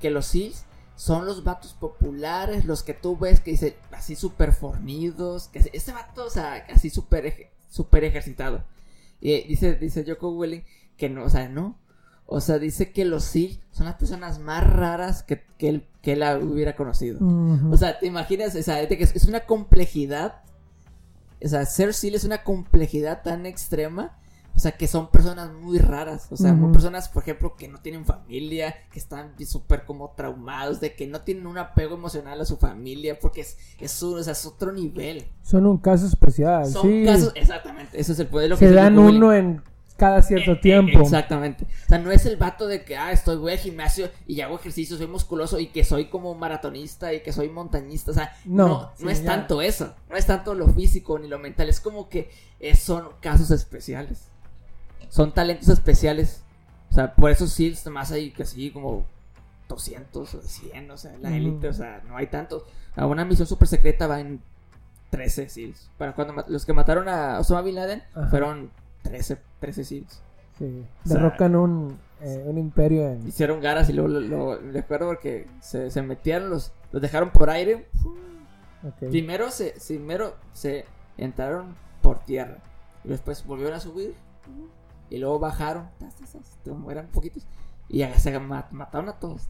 que 0.00 0.10
los 0.10 0.26
SEALs, 0.26 0.64
son 0.96 1.26
los 1.26 1.42
vatos 1.42 1.72
populares, 1.74 2.64
los 2.64 2.82
que 2.82 2.94
tú 2.94 3.16
ves 3.16 3.40
que 3.40 3.52
dice 3.52 3.76
así 3.92 4.14
súper 4.14 4.52
fornidos, 4.52 5.48
que 5.48 5.58
este 5.72 5.92
vato, 5.92 6.26
o 6.26 6.30
sea, 6.30 6.66
así 6.72 6.90
súper 6.90 7.50
súper 7.68 8.04
ejercitado. 8.04 8.64
Y 9.20 9.32
eh, 9.32 9.44
dice, 9.48 9.74
dice 9.76 10.04
Joko 10.06 10.30
Willing 10.30 10.64
que 10.96 11.08
no, 11.08 11.24
o 11.24 11.30
sea, 11.30 11.48
no. 11.48 11.78
O 12.26 12.40
sea, 12.40 12.58
dice 12.58 12.92
que 12.92 13.04
los 13.04 13.24
SEALs 13.24 13.60
son 13.72 13.86
las 13.86 13.96
personas 13.96 14.38
más 14.38 14.64
raras 14.64 15.22
que, 15.22 15.42
que 15.58 15.68
él, 15.68 15.86
que 16.00 16.12
él 16.12 16.22
hubiera 16.42 16.76
conocido. 16.76 17.18
O 17.70 17.76
sea, 17.76 17.98
te 17.98 18.06
imaginas, 18.06 18.54
o 18.54 18.62
sea, 18.62 18.80
es, 18.80 19.16
es 19.16 19.24
una 19.24 19.40
complejidad. 19.40 20.42
O 21.44 21.48
sea, 21.48 21.66
ser 21.66 21.92
SEAL 21.92 22.14
es 22.14 22.24
una 22.24 22.44
complejidad 22.44 23.22
tan 23.22 23.44
extrema. 23.46 24.18
O 24.54 24.58
sea, 24.58 24.72
que 24.72 24.86
son 24.86 25.10
personas 25.10 25.50
muy 25.52 25.78
raras. 25.78 26.28
O 26.30 26.36
sea, 26.36 26.52
Ujú. 26.52 26.72
personas, 26.72 27.08
por 27.08 27.22
ejemplo, 27.22 27.56
que 27.56 27.68
no 27.68 27.78
tienen 27.80 28.04
familia, 28.04 28.74
que 28.92 28.98
están 28.98 29.32
súper 29.46 29.84
como 29.84 30.10
traumados, 30.16 30.78
de 30.80 30.94
que 30.94 31.06
no 31.06 31.22
tienen 31.22 31.46
un 31.46 31.58
apego 31.58 31.94
emocional 31.94 32.40
a 32.40 32.44
su 32.44 32.56
familia, 32.58 33.18
porque 33.18 33.40
es, 33.42 33.56
es, 33.80 34.02
un- 34.02 34.18
o 34.18 34.22
sea, 34.22 34.32
es 34.34 34.44
otro 34.46 34.70
nivel. 34.72 35.26
Son 35.42 35.66
un 35.66 35.78
caso 35.78 36.06
especial. 36.06 36.66
Son 36.66 36.82
sí. 36.82 37.02
casos, 37.04 37.32
exactamente, 37.34 37.98
ese 37.98 38.12
es 38.12 38.18
el 38.18 38.26
poder. 38.26 38.50
Lo 38.50 38.56
Se 38.56 38.66
que 38.66 38.72
dan 38.72 38.98
uno 38.98 39.32
en 39.32 39.62
cada 39.96 40.20
cierto 40.20 40.52
Eh, 40.52 40.54
eh, 40.54 40.60
tiempo. 40.60 41.00
Exactamente. 41.00 41.64
O 41.64 41.88
sea, 41.88 41.98
no 41.98 42.10
es 42.10 42.26
el 42.26 42.36
vato 42.36 42.66
de 42.66 42.84
que, 42.84 42.96
ah, 42.96 43.12
estoy, 43.12 43.36
voy 43.36 43.52
al 43.52 43.58
gimnasio 43.58 44.10
y 44.26 44.40
hago 44.40 44.56
ejercicio, 44.56 44.96
soy 44.96 45.06
musculoso 45.06 45.60
y 45.60 45.68
que 45.68 45.84
soy 45.84 46.06
como 46.08 46.34
maratonista 46.34 47.14
y 47.14 47.22
que 47.22 47.32
soy 47.32 47.48
montañista. 47.50 48.10
O 48.10 48.14
sea, 48.14 48.32
No, 48.44 48.90
no, 48.98 49.10
es 49.10 49.20
ya. 49.22 49.26
tanto 49.30 49.62
eso. 49.62 49.94
No 50.10 50.16
es 50.16 50.26
tanto 50.26 50.54
lo 50.54 50.66
físico 50.68 51.18
ni 51.18 51.28
lo 51.28 51.38
mental. 51.38 51.68
Es 51.68 51.80
como 51.80 52.08
que 52.08 52.30
eh, 52.58 52.74
son 52.74 53.10
casos 53.20 53.50
especiales. 53.52 54.28
Son 55.12 55.30
talentos 55.34 55.68
especiales. 55.68 56.42
O 56.90 56.94
sea, 56.94 57.14
por 57.14 57.30
eso 57.30 57.46
sí, 57.46 57.74
más 57.90 58.12
hay 58.12 58.30
que 58.30 58.46
sí, 58.46 58.70
como 58.70 59.04
200 59.68 60.34
o 60.34 60.40
100, 60.42 60.90
o 60.90 60.96
sea, 60.96 61.12
la 61.20 61.36
élite, 61.36 61.68
o 61.68 61.72
sea, 61.74 62.00
no 62.08 62.16
hay 62.16 62.28
tantos. 62.28 62.62
A 62.96 63.04
una 63.04 63.24
misión 63.26 63.46
super 63.46 63.68
secreta 63.68 64.06
va 64.06 64.20
en 64.20 64.40
13 65.10 65.50
SEALs. 65.50 65.90
Para 65.98 66.14
cuando 66.14 66.42
los 66.48 66.64
que 66.64 66.72
mataron 66.72 67.10
a 67.10 67.38
Osama 67.40 67.60
Bin 67.60 67.74
Laden 67.74 68.02
Ajá. 68.14 68.28
fueron 68.28 68.70
13, 69.02 69.36
13 69.60 69.84
SEALs. 69.84 70.22
Sí. 70.58 70.82
O 71.04 71.08
sea- 71.08 71.16
Derrocan 71.18 71.56
un, 71.56 71.98
eh, 72.22 72.44
un 72.46 72.56
imperio 72.56 73.06
en... 73.10 73.26
Hicieron 73.28 73.60
garas 73.60 73.90
y 73.90 73.92
luego 73.92 74.08
lo, 74.08 74.20
lo- 74.20 74.56
recuerdo 74.72 75.08
porque 75.08 75.46
se, 75.60 75.90
se 75.90 76.00
metieron, 76.00 76.48
los, 76.48 76.72
los 76.90 77.02
dejaron 77.02 77.30
por 77.32 77.50
aire. 77.50 77.86
Primero 78.98 79.50
se, 79.50 79.74
primero 79.86 80.34
se 80.54 80.86
entraron 81.18 81.74
por 82.00 82.24
tierra 82.24 82.58
y 83.04 83.08
después 83.08 83.44
volvieron 83.46 83.74
a 83.76 83.80
subir 83.80 84.14
y 85.12 85.18
luego 85.18 85.38
bajaron, 85.38 85.88
eran 86.90 87.06
poquitos 87.08 87.44
y 87.88 88.02
se 88.18 88.38
ma- 88.38 88.68
mataron 88.70 89.08
a 89.10 89.12
todos 89.18 89.48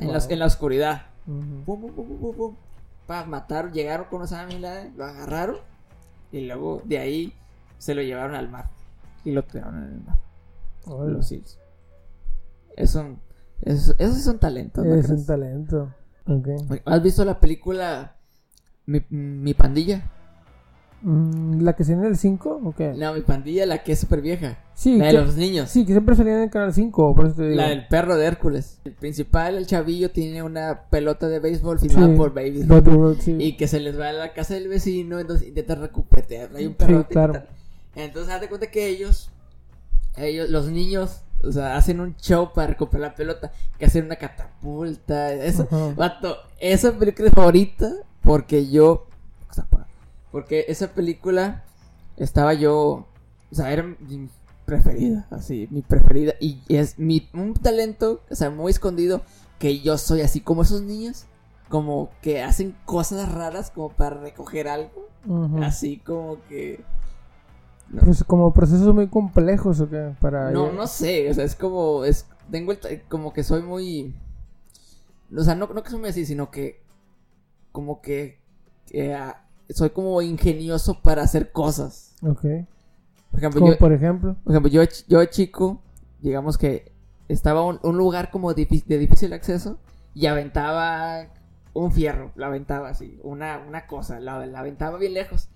en, 0.00 0.12
la, 0.12 0.18
Wow. 0.18 0.28
en 0.30 0.38
la 0.38 0.46
oscuridad. 0.46 1.02
Pa, 3.06 3.24
mataron, 3.26 3.72
llegaron 3.72 4.06
con 4.06 4.20
Bin 4.48 4.62
Laden, 4.62 4.94
lo 4.96 5.04
agarraron 5.04 5.56
y 6.32 6.46
luego 6.46 6.80
de 6.84 6.98
ahí 6.98 7.32
se 7.78 7.94
lo 7.94 8.02
llevaron 8.02 8.34
al 8.34 8.48
mar 8.48 8.70
y 9.24 9.32
lo 9.32 9.42
tiraron 9.44 9.82
en 9.84 9.92
el 9.94 10.00
mar. 10.04 10.18
Órale. 10.86 11.12
Los 11.14 11.28
SEALs. 11.28 11.58
Es 12.76 12.94
un, 12.94 13.18
es, 13.62 13.94
son 14.24 14.38
talentos. 14.38 14.84
¿no 14.86 14.94
Es 14.94 15.06
crees? 15.06 15.20
un 15.20 15.26
talento. 15.26 15.94
¿Has 16.86 17.02
visto 17.02 17.24
la 17.24 17.38
película 17.38 18.16
Mi, 18.86 19.04
mi 19.10 19.52
pandilla? 19.54 20.10
Mm, 21.02 21.60
¿La 21.60 21.74
que 21.74 21.84
se 21.84 21.92
en 21.92 22.04
el 22.04 22.16
5 22.16 22.60
o 22.64 22.74
qué? 22.74 22.94
No, 22.94 23.12
mi 23.12 23.20
pandilla, 23.20 23.66
la 23.66 23.82
que 23.82 23.92
es 23.92 24.00
súper 24.00 24.22
vieja. 24.22 24.58
Sí, 24.74 24.98
La 24.98 25.06
de 25.06 25.10
que, 25.12 25.18
los 25.18 25.36
niños. 25.36 25.70
sí, 25.70 25.84
que 25.86 25.92
siempre 25.92 26.16
salía 26.16 26.34
en 26.34 26.42
el 26.42 26.50
canal 26.50 26.74
5, 26.74 27.14
por 27.14 27.26
eso 27.26 27.36
te 27.36 27.42
digo. 27.44 27.54
La 27.56 27.68
del 27.68 27.86
perro 27.86 28.16
de 28.16 28.26
Hércules. 28.26 28.80
El 28.84 28.92
principal, 28.92 29.54
el 29.56 29.66
chavillo, 29.66 30.10
tiene 30.10 30.42
una 30.42 30.82
pelota 30.90 31.28
de 31.28 31.38
béisbol 31.38 31.78
firmada 31.78 32.08
Sí. 32.08 32.16
por 32.16 32.34
Baby. 32.34 32.66
Sí. 33.20 33.36
Y 33.38 33.56
que 33.56 33.68
se 33.68 33.78
les 33.78 33.98
va 33.98 34.08
a 34.08 34.12
la 34.12 34.32
casa 34.32 34.54
del 34.54 34.66
vecino, 34.68 35.20
entonces 35.20 35.46
intenta 35.46 35.76
recuperar. 35.76 36.50
Hay 36.56 36.66
un 36.66 36.74
perro. 36.74 37.00
Sí, 37.02 37.06
claro. 37.08 37.42
Entonces, 37.94 38.34
haz 38.34 38.40
de 38.40 38.48
cuenta 38.48 38.66
que 38.68 38.88
ellos, 38.88 39.30
ellos, 40.16 40.50
los 40.50 40.66
niños, 40.66 41.20
o 41.44 41.52
sea, 41.52 41.76
hacen 41.76 42.00
un 42.00 42.16
show 42.16 42.52
para 42.52 42.66
recuperar 42.66 43.10
la 43.10 43.14
pelota. 43.14 43.52
Que 43.78 43.84
hacen 43.84 44.06
una 44.06 44.16
catapulta. 44.16 45.32
Eso, 45.32 45.68
Ajá. 45.70 45.94
Vato, 45.96 46.36
esa 46.58 46.92
película 46.98 47.28
es 47.28 47.34
favorita 47.34 47.92
porque 48.22 48.68
yo. 48.68 49.06
Porque 50.32 50.64
esa 50.66 50.88
película 50.88 51.62
estaba 52.16 52.54
yo. 52.54 53.06
O 53.52 53.54
sea, 53.54 53.72
era 53.72 53.84
preferida, 54.64 55.26
así, 55.30 55.68
mi 55.70 55.82
preferida. 55.82 56.34
Y 56.40 56.60
es 56.68 56.98
mi, 56.98 57.28
un 57.32 57.54
talento, 57.54 58.22
o 58.30 58.34
sea, 58.34 58.50
muy 58.50 58.70
escondido. 58.70 59.22
Que 59.58 59.80
yo 59.80 59.96
soy 59.98 60.20
así 60.20 60.40
como 60.40 60.62
esos 60.62 60.82
niños. 60.82 61.26
Como 61.68 62.10
que 62.20 62.42
hacen 62.42 62.76
cosas 62.84 63.32
raras 63.32 63.70
como 63.70 63.90
para 63.90 64.20
recoger 64.20 64.68
algo. 64.68 65.08
Así 65.62 65.98
como 65.98 66.38
que. 66.48 66.84
Pues 68.02 68.24
como 68.24 68.52
procesos 68.52 68.94
muy 68.94 69.08
complejos 69.08 69.80
o 69.80 69.88
qué, 69.88 70.14
para... 70.20 70.50
No, 70.50 70.72
no 70.72 70.86
sé, 70.86 71.30
o 71.30 71.34
sea, 71.34 71.44
es 71.44 71.54
como, 71.54 72.04
es, 72.04 72.26
tengo 72.50 72.72
el, 72.72 73.02
como 73.08 73.32
que 73.32 73.44
soy 73.44 73.62
muy, 73.62 74.14
o 75.36 75.42
sea, 75.42 75.54
no, 75.54 75.66
no 75.68 75.82
que 75.82 75.90
soy 75.90 76.00
muy 76.00 76.08
así, 76.08 76.24
sino 76.24 76.50
que, 76.50 76.82
como 77.72 78.00
que, 78.00 78.40
que, 78.86 79.14
ah, 79.14 79.44
soy 79.70 79.90
como 79.90 80.20
ingenioso 80.22 81.02
para 81.02 81.22
hacer 81.22 81.52
cosas. 81.52 82.14
Ok. 82.22 82.44
Por 83.34 83.40
ejemplo, 83.40 83.60
Como 83.60 83.72
yo, 83.72 83.78
por 83.78 83.92
ejemplo... 83.92 84.36
por 84.44 84.52
ejemplo, 84.52 84.70
yo, 84.70 84.80
de 84.82 84.88
yo 85.08 85.18
de 85.18 85.28
chico, 85.28 85.82
digamos 86.20 86.56
que 86.56 86.92
estaba 87.26 87.62
un, 87.66 87.80
un 87.82 87.96
lugar 87.96 88.30
como 88.30 88.52
difí- 88.54 88.84
de 88.84 88.96
difícil 88.96 89.32
acceso 89.32 89.78
y 90.14 90.26
aventaba 90.26 91.26
un 91.72 91.90
fierro, 91.90 92.30
lo 92.36 92.46
aventaba 92.46 92.90
así, 92.90 93.18
una, 93.24 93.58
una 93.66 93.88
cosa, 93.88 94.20
la, 94.20 94.46
la 94.46 94.60
aventaba 94.60 94.98
bien 94.98 95.14
lejos. 95.14 95.48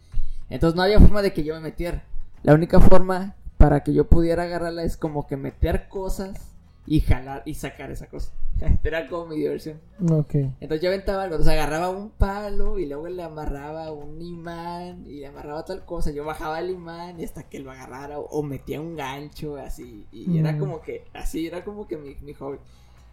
Entonces 0.51 0.75
no 0.77 0.83
había 0.83 0.99
forma 0.99 1.23
de 1.23 1.33
que 1.33 1.45
yo 1.45 1.55
me 1.55 1.61
metiera. 1.61 2.03
La 2.43 2.55
única 2.55 2.81
forma 2.81 3.37
para 3.59 3.85
que 3.85 3.93
yo 3.93 4.09
pudiera 4.09 4.43
agarrarla 4.43 4.83
es 4.83 4.97
como 4.97 5.29
que 5.29 5.37
meter 5.37 5.89
cosas 5.89 6.48
y 6.91 7.01
jalar 7.01 7.43
y 7.45 7.53
sacar 7.55 7.91
esa 7.91 8.07
cosa. 8.07 8.33
Era 8.83 9.07
como 9.09 9.27
mi 9.27 9.37
diversión. 9.37 9.79
Ok. 10.11 10.35
Entonces 10.35 10.81
yo 10.81 10.89
aventaba 10.89 11.25
algo, 11.25 11.35
entonces 11.37 11.53
agarraba 11.53 11.91
un 11.91 12.09
palo 12.11 12.79
y 12.79 12.87
luego 12.87 13.07
le 13.09 13.23
amarraba 13.23 13.93
un 13.93 14.23
imán 14.23 15.05
y 15.07 15.21
le 15.21 15.27
amarraba 15.27 15.65
tal 15.67 15.85
cosa. 15.85 16.11
Yo 16.13 16.25
bajaba 16.25 16.59
el 16.61 16.71
imán 16.71 17.21
y 17.21 17.25
hasta 17.25 17.43
que 17.43 17.59
lo 17.59 17.71
agarrara 17.71 18.19
o, 18.19 18.43
metía 18.43 18.81
un 18.81 18.97
gancho 18.97 19.57
así. 19.59 20.07
Y 20.13 20.39
era 20.39 20.53
Mm. 20.53 20.59
como 20.59 20.81
que, 20.81 21.05
así 21.13 21.47
era 21.47 21.63
como 21.63 21.87
que 21.87 21.99
mi, 21.99 22.15
mi 22.23 22.33
hobby. 22.33 22.59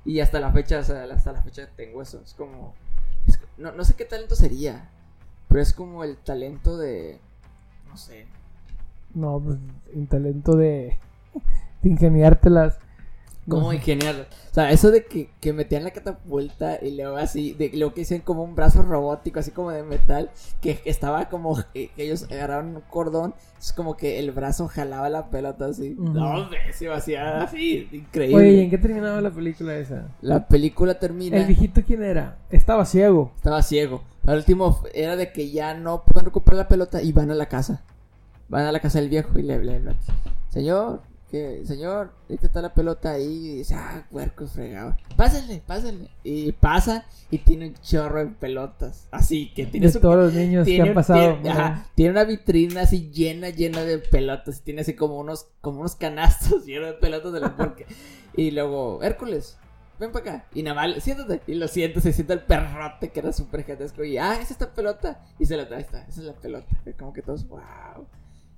Y 0.06 0.22
hasta 0.22 0.40
la 0.40 0.52
fecha, 0.54 0.80
o 0.80 0.84
sea, 0.84 1.04
hasta 1.04 1.34
la 1.34 1.42
fecha 1.44 1.68
tengo 1.76 2.02
eso. 2.02 2.22
Es 2.24 2.34
como, 2.34 2.74
es- 3.28 3.40
no, 3.58 3.74
no 3.74 3.84
sé 3.84 3.96
qué 3.96 4.06
talento 4.06 4.36
sería, 4.36 4.90
pero 5.50 5.62
es 5.62 5.74
como 5.74 6.04
el 6.06 6.16
talento 6.16 6.78
de, 6.78 7.20
no 7.90 7.98
sé. 7.98 8.26
No, 9.14 9.40
pues 9.40 9.58
un 9.94 10.08
talento 10.08 10.56
de, 10.56 10.98
de 11.82 11.90
ingeniártelas. 11.90 12.78
Como 13.48 13.72
ingeniar. 13.74 14.28
O 14.52 14.54
sea, 14.54 14.72
eso 14.72 14.90
de 14.90 15.06
que, 15.06 15.30
que 15.40 15.54
metían 15.54 15.84
la 15.84 15.92
catapulta 15.92 16.80
y 16.82 16.96
luego 16.96 17.18
así, 17.18 17.54
de 17.54 17.72
lo 17.76 17.94
que 17.94 18.02
hicieron 18.02 18.26
como 18.26 18.44
un 18.44 18.56
brazo 18.56 18.82
robótico, 18.82 19.40
así 19.40 19.52
como 19.52 19.70
de 19.70 19.84
metal, 19.84 20.32
que, 20.62 20.82
estaba 20.86 21.30
como, 21.30 21.58
que, 21.74 21.92
ellos 21.98 22.24
agarraron 22.32 22.76
un 22.76 22.82
cordón, 22.82 23.36
es 23.60 23.72
como 23.72 23.98
que 23.98 24.18
el 24.18 24.32
brazo 24.32 24.68
jalaba 24.68 25.10
la 25.10 25.30
pelota 25.30 25.68
así. 25.68 25.96
No, 25.98 26.42
hombre, 26.42 26.60
se 26.74 26.92
hacía 26.92 27.44
así, 27.44 27.88
increíble. 27.92 28.36
Oye, 28.36 28.52
¿y 28.54 28.60
en 28.62 28.70
qué 28.72 28.80
terminaba 28.80 29.22
la 29.22 29.32
película 29.32 29.78
esa? 29.78 30.08
La 30.22 30.48
película 30.48 30.98
termina, 30.98 31.38
¿El 31.38 31.46
viejito 31.46 31.84
quién 31.86 32.02
era? 32.02 32.38
Estaba 32.50 32.86
ciego. 32.86 33.32
estaba 33.36 33.62
ciego. 33.62 34.02
Al 34.26 34.38
último 34.38 34.82
era 34.94 35.16
de 35.16 35.32
que 35.32 35.52
ya 35.52 35.76
no 35.76 36.04
pueden 36.04 36.26
recuperar 36.26 36.58
la 36.58 36.68
pelota 36.68 37.02
y 37.04 37.12
van 37.12 37.30
a 37.30 37.36
la 37.36 37.46
casa. 37.46 37.84
Van 38.50 38.66
a 38.66 38.72
la 38.72 38.80
casa 38.80 39.00
del 39.00 39.10
viejo 39.10 39.38
y 39.38 39.44
le. 39.44 39.56
Señor, 40.50 41.02
que, 41.36 41.66
señor, 41.66 42.14
¿qué 42.30 42.36
está 42.42 42.62
la 42.62 42.74
pelota 42.74 43.12
ahí? 43.12 43.26
Y 43.50 43.56
dice, 43.58 43.76
ah, 43.76 44.06
puercos 44.10 44.54
fregado. 44.54 44.96
Pásenle, 45.18 45.62
pásenle. 45.68 46.10
Y 46.24 46.54
pasa 46.54 47.06
y 47.30 47.40
tiene 47.40 47.68
un 47.68 47.74
chorro 47.76 48.20
de 48.20 48.28
pelotas. 48.28 49.10
Así 49.12 49.54
que 49.54 49.66
tiene 49.66 49.88
De 49.88 49.92
su. 49.94 50.00
todos 50.00 50.16
los 50.16 50.34
niños 50.34 50.66
que 50.66 50.72
tiene, 50.72 50.90
han 50.90 50.96
pasado. 50.96 51.34
tiene- 51.34 51.50
ajá, 51.50 51.90
tiene 51.94 52.12
una 52.12 52.24
vitrina 52.24 52.82
así 52.84 53.12
llena, 53.12 53.50
llena 53.50 53.84
de 53.84 53.98
pelotas. 53.98 54.62
Tiene 54.62 54.82
así 54.82 54.94
como 54.96 55.20
unos, 55.20 55.48
como 55.60 55.82
unos 55.82 55.96
canastos 55.96 56.66
llenos 56.66 56.88
de 56.88 56.94
pelotas 56.94 57.34
de 57.34 57.42
la 57.42 57.76
Y 58.38 58.52
luego, 58.52 59.04
Hércules, 59.04 59.58
ven 60.00 60.14
para 60.14 60.36
acá. 60.38 60.46
Y 60.54 60.64
nada 60.64 60.88
más, 60.88 61.04
siéntate. 61.04 61.42
Y 61.52 61.56
lo 61.56 61.68
siento, 61.68 62.00
se 62.00 62.14
sienta 62.14 62.34
el 62.34 62.44
perrote 62.44 63.10
que 63.10 63.20
era 63.20 63.34
súper 63.34 63.64
gigantesco. 63.64 64.06
Y, 64.06 64.18
ah, 64.18 64.40
es 64.42 64.52
esta 64.52 64.74
pelota. 64.74 65.22
Y 65.38 65.46
se 65.46 65.58
la 65.58 65.68
trae, 65.68 65.82
está, 65.82 66.06
esa 66.08 66.22
es 66.22 66.26
la 66.28 66.34
pelota. 66.34 66.68
Y 66.86 66.94
como 66.94 67.12
que 67.12 67.22
todos, 67.22 67.46
wow. 67.50 68.08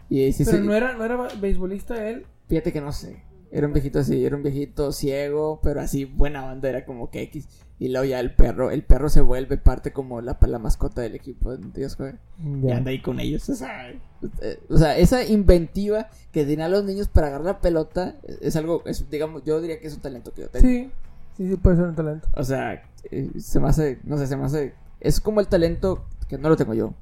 Y 0.10 0.32
Pero 0.32 0.60
no 0.63 0.74
era, 0.74 0.93
no 0.93 1.04
era 1.04 1.28
beisbolista 1.39 2.08
él. 2.10 2.26
fíjate 2.48 2.72
que 2.72 2.82
no 2.82 2.91
sé. 2.91 3.24
Era 3.50 3.65
un 3.67 3.74
viejito 3.74 4.00
así, 4.00 4.26
era 4.26 4.36
un 4.36 4.43
viejito 4.43 4.91
ciego, 4.91 5.62
pero 5.63 5.80
así 5.80 6.04
buena 6.04 6.46
onda, 6.52 6.67
era 6.70 6.86
como 6.86 7.10
que 7.10 7.22
X. 7.24 7.48
Y 7.80 7.89
luego 7.89 8.06
ya 8.06 8.20
el 8.20 8.34
perro, 8.34 8.72
el 8.72 8.84
perro 8.84 9.08
se 9.08 9.22
vuelve 9.22 9.58
parte 9.58 9.93
como 9.93 10.20
la, 10.20 10.38
la 10.41 10.60
mascota 10.60 11.02
del 11.02 11.15
equipo 11.15 11.56
Dios 11.56 11.96
juega. 11.96 12.20
Y 12.43 12.67
Ya. 12.67 12.78
anda 12.78 12.91
ahí 12.91 13.02
con 13.02 13.20
ellos. 13.20 13.48
O 13.50 13.56
sea, 13.56 13.91
eh, 13.91 14.60
o 14.70 14.78
sea, 14.78 14.98
esa 14.98 15.24
inventiva 15.24 16.10
que 16.32 16.43
tienen 16.43 16.65
a 16.65 16.70
los 16.70 16.84
niños 16.84 17.08
para 17.08 17.28
agarrar 17.28 17.46
la 17.46 17.62
pelota 17.62 18.15
es, 18.24 18.38
es 18.41 18.56
algo, 18.58 18.84
es, 18.86 19.10
digamos, 19.10 19.43
yo 19.46 19.62
diría 19.62 19.80
que 19.80 19.88
es 19.88 19.93
un 19.96 20.02
talento 20.02 20.34
que 20.34 20.41
yo 20.41 20.50
tengo. 20.50 20.67
Sí, 20.67 20.89
sí, 21.38 21.48
sí 21.50 21.56
puede 21.56 21.78
ser 21.78 21.86
un 21.86 21.96
talento. 21.96 22.28
O 22.36 22.43
sea, 22.43 22.84
eh, 23.12 23.30
se 23.38 23.60
me 23.62 23.70
hace, 23.70 24.00
no 24.04 24.17
sé, 24.17 24.28
se 24.28 24.36
me 24.36 24.43
hace, 24.46 24.74
es 25.00 25.22
como 25.22 25.39
el 25.39 25.48
talento 25.48 26.04
que 26.28 26.38
no 26.38 26.50
lo 26.50 26.58
tengo 26.58 26.74
yo. 26.74 26.93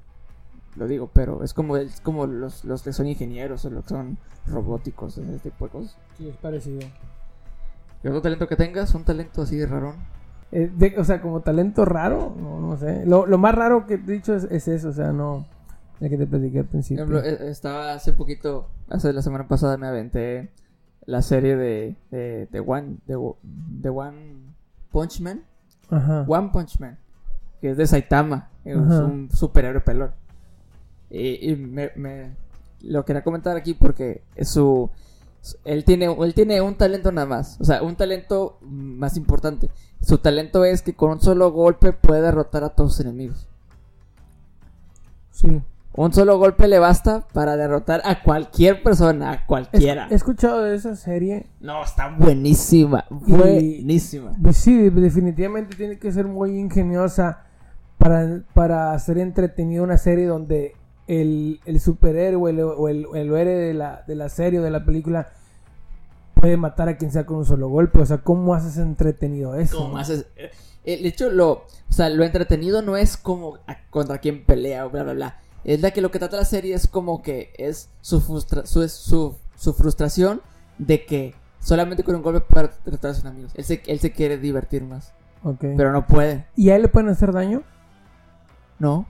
Lo 0.76 0.88
digo, 0.88 1.10
pero 1.14 1.44
es 1.44 1.54
como, 1.54 1.78
es 1.78 2.02
como 2.02 2.26
los, 2.28 2.66
los 2.66 2.84
que 2.84 2.92
son 2.94 3.08
ingenieros 3.08 3.64
o 3.66 3.70
los 3.70 3.84
que 3.84 3.90
son 3.90 4.18
robóticos, 4.48 5.18
ese 5.18 5.40
tipo 5.40 5.66
de 5.66 5.72
cosas. 5.72 5.98
Sí, 6.18 6.28
es 6.28 6.36
parecido. 6.38 6.82
¿Y 8.04 8.08
otro 8.08 8.22
talento 8.22 8.48
que 8.48 8.56
tengas? 8.56 8.94
¿Un 8.94 9.04
talento 9.04 9.42
así 9.44 9.56
de 9.58 9.66
rarón? 9.68 9.96
Eh, 10.52 10.70
de- 10.76 10.96
o 11.00 11.04
sea, 11.04 11.22
como 11.22 11.42
talento 11.42 11.86
raro, 11.86 12.36
no, 12.38 12.60
no 12.60 12.78
sé. 12.78 13.06
Lo, 13.06 13.26
lo 13.26 13.38
más 13.38 13.56
raro 13.56 13.88
que 13.88 13.96
he 13.96 13.98
dicho 13.98 14.36
es, 14.36 14.44
es 14.46 14.68
eso, 14.68 14.90
o 14.90 14.94
sea, 14.94 15.12
no. 15.12 15.46
El 16.02 16.10
que 16.10 16.18
te 16.18 16.28
platiqué 16.28 16.60
al 16.60 16.66
Por 16.66 16.72
principio. 16.72 17.04
ejemplo, 17.06 17.24
eh, 17.24 17.50
estaba 17.50 17.94
hace 17.94 18.12
poquito, 18.12 18.70
hace 18.90 19.14
la 19.14 19.22
semana 19.22 19.48
pasada 19.48 19.78
me 19.78 19.88
aventé 19.88 20.52
la 21.06 21.22
serie 21.22 21.56
de, 21.56 21.96
de, 22.12 22.48
de 22.52 22.60
One, 22.60 22.98
de, 23.08 23.18
de 23.44 23.90
One 23.90 24.54
Punch 24.92 25.22
Man. 25.22 25.44
Ajá. 25.90 26.26
One 26.28 26.50
Punch 26.52 26.80
Man, 26.80 27.00
que 27.62 27.70
es 27.72 27.78
de 27.78 27.88
Saitama, 27.88 28.50
es 28.66 28.76
Ajá. 28.78 29.06
un 29.06 29.30
superhéroe 29.32 29.82
pelón. 29.82 30.12
Y, 31.10 31.52
y 31.52 31.56
me, 31.56 31.92
me- 31.96 32.36
lo 32.82 33.04
quería 33.06 33.24
comentar 33.24 33.56
aquí 33.58 33.74
porque 33.74 34.22
es 34.36 34.50
su, 34.50 34.90
Él 35.64 35.84
tiene, 35.86 36.06
él 36.06 36.34
tiene 36.34 36.62
un 36.62 36.76
talento 36.76 37.12
nada 37.12 37.28
más. 37.28 37.58
O 37.60 37.66
sea, 37.66 37.82
un 37.84 37.96
talento 37.96 38.58
más 38.62 39.18
importante. 39.18 39.70
Su 40.02 40.18
talento 40.20 40.66
es 40.66 40.82
que 40.82 40.94
con 40.94 41.12
un 41.12 41.22
solo 41.22 41.52
golpe 41.52 41.94
puede 41.94 42.22
derrotar 42.22 42.64
a 42.64 42.70
todos 42.70 42.92
sus 42.96 43.06
enemigos. 43.06 43.48
Sí. 45.32 45.62
Un 45.98 46.12
solo 46.14 46.38
golpe 46.38 46.68
le 46.68 46.78
basta 46.78 47.26
para 47.32 47.56
derrotar 47.56 48.02
a 48.04 48.22
cualquier 48.22 48.84
persona, 48.84 49.32
a 49.32 49.46
cualquiera. 49.46 50.08
He 50.12 50.16
escuchado 50.16 50.62
de 50.64 50.76
esa 50.76 50.96
serie. 50.98 51.48
No, 51.62 51.82
está 51.84 52.10
buenísima. 52.18 53.06
Y- 53.26 53.32
Buenísima. 53.32 54.34
Pues 54.44 54.58
sí, 54.58 54.90
definitivamente 54.90 55.76
tiene 55.78 55.98
que 55.98 56.12
ser 56.12 56.26
muy 56.26 56.60
ingeniosa 56.60 57.46
para, 57.98 58.42
para 58.54 58.92
hacer 58.92 59.18
entretenida 59.18 59.82
una 59.84 59.98
serie 59.98 60.26
donde 60.26 60.76
el, 61.08 61.60
el 61.66 61.80
superhéroe 61.80 62.52
el- 62.52 62.60
o 62.62 62.90
el, 62.90 63.06
el 63.14 63.28
héroe 63.36 63.46
de 63.46 63.74
la, 63.74 64.04
de 64.08 64.16
la 64.16 64.30
serie 64.30 64.60
o 64.60 64.64
de 64.64 64.72
la 64.72 64.86
película 64.86 65.30
puede 66.34 66.58
matar 66.58 66.90
a 66.90 66.98
quien 66.98 67.12
sea 67.12 67.26
con 67.26 67.38
un 67.38 67.46
solo 67.46 67.70
golpe. 67.70 68.00
O 68.00 68.06
sea, 68.06 68.20
¿cómo 68.20 68.54
haces 68.54 68.78
entretenido 68.78 69.56
eso? 69.56 69.78
¿Cómo 69.78 69.98
haces? 69.98 70.26
eh, 70.36 70.52
El 70.84 71.06
hecho, 71.06 71.30
lo, 71.32 71.52
o 71.52 71.66
sea, 71.94 72.10
lo 72.10 72.24
entretenido 72.24 72.82
no 72.82 72.98
es 72.98 73.18
como 73.18 73.58
a- 73.68 73.78
contra 73.90 74.18
quién 74.20 74.46
pelea 74.46 74.86
o 74.86 74.90
bla, 74.90 75.04
bla, 75.04 75.14
bla. 75.14 75.40
Es 75.64 75.82
la 75.82 75.92
que 75.92 76.02
lo 76.02 76.12
que 76.12 76.20
trata 76.20 76.38
la 76.38 76.46
serie 76.46 76.76
es 76.76 76.88
como 76.88 77.22
que 77.24 77.52
es 77.58 77.90
su, 78.02 78.22
frustra- 78.22 78.66
su, 78.68 78.88
su, 78.88 79.36
su 79.56 79.74
frustración 79.74 80.42
de 80.78 81.06
que 81.06 81.34
solamente 81.60 82.04
con 82.04 82.14
un 82.16 82.22
golpe 82.22 82.42
puede 82.42 82.68
tratar 82.84 83.12
a 83.12 83.14
sus 83.16 83.26
amigos. 83.26 83.52
Él 83.56 83.64
se, 83.64 83.82
él 83.88 84.00
se 84.00 84.12
quiere 84.12 84.38
divertir 84.38 84.84
más, 84.84 85.14
Ok. 85.44 85.66
pero 85.76 85.92
no 85.92 86.06
puede. 86.06 86.46
¿Y 86.56 86.70
a 86.70 86.76
él 86.76 86.84
le 86.84 86.88
pueden 86.90 87.10
hacer 87.10 87.32
daño? 87.32 87.64
No. 88.78 89.08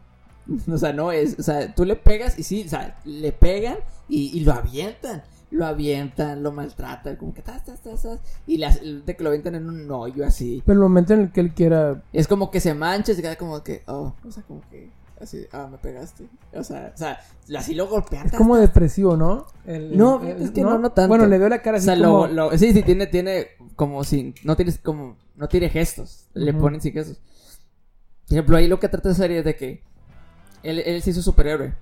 O 0.71 0.77
sea, 0.77 0.93
no 0.93 1.11
es. 1.11 1.37
O 1.39 1.43
sea, 1.43 1.73
tú 1.73 1.85
le 1.85 1.95
pegas 1.95 2.37
y 2.39 2.43
sí, 2.43 2.63
o 2.65 2.69
sea, 2.69 2.97
le 3.05 3.31
pegan 3.31 3.77
y, 4.07 4.37
y 4.37 4.41
lo 4.41 4.53
avientan. 4.53 5.23
Lo 5.51 5.65
avientan, 5.67 6.43
lo 6.43 6.51
maltratan, 6.51 7.15
como 7.15 7.33
que 7.33 7.41
tas, 7.41 7.63
tas, 7.63 7.79
tas, 7.81 8.01
tas, 8.01 8.19
y 8.47 8.57
las- 8.57 8.81
de 8.81 9.15
que 9.15 9.23
lo 9.23 9.29
avientan 9.29 9.55
en 9.55 9.69
un 9.69 9.89
hoyo 9.89 10.25
así. 10.25 10.61
Pero 10.65 10.73
el 10.73 10.81
momento 10.81 11.13
en 11.13 11.21
el 11.21 11.31
que 11.31 11.39
él 11.39 11.53
quiera... 11.53 12.01
Es 12.11 12.27
como 12.27 12.49
que 12.51 12.59
se 12.59 12.73
mancha, 12.73 13.13
se 13.13 13.21
queda 13.21 13.35
como 13.37 13.63
que, 13.63 13.83
oh, 13.87 14.13
o 14.27 14.31
sea, 14.31 14.43
como 14.43 14.61
que, 14.69 14.89
así, 15.21 15.45
ah, 15.53 15.67
me 15.71 15.77
pegaste. 15.77 16.27
O 16.53 16.63
sea, 16.63 16.91
o 16.93 16.97
sea, 16.97 17.19
así 17.57 17.73
lo 17.75 17.87
golpean. 17.87 18.25
Es 18.25 18.33
como 18.33 18.57
depresivo, 18.57 19.15
¿no? 19.15 19.45
El- 19.65 19.95
No, 19.95 20.21
el- 20.23 20.41
es 20.41 20.51
que 20.51 20.61
no, 20.61 20.77
no 20.79 20.89
tanto. 20.91 21.09
Bueno, 21.09 21.27
le 21.27 21.37
veo 21.37 21.47
la 21.47 21.61
cara 21.61 21.75
O 21.75 21.77
así 21.77 21.85
sea, 21.85 21.95
como... 21.95 22.27
lo, 22.27 22.49
lo- 22.49 22.57
sí, 22.57 22.73
sí, 22.73 22.81
tiene, 22.83 23.07
tiene 23.07 23.47
como 23.75 24.03
sin, 24.03 24.33
no 24.43 24.55
tienes 24.57 24.79
como, 24.79 25.15
no 25.35 25.47
tiene 25.47 25.69
gestos, 25.69 26.25
le 26.33 26.53
ponen 26.53 26.81
sin 26.81 26.91
gestos. 26.91 27.21
Por 28.27 28.33
ejemplo, 28.33 28.57
ahí 28.57 28.67
lo 28.67 28.79
que 28.79 28.89
trata 28.89 29.09
de 29.09 29.15
serie 29.15 29.39
es 29.39 29.45
de 29.45 29.55
que 29.55 29.83
él, 30.65 30.79
él 30.79 31.01
se 31.01 31.11
hizo 31.11 31.21
superhéroe. 31.21 31.73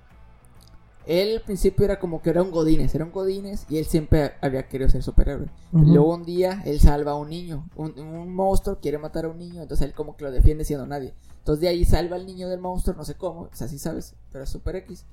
Él 1.06 1.36
al 1.36 1.42
principio 1.42 1.84
era 1.84 1.98
como 1.98 2.22
que 2.22 2.30
era 2.30 2.42
un 2.42 2.50
Godines, 2.50 2.94
era 2.94 3.04
un 3.04 3.12
Godines 3.12 3.66
y 3.68 3.76
él 3.76 3.84
siempre 3.84 4.32
había 4.40 4.68
querido 4.68 4.88
ser 4.88 5.02
superhéroe. 5.02 5.48
Ujú. 5.72 5.84
Luego 5.84 6.14
un 6.14 6.24
día 6.24 6.62
él 6.64 6.80
salva 6.80 7.12
a 7.12 7.16
un 7.16 7.28
niño, 7.28 7.68
un, 7.76 7.98
un 7.98 8.34
monstruo 8.34 8.78
quiere 8.80 8.96
matar 8.96 9.26
a 9.26 9.28
un 9.28 9.38
niño, 9.38 9.60
entonces 9.60 9.86
él 9.86 9.92
como 9.92 10.16
que 10.16 10.24
lo 10.24 10.30
defiende 10.30 10.64
siendo 10.64 10.86
nadie. 10.86 11.12
Entonces 11.38 11.60
de 11.60 11.68
ahí 11.68 11.84
salva 11.84 12.16
al 12.16 12.24
niño 12.24 12.48
del 12.48 12.60
monstruo, 12.60 12.96
no 12.96 13.04
sé 13.04 13.16
cómo, 13.16 13.42
o 13.42 13.50
sea, 13.52 13.68
sí 13.68 13.78
sabes, 13.78 14.14
pero 14.32 14.44
es 14.44 14.50
super 14.50 14.76
X. 14.76 15.04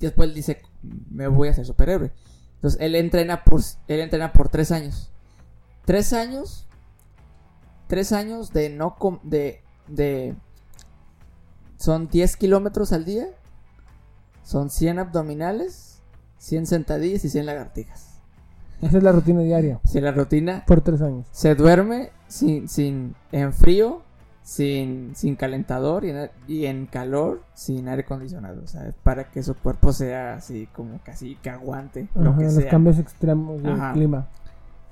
Y 0.00 0.06
después 0.06 0.30
él 0.30 0.34
dice, 0.34 0.62
me 1.10 1.28
voy 1.28 1.48
a 1.48 1.54
ser 1.54 1.66
superhéroe. 1.66 2.10
Entonces 2.54 2.80
él 2.80 2.94
entrena 2.94 3.44
por, 3.44 3.60
él 3.86 4.00
entrena 4.00 4.32
por 4.32 4.48
tres 4.48 4.72
años. 4.72 5.10
Tres 5.84 6.14
años, 6.14 6.66
tres 7.86 8.12
años 8.12 8.52
de 8.52 8.70
no, 8.70 8.96
com- 8.96 9.20
de, 9.22 9.62
de, 9.88 10.34
son 11.78 12.08
10 12.08 12.36
kilómetros 12.36 12.92
al 12.92 13.06
día, 13.06 13.26
son 14.44 14.68
100 14.70 14.98
abdominales, 14.98 16.00
100 16.38 16.66
sentadillas 16.66 17.24
y 17.24 17.30
100 17.30 17.46
lagartijas. 17.46 18.20
Esa 18.82 18.98
es 18.98 19.02
la 19.02 19.12
rutina 19.12 19.40
diaria. 19.40 19.80
Si 19.84 20.00
la 20.00 20.12
rutina 20.12 20.64
Por 20.66 20.82
tres 20.82 21.00
años. 21.02 21.26
se 21.32 21.54
duerme 21.54 22.10
sin, 22.28 22.68
sin 22.68 23.14
en 23.32 23.52
frío, 23.52 24.02
sin, 24.42 25.14
sin 25.16 25.34
calentador 25.36 26.04
y 26.04 26.10
en, 26.10 26.30
y 26.46 26.66
en 26.66 26.86
calor, 26.86 27.42
sin 27.54 27.88
aire 27.88 28.02
acondicionado. 28.02 28.62
O 28.62 28.66
sea, 28.66 28.86
es 28.88 28.94
para 29.02 29.30
que 29.30 29.42
su 29.42 29.54
cuerpo 29.54 29.92
sea 29.92 30.34
así 30.34 30.68
como 30.74 31.00
casi 31.04 31.34
que 31.36 31.50
aguante 31.50 32.08
lo 32.14 32.30
Ajá, 32.30 32.38
que 32.38 32.44
los 32.44 32.54
sea. 32.54 32.68
cambios 32.70 32.98
extremos 32.98 33.62
del 33.62 33.72
Ajá. 33.72 33.92
clima. 33.92 34.28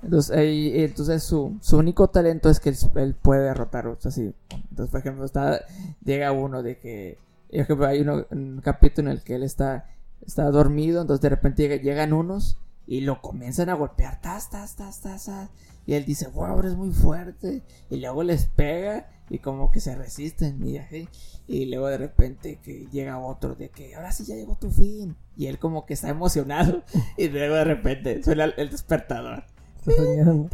Entonces, 0.06 0.36
ahí- 0.36 0.72
entonces 0.84 1.22
su, 1.22 1.56
su 1.60 1.76
único 1.78 2.08
talento 2.08 2.48
es 2.48 2.60
que 2.60 2.70
él, 2.94 3.14
puede 3.20 3.42
derrotar 3.44 3.86
otros 3.86 4.06
así. 4.06 4.32
Entonces, 4.70 4.90
por 4.90 5.00
ejemplo, 5.00 5.24
está, 5.24 5.60
llega 6.04 6.32
uno 6.32 6.62
de 6.62 6.78
que, 6.78 7.18
ejemplo, 7.50 7.86
hay 7.86 8.00
uno, 8.00 8.24
un 8.30 8.60
capítulo 8.62 9.10
en 9.10 9.16
el 9.18 9.22
que 9.22 9.34
él 9.34 9.42
está, 9.42 9.90
está 10.24 10.50
dormido, 10.50 11.02
entonces 11.02 11.20
de 11.22 11.28
repente 11.28 11.62
llega- 11.68 11.82
llegan 11.82 12.12
unos 12.12 12.56
y 12.86 13.00
lo 13.00 13.20
comienzan 13.20 13.68
a 13.68 13.74
golpear. 13.74 14.20
Y 15.86 15.94
él 15.94 16.04
dice, 16.04 16.28
wow, 16.28 16.58
eres 16.58 16.74
muy 16.76 16.90
fuerte. 16.90 17.62
Y 17.90 17.96
luego 17.98 18.22
les 18.22 18.46
pega 18.46 19.08
y 19.28 19.38
como 19.38 19.70
que 19.70 19.80
se 19.80 19.94
resisten 19.94 20.60
y. 20.66 20.78
Y 21.48 21.66
luego 21.66 21.86
de 21.88 21.98
repente 21.98 22.58
que 22.62 22.86
llega 22.90 23.18
otro 23.20 23.54
de 23.54 23.68
que 23.68 23.94
ahora 23.94 24.10
sí 24.10 24.24
ya 24.24 24.34
llegó 24.34 24.56
tu 24.56 24.70
fin. 24.70 25.16
Y 25.36 25.46
él 25.46 25.58
como 25.60 25.86
que 25.86 25.94
está 25.94 26.08
emocionado. 26.08 26.82
Y 27.16 27.28
luego 27.28 27.54
de 27.56 27.64
repente 27.64 28.22
suena 28.22 28.44
el 28.56 28.70
despertador. 28.70 29.44
Está 29.87 30.03
soñando. 30.03 30.49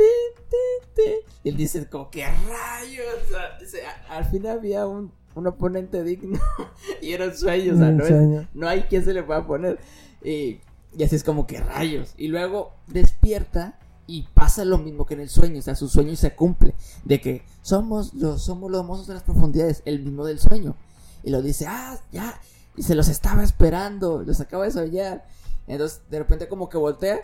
Y 1.45 1.49
él 1.49 1.57
dice 1.57 1.87
como 1.89 2.11
que 2.11 2.25
rayos. 2.27 3.07
O 3.27 3.29
sea, 3.31 3.59
dice, 3.59 3.79
"A- 3.87 4.17
al 4.17 4.25
fin 4.27 4.47
había 4.47 4.87
un, 4.87 5.13
un 5.35 5.47
oponente 5.47 6.03
digno. 6.05 6.39
y 7.03 7.13
era 7.13 7.27
un 7.27 7.35
sueño. 7.35 7.75
O 7.75 7.79
sea, 7.79 7.91
no, 7.91 8.05
es- 8.05 8.11
no 8.55 8.69
hay 8.69 8.83
quien 8.83 9.05
se 9.05 9.15
le 9.15 9.23
pueda 9.23 9.47
poner. 9.47 9.79
Y, 10.23 10.61
y 10.97 11.03
así 11.05 11.17
es 11.17 11.25
como 11.25 11.47
que 11.47 11.61
rayos. 11.61 12.15
Y 12.17 12.29
luego 12.29 12.75
despierta 12.87 13.79
y 14.07 14.29
pasa 14.35 14.65
lo 14.65 14.79
mismo 14.79 15.07
que 15.07 15.15
en 15.15 15.21
el 15.21 15.29
sueño. 15.31 15.59
O 15.59 15.63
sea, 15.63 15.75
su 15.75 15.89
sueño 15.89 16.15
se 16.17 16.35
cumple. 16.35 16.75
De 17.05 17.21
que 17.21 17.43
somos 17.63 18.13
los, 18.15 18.43
somos 18.45 18.71
los 18.71 18.85
monstruos 18.85 19.09
de 19.09 19.15
las 19.15 19.23
profundidades. 19.23 19.83
El 19.85 20.01
mismo 20.03 20.25
del 20.27 20.39
sueño. 20.39 20.77
Y 21.25 21.31
lo 21.31 21.41
dice, 21.43 21.67
ah, 21.69 21.99
ya. 22.13 22.41
Y 22.77 22.83
se 22.83 22.95
los 22.95 23.09
estaba 23.09 23.43
esperando. 23.43 24.23
Los 24.23 24.41
acaba 24.41 24.65
de 24.65 24.71
soñar. 24.73 25.25
Entonces, 25.67 26.03
de 26.11 26.19
repente 26.19 26.49
como 26.49 26.69
que 26.69 26.77
voltea 26.77 27.21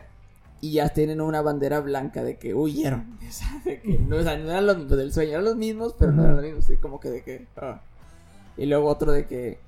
y 0.60 0.72
ya 0.72 0.88
tienen 0.88 1.20
una 1.20 1.40
bandera 1.42 1.80
blanca 1.80 2.22
de 2.24 2.36
que 2.38 2.54
huyeron. 2.54 3.18
De 3.64 3.80
que 3.80 3.98
no, 3.98 4.16
o 4.16 4.22
sea, 4.22 4.36
no 4.38 4.50
eran 4.50 4.66
los 4.66 4.76
mismos 4.78 4.96
del 4.98 5.12
sueño, 5.12 5.30
eran 5.32 5.44
los 5.44 5.56
mismos, 5.56 5.94
pero 5.98 6.12
no 6.12 6.22
eran 6.22 6.36
los 6.36 6.44
mismos. 6.44 6.70
Y 6.70 6.76
como 6.76 6.98
que 7.00 7.10
de 7.10 7.22
que. 7.22 7.46
ah. 7.56 7.80
Y 8.56 8.66
luego 8.66 8.88
otro 8.88 9.12
de 9.12 9.26
que. 9.26 9.58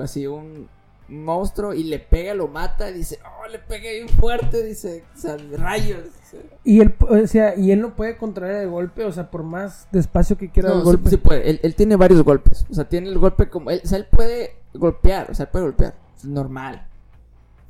Así 0.00 0.26
un 0.26 0.68
monstruo 1.06 1.74
y 1.74 1.84
le 1.84 1.98
pega, 1.98 2.34
lo 2.34 2.48
mata. 2.48 2.90
Y 2.90 2.94
dice, 2.94 3.18
oh, 3.24 3.48
le 3.48 3.58
pegué 3.60 3.94
bien 3.94 4.08
fuerte. 4.08 4.62
Dice, 4.64 5.04
o 5.14 5.18
sea, 5.18 5.36
rayos. 5.56 6.02
dice. 6.04 6.44
Y 6.64 6.80
él, 6.80 6.94
o 7.08 7.26
sea, 7.26 7.56
y 7.56 7.70
él 7.70 7.80
no 7.80 7.94
puede 7.94 8.16
contraer 8.16 8.62
el 8.64 8.70
golpe, 8.70 9.04
o 9.04 9.12
sea, 9.12 9.30
por 9.30 9.44
más 9.44 9.86
despacio 9.92 10.36
que 10.36 10.50
quiera 10.50 10.70
No, 10.70 10.74
el 10.76 10.80
sí- 10.80 10.84
golpe. 10.86 11.10
sí 11.10 11.16
puede. 11.18 11.48
Él, 11.48 11.60
él 11.62 11.74
tiene 11.76 11.94
varios 11.96 12.22
golpes. 12.24 12.66
O 12.70 12.74
sea, 12.74 12.88
tiene 12.88 13.08
el 13.08 13.18
golpe 13.18 13.48
como. 13.48 13.70
Él, 13.70 13.80
o 13.84 13.86
sea, 13.86 13.98
él 13.98 14.06
puede 14.10 14.56
golpear. 14.74 15.30
O 15.30 15.34
sea, 15.34 15.44
él 15.46 15.50
puede 15.52 15.64
golpear. 15.66 15.94
Normal. 16.24 16.86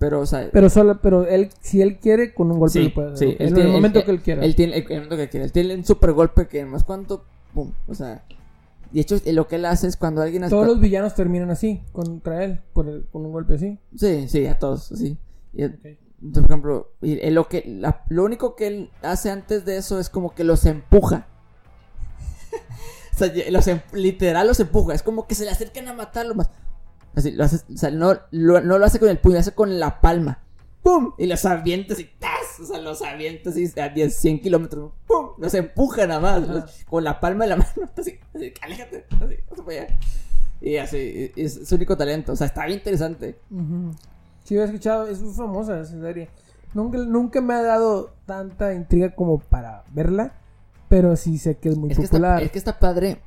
Pero, 0.05 0.21
o 0.21 0.27
sea. 0.27 0.51
Pero 0.53 0.69
solo, 0.69 1.01
pero 1.01 1.27
él, 1.27 1.49
si 1.61 1.81
él 1.81 1.99
quiere, 1.99 2.35
con 2.35 2.51
un 2.53 2.59
golpe 2.59 2.73
Sí, 2.75 2.85
lo 2.89 2.95
puede 2.95 3.17
sí, 3.17 3.37
él 3.39 3.49
en 3.59 3.67
el 3.67 3.73
momento 3.73 4.01
él- 4.01 4.05
que 4.05 4.11
él 4.11 4.21
quiera. 4.21 4.45
Él 4.45 4.55
tiene 4.55 4.77
el, 4.77 4.83
el 4.83 4.95
momento 4.97 5.17
que 5.17 5.29
quiere. 5.31 5.47
Él 5.47 5.53
tiene 5.53 5.75
un 5.75 5.85
super 5.85 6.13
golpe 6.13 6.47
que 6.47 6.63
más 6.67 6.85
cuánto. 6.85 7.25
Pum. 7.55 7.73
O 7.89 7.95
sea. 7.95 8.23
De 8.93 9.01
hecho, 9.01 9.17
lo 9.25 9.49
que 9.49 9.57
él 9.57 9.65
hace 9.65 9.87
es 9.87 9.97
cuando 9.97 10.21
alguien. 10.21 10.47
Todos 10.51 10.67
los 10.67 10.79
villanos 10.79 11.15
terminan 11.15 11.51
así, 11.51 11.83
contra 11.93 12.45
él, 12.45 12.61
por 12.75 12.87
el- 12.87 13.07
con 13.11 13.25
un 13.25 13.33
golpe 13.33 13.55
así. 13.55 13.79
Sí, 13.97 14.29
sí, 14.29 14.47
a 14.47 14.59
todos, 14.59 14.85
sí. 14.95 15.17
Y, 15.55 15.65
Ok. 15.65 15.73
entonces, 15.85 15.99
por 16.43 16.45
ejemplo, 16.45 16.93
y- 17.01 17.31
lo, 17.31 17.49
que, 17.49 17.65
la- 17.67 18.05
lo 18.11 18.25
único 18.25 18.55
que 18.57 18.67
él 18.67 18.91
hace 19.03 19.31
antes 19.31 19.65
de 19.65 19.79
eso 19.79 19.99
es 19.99 20.11
como 20.11 20.35
que 20.35 20.45
los 20.45 20.67
empuja. 20.67 21.27
o 23.15 23.17
sea, 23.17 23.33
los 23.51 23.67
em- 23.69 23.81
literal 23.93 24.47
los 24.47 24.61
empuja. 24.61 24.95
Es 24.95 25.03
como 25.03 25.27
que 25.27 25.35
se 25.35 25.45
le 25.45 25.51
acercan 25.51 25.89
a 25.89 25.95
matarlo 25.95 26.35
más. 26.35 26.51
Así, 27.17 27.31
lo 27.33 27.45
hace, 27.45 27.57
o 27.73 27.77
sea, 27.77 27.91
no 27.91 28.15
lo, 28.31 28.61
no 28.61 28.79
lo 28.79 28.85
hace 28.85 28.99
con 28.99 29.09
el 29.09 29.19
puño, 29.19 29.35
lo 29.35 29.41
hace 29.41 29.53
con 29.55 29.79
la 29.79 30.01
palma. 30.01 30.41
¡Pum! 30.83 31.13
Y 31.17 31.27
los 31.27 31.45
avienta 31.47 31.95
así, 31.95 32.11
¡tas! 32.19 32.61
O 32.61 32.67
sea, 32.67 32.79
los 32.81 33.01
avienta 33.03 33.51
así 33.51 33.71
a 33.81 33.89
10, 33.89 34.15
100 34.15 34.41
kilómetros. 34.41 34.93
¡Pum! 35.07 35.31
Los 35.39 35.55
empuja 35.55 36.07
nada 36.07 36.21
más. 36.21 36.47
Los- 36.49 36.85
con 36.85 37.03
la 37.05 37.21
palma 37.21 37.45
de 37.45 37.51
la 37.51 37.57
mano. 37.57 37.71
Así, 37.97 38.19
así, 38.35 38.53
aléjate. 38.61 39.07
Así, 39.11 39.37
para 39.65 39.83
allá. 39.85 39.99
Y 40.61 40.77
así, 40.77 41.33
y- 41.37 41.41
es 41.41 41.67
su 41.67 41.75
único 41.77 41.97
talento. 41.97 42.33
O 42.33 42.37
sea, 42.37 42.49
está 42.49 42.67
bien 42.67 42.79
interesante. 42.79 43.39
Ujú. 43.51 43.93
Sí, 44.45 44.59
he 44.59 44.63
escuchado, 44.65 45.07
es 45.07 45.23
muy 45.23 45.33
famosa 45.33 45.81
esa 45.81 45.99
serie. 45.99 46.29
Nunca, 46.75 46.99
nunca 46.99 47.41
me 47.41 47.55
ha 47.55 47.63
dado 47.63 48.13
tanta 48.27 48.75
intriga 48.75 49.15
como 49.15 49.39
para 49.39 49.85
verla, 49.93 50.35
pero 50.89 51.17
sí 51.17 51.39
sé 51.39 51.57
que 51.57 51.71
es 51.71 51.79
muy 51.79 51.91
es, 51.93 51.97
que 51.99 52.03
popular. 52.05 52.35
está, 52.35 52.45
es 52.47 52.51
que 52.53 52.59
está 52.59 52.79
padre. 52.79 53.23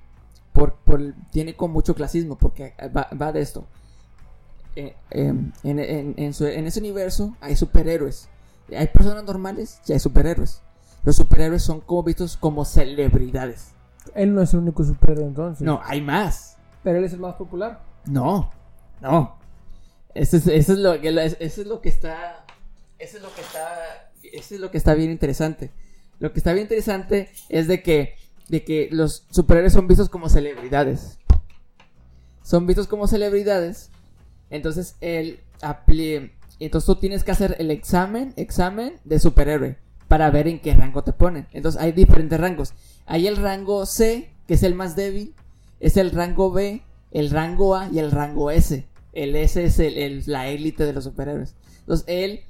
Por, 0.57 0.73
por- 0.75 1.13
tiene 1.31 1.55
con 1.55 1.71
mucho 1.71 1.93
clasismo. 1.95 2.37
Porque 2.37 2.73
va, 2.95 3.07
va 3.19 3.31
de 3.31 3.41
esto. 3.41 3.65
Eh, 4.75 4.95
em, 5.11 5.51
en, 5.63 5.79
en- 5.79 6.13
en 6.17 6.33
su- 6.33 6.45
en 6.45 6.65
ese 6.67 6.79
universo 6.79 7.35
hay 7.41 7.55
superhéroes. 7.55 8.27
Hay 8.75 8.87
personas 8.87 9.23
normales 9.23 9.79
y 9.87 9.93
hay 9.93 9.99
superhéroes. 9.99 10.61
Los 11.03 11.15
superhéroes 11.15 11.63
son 11.63 11.79
como 11.81 12.03
vistos 12.03 12.37
como 12.37 12.65
celebridades. 12.65 13.71
Él 14.15 14.33
no 14.33 14.41
es 14.41 14.53
el 14.53 14.59
único 14.61 14.83
superhéroe 14.83 15.25
entonces. 15.25 15.61
No, 15.65 15.79
hay 15.83 16.01
más. 16.01 16.57
Pero 16.83 16.97
él 16.99 17.05
es 17.05 17.13
el 17.13 17.19
más 17.19 17.35
popular. 17.35 17.81
No, 18.05 18.51
no. 19.01 19.37
Eso 20.13 20.37
es, 20.37 20.47
eso 20.47 20.73
es 20.73 20.79
lo 20.79 20.99
que 20.99 21.09
eso 21.09 21.61
es 21.61 21.67
lo 21.67 21.81
que 21.81 21.89
está 21.89 22.43
eso 22.99 23.17
es 23.17 23.23
lo 23.23 23.31
que 23.33 23.41
está, 23.41 24.09
eso 24.23 24.55
es 24.55 24.59
lo 24.61 24.71
que 24.71 24.77
está 24.77 24.95
bien 24.95 25.11
interesante. 25.11 25.71
Lo 26.19 26.33
que 26.33 26.39
está 26.39 26.51
bien 26.53 26.63
interesante 26.63 27.29
es 27.49 27.67
de 27.67 27.83
que, 27.83 28.15
de 28.49 28.63
que 28.63 28.89
los 28.91 29.25
superhéroes 29.31 29.73
son 29.73 29.87
vistos 29.87 30.09
como 30.09 30.29
celebridades. 30.29 31.17
Son 32.43 32.65
vistos 32.65 32.87
como 32.87 33.07
celebridades. 33.07 33.89
Entonces 34.49 34.95
él 35.01 35.39
entonces 36.59 36.85
tú 36.85 36.95
tienes 36.95 37.23
que 37.23 37.31
hacer 37.31 37.55
el 37.59 37.71
examen, 37.71 38.33
examen 38.35 38.95
de 39.03 39.19
superhéroe 39.19 39.77
para 40.07 40.29
ver 40.31 40.47
en 40.47 40.59
qué 40.59 40.73
rango 40.73 41.03
te 41.03 41.13
ponen. 41.13 41.47
Entonces 41.51 41.81
hay 41.81 41.91
diferentes 41.91 42.39
rangos. 42.39 42.73
Hay 43.05 43.27
el 43.27 43.37
rango 43.37 43.85
C, 43.85 44.29
que 44.47 44.53
es 44.53 44.63
el 44.63 44.73
más 44.73 44.95
débil, 44.95 45.33
es 45.79 45.97
el 45.97 46.11
rango 46.11 46.51
B, 46.51 46.81
el 47.11 47.29
rango 47.29 47.75
A 47.75 47.89
y 47.89 47.99
el 47.99 48.11
rango 48.11 48.51
S. 48.51 48.85
El 49.13 49.35
S 49.35 49.63
es 49.63 49.79
el- 49.79 50.23
la 50.27 50.47
élite 50.47 50.85
de 50.85 50.93
los 50.93 51.03
superhéroes. 51.03 51.55
Entonces 51.79 52.05
él 52.07 52.41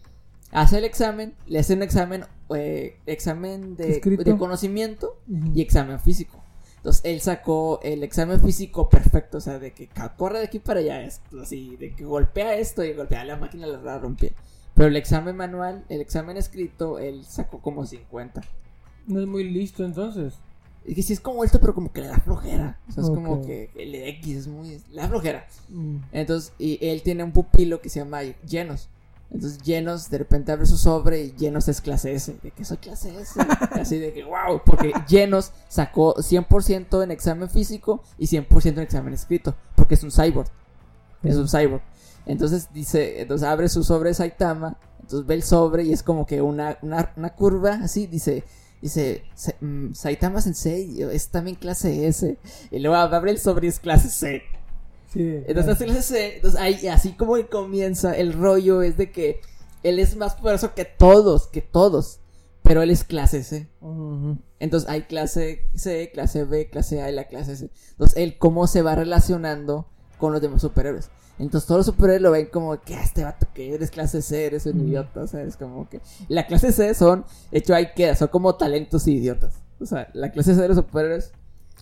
hace 0.52 0.78
el 0.78 0.86
examen, 0.86 1.34
le 1.48 1.60
hace 1.60 1.74
un 1.74 1.82
examen, 1.84 2.26
eh, 2.56 2.98
examen 3.06 3.76
de, 3.76 4.00
de 4.00 4.38
conocimiento 4.38 5.20
Ujú. 5.30 5.52
y 5.56 5.62
examen 5.62 6.00
físico. 6.00 6.44
Entonces 6.78 7.02
él 7.06 7.20
sacó 7.22 7.80
el 7.84 8.04
examen 8.04 8.40
físico 8.40 8.88
perfecto, 8.90 9.40
o 9.40 9.42
sea, 9.42 9.60
de 9.60 9.74
que 9.74 9.90
corre 10.16 10.40
de 10.40 10.46
aquí 10.46 10.60
para 10.60 10.80
allá, 10.80 11.04
es 11.04 11.22
así, 11.42 11.76
de 11.76 11.94
que 11.94 12.06
golpea 12.06 12.56
esto 12.56 12.84
y 12.84 12.94
golpea 12.94 13.26
la 13.26 13.36
máquina, 13.36 13.68
la, 13.68 13.82
la 13.82 13.98
rompía. 14.00 14.32
Pero 14.74 14.88
el 14.90 14.96
examen 14.96 15.36
manual, 15.36 15.84
el 15.90 16.02
examen 16.02 16.38
escrito, 16.38 17.00
él 17.00 17.26
sacó 17.26 17.60
como 17.62 17.86
50. 17.86 18.42
No 19.08 19.20
es 19.20 19.28
muy 19.28 19.44
listo 19.50 19.84
entonces. 19.84 20.36
Es 20.86 20.96
que 20.96 21.02
sí 21.02 21.14
es 21.14 21.20
como 21.20 21.44
esto, 21.44 21.60
pero 21.60 21.74
como 21.74 21.92
que 21.92 22.02
le 22.02 22.08
da 22.08 22.20
flojera. 22.20 22.80
O 22.88 22.92
sea, 22.92 23.04
es 23.04 23.10
como 23.10 23.34
Ok. 23.34 23.46
que 23.48 23.70
el 23.76 23.96
X 23.96 24.38
es 24.38 24.48
muy... 24.48 24.80
Le 24.92 25.02
da 25.02 25.10
flojera. 25.10 25.48
Mm. 25.70 25.98
Entonces, 26.14 26.54
y 26.60 26.78
él 26.86 27.02
tiene 27.02 27.24
un 27.24 27.32
pupilo 27.32 27.82
que 27.82 27.90
se 27.90 28.00
llama 28.00 28.22
Llenos. 28.48 28.88
Entonces, 29.30 29.62
Llenos 29.62 30.10
de 30.10 30.20
repente 30.20 30.52
abre 30.52 30.66
su 30.66 30.78
sobre 30.78 31.22
y 31.24 31.32
Llenos 31.34 31.68
es 31.68 31.82
clase 31.82 32.14
S. 32.14 32.36
De 32.42 32.52
que 32.52 32.64
soy 32.64 32.78
clase 32.78 33.14
S. 33.20 33.40
Así 33.72 33.98
de 34.00 34.14
que, 34.14 34.24
wow. 34.24 34.62
Porque 34.66 34.94
Llenos 35.08 35.52
sacó 35.68 36.16
100% 36.16 37.04
en 37.04 37.12
examen 37.12 37.50
físico 37.50 38.04
y 38.18 38.28
100% 38.28 38.66
en 38.74 38.80
examen 38.80 39.14
escrito. 39.14 39.56
Porque 39.76 39.96
es 39.96 40.04
un 40.04 40.12
cyborg. 40.12 40.48
Es 41.24 41.36
un 41.36 41.48
cyborg. 41.50 41.82
Entonces 42.26 42.70
dice, 42.74 43.22
entonces 43.22 43.48
abre 43.48 43.68
su 43.70 43.84
sobre 43.84 44.14
Saitama. 44.14 44.78
Entonces 45.02 45.26
ve 45.28 45.36
el 45.36 45.44
sobre 45.44 45.84
y 45.84 45.94
es 45.94 46.04
como 46.04 46.26
que 46.26 46.42
una, 46.42 46.78
una, 46.82 47.12
una 47.18 47.30
curva 47.36 47.80
así. 47.84 48.08
Dice, 48.08 48.44
dice, 48.82 49.24
"Sa- 49.36 49.56
mm, 49.62 49.94
Saitama 49.94 50.42
Sensei 50.42 51.02
es 51.02 51.30
también 51.30 51.56
clase 51.58 52.08
S. 52.08 52.38
Y 52.72 52.80
luego 52.80 52.96
abre 52.96 53.32
el 53.32 53.40
sobre 53.40 53.68
y 53.68 53.70
es 53.70 53.80
clase 53.80 54.10
C. 54.10 54.42
Sí. 55.14 55.44
Entonces, 55.48 55.74
hace 55.74 55.86
clase 55.86 56.02
C, 56.02 56.36
entonces 56.36 56.60
ahí, 56.60 56.88
así 56.88 57.14
como 57.14 57.36
comienza, 57.50 58.16
el 58.16 58.34
rollo 58.34 58.82
es 58.82 58.98
de 58.98 59.12
que 59.12 59.42
él 59.84 60.00
es 60.00 60.16
más 60.18 60.36
poderoso 60.36 60.74
que 60.74 60.86
todos, 60.86 61.48
que 61.48 61.62
todos, 61.62 62.20
pero 62.64 62.82
él 62.82 62.90
es 62.90 63.04
clase 63.04 63.44
C. 63.44 63.70
Entonces 64.60 64.90
hay 64.90 65.04
clase 65.04 65.62
C, 65.76 66.12
clase 66.14 66.44
B, 66.44 66.70
clase 66.70 67.02
A 67.02 67.10
y 67.10 67.16
la 67.16 67.26
clase 67.26 67.56
C. 67.56 67.70
Entonces 67.92 68.18
él 68.18 68.38
cómo 68.38 68.68
se 68.68 68.82
va 68.82 68.96
relacionando 68.96 69.88
con 70.18 70.34
los 70.34 70.42
demás 70.42 70.62
superhéroes. 70.62 71.10
Entonces 71.40 71.68
todos 71.68 71.80
los 71.80 71.86
superhéroes 71.86 72.22
lo 72.24 72.32
ven 72.32 72.48
como 72.48 72.82
que 72.82 72.96
"Ah, 72.96 73.04
este 73.04 73.24
vato 73.24 73.48
que 73.54 73.74
eres 73.74 73.92
clase 73.92 74.22
C, 74.24 74.48
eres 74.48 74.66
un 74.66 74.88
idiota, 74.88 75.22
o 75.22 75.28
sea, 75.28 75.44
es 75.44 75.56
como 75.56 75.88
que... 75.88 76.02
La 76.28 76.48
clase 76.48 76.72
C 76.72 76.94
son, 76.96 77.24
de 77.52 77.60
hecho 77.60 77.76
ahí 77.76 77.90
queda, 77.96 78.16
son 78.16 78.30
como 78.30 78.56
talentos 78.56 79.08
y 79.08 79.18
idiotas. 79.18 79.62
O 79.80 79.86
sea, 79.86 80.10
la 80.14 80.32
clase 80.32 80.56
C 80.56 80.62
de 80.62 80.68
los 80.70 80.78
superhéroes 80.78 81.32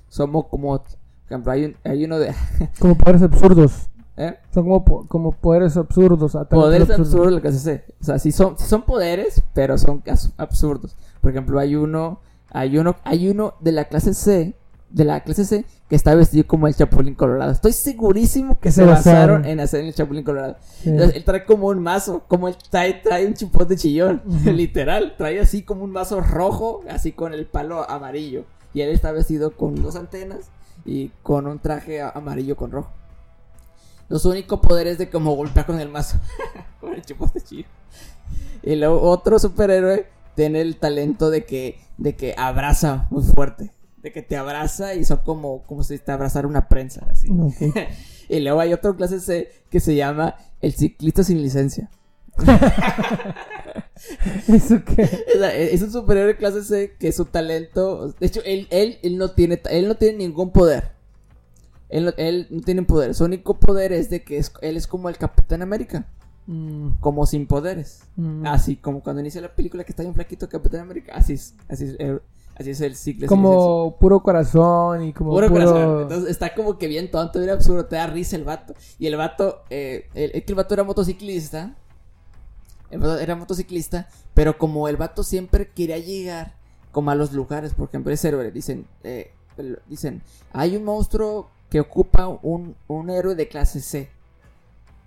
somos 0.09 0.47
como, 0.47 0.83
por 1.27 1.31
ejemplo, 1.33 1.51
hay, 1.51 1.65
un- 1.65 1.75
hay 1.83 2.05
uno 2.05 2.19
de... 2.19 2.33
Como 2.79 2.95
poderes 2.97 3.21
absurdos. 3.21 3.87
¿eh? 4.17 4.35
Son 4.53 4.63
como, 4.63 4.85
po- 4.85 5.05
como 5.07 5.31
poderes 5.33 5.75
absurdos. 5.75 6.35
ataques 6.35 6.57
Poderes 6.57 6.89
absurdos 6.89 7.33
la 7.33 7.41
clase 7.41 7.59
C. 7.59 7.83
O 7.99 8.03
sea, 8.03 8.19
sí 8.19 8.31
son, 8.31 8.57
sí 8.57 8.65
son 8.65 8.83
poderes, 8.83 9.41
pero 9.53 9.77
son 9.77 10.01
absurdos. 10.37 10.95
Por 11.21 11.31
ejemplo, 11.31 11.59
hay 11.59 11.75
uno, 11.75 12.19
hay 12.51 12.77
uno, 12.77 12.95
hay 13.03 13.27
uno 13.29 13.55
de 13.59 13.71
la 13.73 13.85
clase 13.85 14.13
C, 14.13 14.53
de 14.89 15.03
la 15.03 15.19
clase 15.21 15.43
C, 15.43 15.65
que 15.89 15.95
está 15.97 16.15
vestido 16.15 16.47
como 16.47 16.67
el 16.67 16.75
Chapulín 16.75 17.15
Colorado. 17.15 17.51
Estoy 17.51 17.73
segurísimo 17.73 18.55
que 18.55 18.61
Que 18.69 18.71
se, 18.71 18.81
se 18.81 18.87
basaron 18.87 19.41
basaron. 19.41 19.45
en 19.45 19.59
hacer 19.59 19.83
el 19.83 19.93
Chapulín 19.93 20.23
Colorado. 20.23 20.55
Sí. 20.81 20.89
Entonces, 20.91 21.17
él 21.17 21.23
trae 21.25 21.43
como 21.43 21.67
un 21.67 21.79
mazo, 21.81 22.23
como 22.29 22.47
él 22.47 22.55
trae, 22.69 22.93
trae 22.93 23.25
un 23.25 23.33
chipote 23.33 23.75
chillón, 23.75 24.21
literal. 24.45 25.15
Trae 25.17 25.39
así 25.41 25.63
como 25.63 25.83
un 25.83 25.91
mazo 25.91 26.21
rojo, 26.21 26.81
así 26.89 27.11
con 27.11 27.33
el 27.33 27.45
palo 27.47 27.89
amarillo. 27.89 28.45
Y 28.73 28.81
él 28.81 28.89
está 28.89 29.11
vestido 29.11 29.51
con 29.51 29.75
dos 29.81 29.95
antenas 29.97 30.49
y 30.85 31.09
con 31.23 31.47
un 31.47 31.59
traje 31.59 32.01
amarillo 32.01 32.55
con 32.55 32.71
rojo. 32.71 32.91
Los 34.07 34.25
únicos 34.25 34.59
poderes 34.59 34.97
de 34.97 35.09
como 35.09 35.35
golpear 35.35 35.65
con 35.65 35.79
el 35.79 35.89
mazo. 35.89 36.17
con 36.79 36.93
el 36.93 37.01
chipote 37.01 37.41
chillón. 37.41 37.65
Y 38.61 38.75
luego 38.75 39.01
otro 39.01 39.39
superhéroe 39.39 40.07
tiene 40.35 40.61
el 40.61 40.77
talento 40.77 41.29
de 41.29 41.45
que, 41.45 41.79
de 41.97 42.15
que 42.15 42.35
abraza 42.37 43.07
muy 43.09 43.23
fuerte. 43.23 43.73
De 43.97 44.11
que 44.11 44.21
te 44.21 44.37
abraza 44.37 44.93
y 44.93 45.03
son 45.03 45.17
como, 45.25 45.63
como 45.63 45.83
si 45.83 45.97
te 45.97 46.11
abrazara 46.11 46.47
una 46.47 46.67
prensa, 46.67 47.07
así. 47.09 47.27
Y 48.29 48.39
luego 48.39 48.59
hay 48.59 48.73
otro 48.73 48.95
clase 48.95 49.19
C 49.19 49.51
que 49.69 49.79
se 49.79 49.95
llama 49.95 50.35
el 50.59 50.73
ciclista 50.73 51.23
sin 51.23 51.41
licencia. 51.41 51.91
¿Eso 54.47 54.81
qué? 54.85 55.09
Es 55.71 55.81
un 55.81 55.91
superhéroe 55.91 56.35
clase 56.37 56.63
C 56.63 56.95
que 56.99 57.11
su 57.11 57.25
talento. 57.25 58.09
De 58.19 58.27
hecho, 58.27 58.41
él, 58.45 58.67
él, 58.69 58.99
él 59.01 59.17
no 59.17 59.31
tiene 59.31 59.61
él 59.69 59.87
no 59.87 59.95
tiene 59.95 60.17
ningún 60.19 60.51
poder. 60.51 60.91
Él 61.89 62.05
no, 62.05 62.11
él 62.17 62.47
no 62.49 62.61
tiene 62.61 62.83
poder. 62.83 63.13
Su 63.15 63.25
único 63.25 63.57
poder 63.59 63.93
es 63.93 64.09
de 64.09 64.23
que 64.23 64.37
es- 64.37 64.51
él 64.61 64.75
es 64.75 64.87
como 64.87 65.07
el 65.09 65.17
Capitán 65.17 65.61
América. 65.61 66.05
Mm, 66.47 66.89
Como 66.99 67.25
sin 67.25 67.47
poderes. 67.47 68.01
mm. 68.17 68.45
Así 68.45 68.75
como 68.75 69.01
cuando 69.01 69.21
inicia 69.21 69.41
la 69.41 69.55
película 69.55 69.83
que 69.83 69.91
está 69.91 70.03
bien 70.03 70.13
flaquito 70.13 70.47
Capitán 70.49 70.81
América. 70.81 71.13
Así 71.15 71.33
es. 71.33 71.55
Así 71.69 71.85
es, 71.85 71.95
el- 71.99 72.21
así 72.55 72.69
es 72.71 72.81
el 72.81 72.95
ciclo. 72.95 73.27
Como 73.27 73.97
puro 73.99 74.21
corazón 74.21 75.03
y 75.03 75.13
como 75.13 75.31
Puro 75.31 75.47
puro... 75.47 75.65
corazón. 75.65 76.01
Entonces 76.03 76.29
está 76.29 76.53
como 76.53 76.77
que 76.77 76.87
bien 76.87 77.09
tonto, 77.09 77.39
bien 77.39 77.51
absurdo, 77.51 77.85
te 77.85 77.95
da 77.95 78.07
risa 78.07 78.35
el 78.35 78.43
vato. 78.43 78.73
Y 78.99 79.07
el 79.07 79.15
vato, 79.15 79.63
eh, 79.69 80.07
el, 80.13 80.31
es 80.35 80.43
que 80.43 80.51
el 80.51 80.55
vato 80.55 80.73
era 80.73 80.83
motociclista. 80.83 81.75
Era 83.19 83.35
motociclista, 83.35 84.07
pero 84.33 84.57
como 84.57 84.87
el 84.87 84.97
vato 84.97 85.23
siempre 85.23 85.69
quería 85.69 85.97
llegar 85.97 86.53
como 86.91 87.11
a 87.11 87.15
los 87.15 87.33
lugares, 87.33 87.73
por 87.73 87.89
ejemplo, 87.89 88.13
es 88.13 88.23
héroe, 88.23 88.51
dicen, 88.51 88.87
eh, 89.03 89.31
dicen, 89.87 90.21
hay 90.53 90.77
un 90.77 90.85
monstruo 90.85 91.49
que 91.69 91.81
ocupa 91.81 92.27
un, 92.27 92.75
un 92.87 93.09
héroe 93.09 93.35
de 93.35 93.49
clase 93.49 93.81
C. 93.81 94.09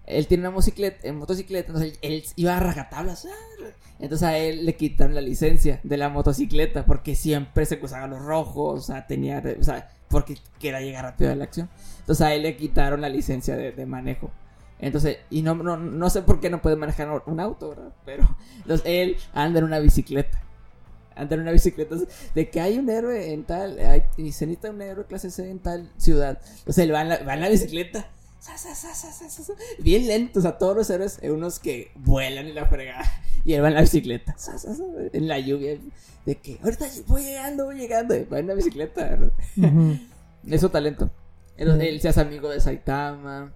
Él 0.04 0.26
tiene 0.26 0.42
una 0.42 0.50
motocicleta, 0.50 1.08
en 1.08 1.16
motocicleta, 1.16 1.68
entonces 1.68 1.98
él, 2.02 2.24
iba 2.36 2.56
a 2.56 2.60
rajatablas. 2.60 3.24
ah, 3.26 3.66
Entonces 4.00 4.28
a 4.28 4.36
él 4.36 4.66
le 4.66 4.76
quitaron 4.76 5.14
la 5.14 5.22
licencia 5.22 5.80
de 5.82 5.96
la 5.96 6.10
motocicleta 6.10 6.84
porque 6.84 7.14
siempre 7.14 7.64
se 7.64 7.78
cruzaba 7.78 8.06
los 8.06 8.20
rojos, 8.20 8.80
o 8.80 8.86
sea, 8.86 9.06
tenía, 9.06 9.42
o 9.58 9.64
sea, 9.64 9.90
porque 10.08 10.36
quería 10.58 10.82
llegar 10.82 11.04
rápido 11.04 11.32
a 11.32 11.36
la 11.36 11.44
acción. 11.44 11.70
Entonces 12.00 12.26
a 12.26 12.34
él 12.34 12.42
le 12.42 12.56
quitaron 12.56 13.00
la 13.00 13.08
licencia 13.08 13.56
de 13.56 13.86
manejo. 13.86 14.30
Entonces, 14.80 15.18
y 15.30 15.42
no, 15.42 15.54
no, 15.54 15.76
no 15.76 16.10
sé 16.10 16.22
por 16.22 16.40
qué 16.40 16.50
no 16.50 16.62
puede 16.62 16.76
manejar 16.76 17.22
un 17.26 17.40
auto, 17.40 17.70
¿verdad? 17.70 17.92
Pero, 18.04 18.36
entonces 18.58 18.86
él 18.86 19.16
anda 19.32 19.58
en 19.58 19.64
una 19.64 19.80
bicicleta. 19.80 20.42
Anda 21.16 21.34
en 21.34 21.42
una 21.42 21.50
bicicleta. 21.50 21.94
Entonces, 21.94 22.32
de 22.34 22.48
que 22.48 22.60
hay 22.60 22.78
un 22.78 22.88
héroe 22.88 23.32
en 23.32 23.44
tal, 23.44 23.78
hay, 23.80 24.04
y 24.16 24.30
se 24.32 24.46
necesita 24.46 24.70
un 24.70 24.80
héroe 24.80 25.04
clase 25.06 25.30
C 25.30 25.50
en 25.50 25.58
tal 25.58 25.90
ciudad. 25.96 26.40
Entonces 26.58 26.84
él 26.84 26.94
va 26.94 27.02
en 27.02 27.08
la, 27.08 27.18
va 27.24 27.34
en 27.34 27.40
la 27.40 27.48
bicicleta. 27.48 28.08
Bien 29.80 30.06
lento, 30.06 30.38
o 30.38 30.42
sea, 30.42 30.58
todos 30.58 30.76
los 30.76 30.88
héroes, 30.90 31.18
unos 31.24 31.58
que 31.58 31.90
vuelan 31.96 32.46
y 32.46 32.52
la 32.52 32.66
fregada. 32.66 33.04
Y 33.44 33.54
él 33.54 33.64
va 33.64 33.68
en 33.68 33.74
la 33.74 33.80
bicicleta. 33.80 34.36
en 35.12 35.26
la 35.26 35.40
lluvia. 35.40 35.76
De 36.24 36.36
que 36.36 36.58
ahorita 36.62 36.86
voy 37.06 37.24
llegando, 37.24 37.64
voy 37.64 37.76
llegando. 37.76 38.14
Va 38.32 38.38
en 38.38 38.46
la 38.46 38.54
bicicleta, 38.54 39.02
¿verdad? 39.02 39.32
Ujú. 39.56 39.98
Es 40.46 40.60
su 40.60 40.68
talento. 40.68 41.10
Entonces, 41.56 41.88
él 41.88 42.00
se 42.00 42.08
hace 42.08 42.20
amigo 42.20 42.48
de 42.48 42.60
Saitama. 42.60 43.52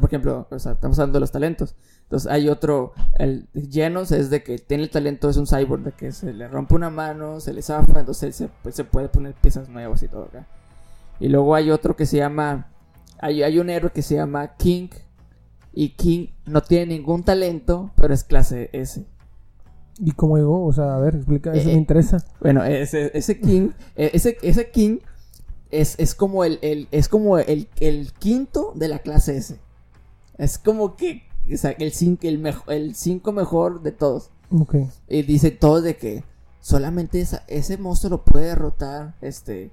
Por 0.00 0.08
ejemplo, 0.10 0.46
o 0.50 0.58
sea, 0.58 0.72
estamos 0.72 0.98
hablando 0.98 1.16
de 1.16 1.20
los 1.20 1.32
talentos. 1.32 1.74
Entonces 2.04 2.30
hay 2.30 2.48
otro, 2.48 2.92
el 3.18 3.48
Genos 3.70 4.12
es 4.12 4.28
de 4.30 4.42
que 4.42 4.58
tiene 4.58 4.82
el 4.84 4.90
talento, 4.90 5.30
es 5.30 5.36
un 5.36 5.46
cyborg, 5.46 5.82
de 5.82 5.92
que 5.92 6.12
se 6.12 6.32
le 6.32 6.46
rompe 6.48 6.74
una 6.74 6.90
mano, 6.90 7.40
se 7.40 7.52
le 7.52 7.62
zafa, 7.62 8.00
entonces 8.00 8.36
se, 8.36 8.48
pues, 8.62 8.74
se 8.74 8.84
puede 8.84 9.08
poner 9.08 9.34
piezas 9.34 9.68
nuevas 9.68 10.02
y 10.02 10.08
todo 10.08 10.24
acá. 10.24 10.46
Y 11.20 11.28
luego 11.28 11.54
hay 11.54 11.70
otro 11.70 11.96
que 11.96 12.04
se 12.06 12.18
llama, 12.18 12.68
hay, 13.18 13.42
hay 13.42 13.58
un 13.58 13.70
héroe 13.70 13.90
que 13.92 14.02
se 14.02 14.16
llama 14.16 14.56
King. 14.56 14.88
Y 15.74 15.90
King 15.90 16.26
no 16.44 16.60
tiene 16.62 16.94
ningún 16.94 17.22
talento, 17.24 17.92
pero 17.96 18.12
es 18.12 18.24
clase 18.24 18.68
S. 18.74 19.06
¿Y 19.98 20.12
cómo 20.12 20.36
llegó? 20.36 20.66
O 20.66 20.72
sea, 20.72 20.96
a 20.96 20.98
ver, 20.98 21.14
explica, 21.16 21.52
eso 21.54 21.68
Eh, 21.70 21.72
me 21.72 21.78
interesa. 21.78 22.18
Bueno, 22.40 22.62
ese, 22.64 23.10
ese 23.16 23.40
King, 23.40 23.70
eh, 23.96 24.10
ese, 24.12 24.36
ese 24.42 24.70
King 24.70 24.98
es, 25.70 25.94
es 25.98 26.14
como 26.14 26.44
el, 26.44 26.58
el- 26.60 26.88
es 26.90 27.08
como 27.08 27.38
el, 27.38 27.68
el 27.80 28.12
quinto 28.18 28.72
de 28.74 28.88
la 28.88 28.98
clase 28.98 29.36
S. 29.38 29.58
Es 30.42 30.58
como 30.58 30.96
que, 30.96 31.22
o 31.52 31.56
sea, 31.56 31.70
el 31.72 31.92
cinco, 31.92 32.26
el 32.26 32.38
mejo- 32.38 32.70
el 32.70 32.94
cinco 32.94 33.32
mejor 33.32 33.82
de 33.82 33.92
todos. 33.92 34.30
Y 35.08 35.22
dice 35.22 35.50
todos 35.50 35.82
de 35.82 35.96
que 35.96 36.24
solamente 36.60 37.20
esa- 37.20 37.44
ese 37.48 37.78
monstruo 37.78 38.10
lo 38.10 38.24
puede 38.24 38.46
derrotar, 38.46 39.14
este, 39.20 39.70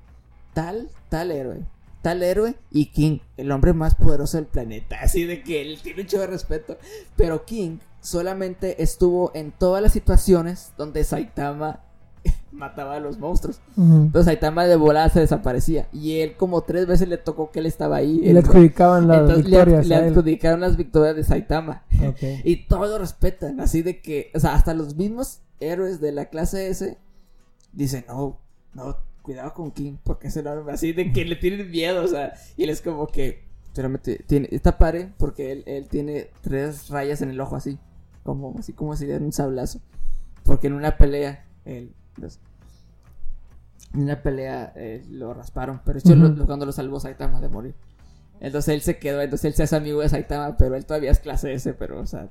tal, 0.53 0.89
tal 1.09 1.32
héroe. 1.32 1.65
Tal 2.01 2.24
héroe 2.24 2.55
y 2.72 2.91
King, 2.91 3.20
el 3.36 3.51
hombre 3.51 3.74
más 3.74 3.95
poderoso 3.95 4.38
del 4.38 4.45
planeta. 4.45 4.97
Así 5.01 5.26
de 5.26 5.43
que 5.43 5.61
él 5.61 5.80
tiene 5.82 6.03
mucho 6.03 6.20
de 6.20 6.28
respeto. 6.28 6.78
Pero 7.17 7.43
King 7.45 7.80
solamente 7.99 8.82
estuvo 8.82 9.32
en 9.34 9.51
todas 9.51 9.82
las 9.84 9.91
situaciones 9.91 10.72
donde 10.78 11.03
Saitama 11.03 11.84
mataba 12.52 12.95
a 12.95 13.00
los 13.00 13.20
monstruos. 13.20 13.62
Entonces 13.78 14.26
Saitama 14.26 14.66
de 14.66 14.76
volada 14.76 15.10
se 15.10 15.20
desaparecía. 15.20 15.88
Y 15.93 16.20
él 16.20 16.36
como 16.36 16.62
tres 16.64 16.88
veces 16.88 17.08
le 17.08 17.18
tocó 17.18 17.52
que 17.52 17.60
él 17.60 17.66
estaba 17.66 17.97
ahí. 17.97 18.20
Y 18.24 18.34
le 18.34 18.39
adjudicaban 18.39 19.08
las 19.08 19.20
Entonces 19.20 19.45
le- 19.45 19.58
victorias 19.58 19.88
le, 19.88 19.95
a 19.95 20.00
él. 20.00 20.12
adjudicaron 20.14 20.60
las 20.62 20.78
victorias 20.78 21.16
de 21.16 21.24
Saitama. 21.24 21.84
Y 22.43 22.66
todos 22.68 22.89
lo 22.89 22.97
respetan. 22.97 23.60
Así 23.60 23.82
de 23.82 24.02
que, 24.02 24.32
o 24.34 24.39
sea, 24.39 24.56
hasta 24.56 24.74
los 24.74 24.95
mismos 24.95 25.39
héroes 25.60 26.00
de 26.02 26.12
la 26.12 26.26
clase 26.26 26.70
S 26.70 26.97
dicen, 27.74 28.06
no, 28.08 28.38
no, 28.74 28.97
cuidado 29.22 29.54
con 29.54 29.72
King, 29.72 29.97
porque 30.04 30.28
es 30.30 30.38
enorme. 30.38 30.72
Así 30.72 30.93
de 30.93 31.12
que 31.12 31.26
le 31.26 31.36
tienen 31.36 31.70
miedo, 31.70 32.04
o 32.04 32.08
sea, 32.08 32.34
y 32.58 32.64
él 32.64 32.70
es 32.70 32.82
como 32.82 33.08
que, 33.08 33.43
solamente 33.74 34.24
tiene, 34.26 34.47
está 34.52 34.78
padre 34.78 35.10
porque 35.18 35.52
él, 35.52 35.64
él 35.68 35.88
tiene 35.88 36.30
tres 36.41 36.89
rayas 36.89 37.22
en 37.22 37.30
el 37.30 37.39
ojo 37.39 37.56
así, 37.56 37.78
como, 38.24 38.56
así 38.58 38.74
como 38.74 38.95
si 38.95 39.06
diera 39.06 39.24
un 39.24 39.32
sablazo. 39.34 39.80
Porque 40.43 40.68
en 40.68 40.74
una 40.74 40.97
pelea, 40.97 41.45
él, 41.66 41.93
los- 42.18 42.39
en 43.93 44.01
una 44.03 44.22
pelea 44.22 44.72
eh, 44.76 45.03
lo 45.10 45.34
rasparon, 45.34 45.82
pero 45.84 45.99
lo- 46.16 46.45
cuando 46.45 46.66
lo 46.66 46.72
salvó 46.72 46.99
Saitama 46.99 47.41
de 47.41 47.49
morir. 47.49 47.76
Entonces 48.39 48.74
él 48.76 48.82
se 48.82 48.99
quedó, 48.99 49.22
entonces 49.22 49.45
él 49.45 49.53
se 49.53 49.64
hace 49.64 49.76
amigo 49.76 50.01
de 50.01 50.10
Saitama, 50.10 50.55
pero 50.57 50.76
él 50.76 50.86
todavía 50.86 51.12
es 51.12 51.20
clase 51.20 51.53
S, 51.53 51.74
pero, 51.74 51.99
o 51.99 52.05
sea, 52.05 52.30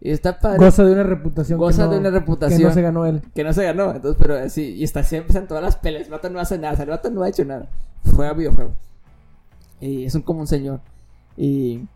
y 0.00 0.10
está 0.10 0.38
padre. 0.40 0.58
Goza 0.58 0.84
de 0.84 0.92
una 0.92 1.02
reputación. 1.04 1.58
que 1.58 1.64
Goza 1.64 1.84
no- 1.84 1.92
de 1.92 1.98
una 1.98 2.10
Que 2.10 2.18
reputación. 2.18 2.62
no 2.62 2.72
se 2.72 2.82
ganó 2.82 3.06
él. 3.06 3.22
Que 3.34 3.44
no 3.44 3.52
se 3.52 3.62
ganó, 3.64 3.94
entonces, 3.94 4.20
pero 4.20 4.36
así, 4.36 4.74
y 4.74 4.84
está 4.84 5.02
siempre 5.04 5.38
en 5.38 5.46
todas 5.46 5.62
las 5.62 5.76
peleas. 5.76 6.06
El 6.06 6.10
vato 6.12 6.28
no 6.30 6.40
hace 6.40 6.58
nada, 6.58 6.82
el 6.82 6.90
vato 6.90 7.10
no 7.10 7.22
ha 7.22 7.28
hecho 7.28 7.44
nada. 7.44 7.68
Juega 8.14 8.32
videojuegos. 8.32 8.74
Y 9.80 10.04
es 10.04 10.14
un 10.14 10.22
como 10.22 10.40
un 10.40 10.46
señor. 10.46 10.80
Y. 11.36 11.86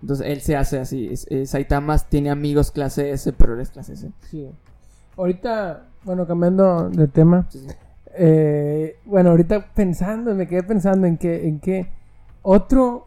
Entonces 0.00 0.26
él 0.28 0.40
se 0.42 0.56
hace 0.56 0.78
así. 0.78 1.08
es- 1.10 1.26
eh, 1.30 1.46
Saitama 1.46 1.98
tiene 1.98 2.30
amigos 2.30 2.70
clase 2.70 3.10
S, 3.10 3.32
pero 3.32 3.54
él 3.54 3.60
es 3.60 3.70
clase 3.70 3.94
S. 3.94 4.10
Sí. 4.30 4.48
Ahorita, 5.16 5.84
bueno, 6.04 6.26
cambiando 6.26 6.88
de 6.90 7.08
tema. 7.08 7.46
Sí, 7.50 7.60
sí. 7.60 7.66
eh, 8.16 8.96
bueno, 9.04 9.30
ahorita 9.30 9.66
pensando, 9.74 10.34
me 10.34 10.46
quedé 10.46 10.62
pensando 10.62 11.06
en 11.06 11.16
que, 11.16 11.46
en 11.48 11.60
que 11.60 11.88
otro 12.42 13.06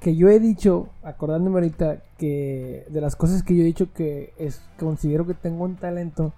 que 0.00 0.14
yo 0.14 0.28
he 0.28 0.38
dicho, 0.38 0.88
acordándome 1.02 1.56
ahorita 1.56 1.98
que 2.18 2.84
de 2.90 3.00
las 3.00 3.16
cosas 3.16 3.42
que 3.42 3.54
yo 3.56 3.62
he 3.62 3.64
dicho 3.64 3.92
que 3.94 4.32
es 4.38 4.60
considero 4.78 5.26
que 5.26 5.34
tengo 5.34 5.64
un 5.64 5.76
talento 5.76 6.32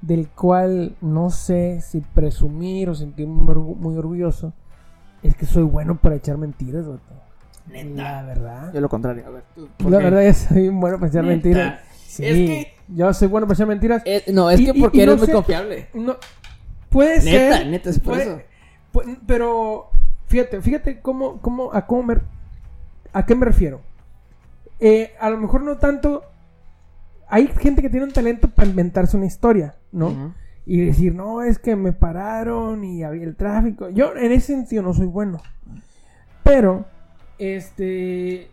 del 0.00 0.28
cual 0.28 0.94
no 1.02 1.28
sé 1.30 1.80
si 1.82 2.00
presumir 2.00 2.88
o 2.88 2.94
sentirme 2.94 3.34
muy 3.42 3.54
orgu- 3.54 3.76
muy 3.76 3.96
orgulloso, 3.98 4.52
es 5.22 5.34
que 5.34 5.44
soy 5.44 5.64
bueno 5.64 5.96
para 5.98 6.14
echar 6.14 6.38
mentiras, 6.38 6.86
vato. 6.86 7.02
La 7.94 8.22
verdad. 8.22 8.72
Yo 8.72 8.80
lo 8.80 8.88
contrario, 8.88 9.26
a 9.26 9.30
ver. 9.30 9.42
tú, 9.54 9.68
¿por 9.76 9.90
La 9.90 9.98
verdad, 9.98 10.24
yo 10.24 10.32
soy 10.32 10.68
bueno 10.70 10.96
para 10.98 11.08
echar 11.08 11.24
Neta. 11.24 11.34
mentiras. 11.34 11.80
Sí, 12.10 12.24
Es 12.26 12.34
que- 12.34 12.74
yo 12.88 13.14
soy 13.14 13.28
bueno 13.28 13.46
para 13.46 13.54
echar 13.54 13.68
mentiras. 13.68 14.02
Eh, 14.04 14.24
no, 14.32 14.50
es 14.50 14.58
Y- 14.60 14.64
que 14.66 14.74
porque 14.74 14.98
y 14.98 15.00
eres 15.02 15.16
muy 15.16 15.26
sé- 15.26 15.32
confiable. 15.32 15.86
No, 15.94 16.16
puede 16.88 17.22
Neta, 17.22 17.58
ser. 17.58 17.66
neta, 17.68 17.90
es 17.90 18.00
por 18.00 18.14
puede- 18.14 18.24
eso. 18.24 19.12
pero 19.26 19.90
fíjate, 20.26 20.60
fíjate 20.60 21.00
cómo, 21.00 21.40
cómo, 21.40 21.72
a 21.72 21.86
cómo 21.86 22.02
me, 22.02 22.16
a 23.12 23.24
qué 23.26 23.34
me 23.36 23.46
refiero. 23.46 23.80
Eh, 24.80 25.12
a 25.20 25.30
lo 25.30 25.36
mejor 25.38 25.62
no 25.62 25.76
tanto. 25.78 26.24
Hay 27.28 27.46
gente 27.46 27.80
que 27.80 27.90
tiene 27.90 28.06
un 28.06 28.12
talento 28.12 28.48
para 28.50 28.68
inventarse 28.68 29.16
una 29.16 29.26
historia, 29.26 29.76
¿no? 29.92 30.34
Y 30.66 30.80
decir, 30.84 31.14
no, 31.14 31.42
es 31.42 31.60
que 31.60 31.76
me 31.76 31.92
pararon 31.92 32.82
y 32.82 33.04
había 33.04 33.22
el 33.22 33.36
tráfico. 33.36 33.88
Yo 33.90 34.16
en 34.16 34.32
ese 34.32 34.48
sentido 34.48 34.82
no 34.82 34.94
soy 34.94 35.06
bueno. 35.06 35.40
Pero, 36.42 36.86
este, 37.38 38.50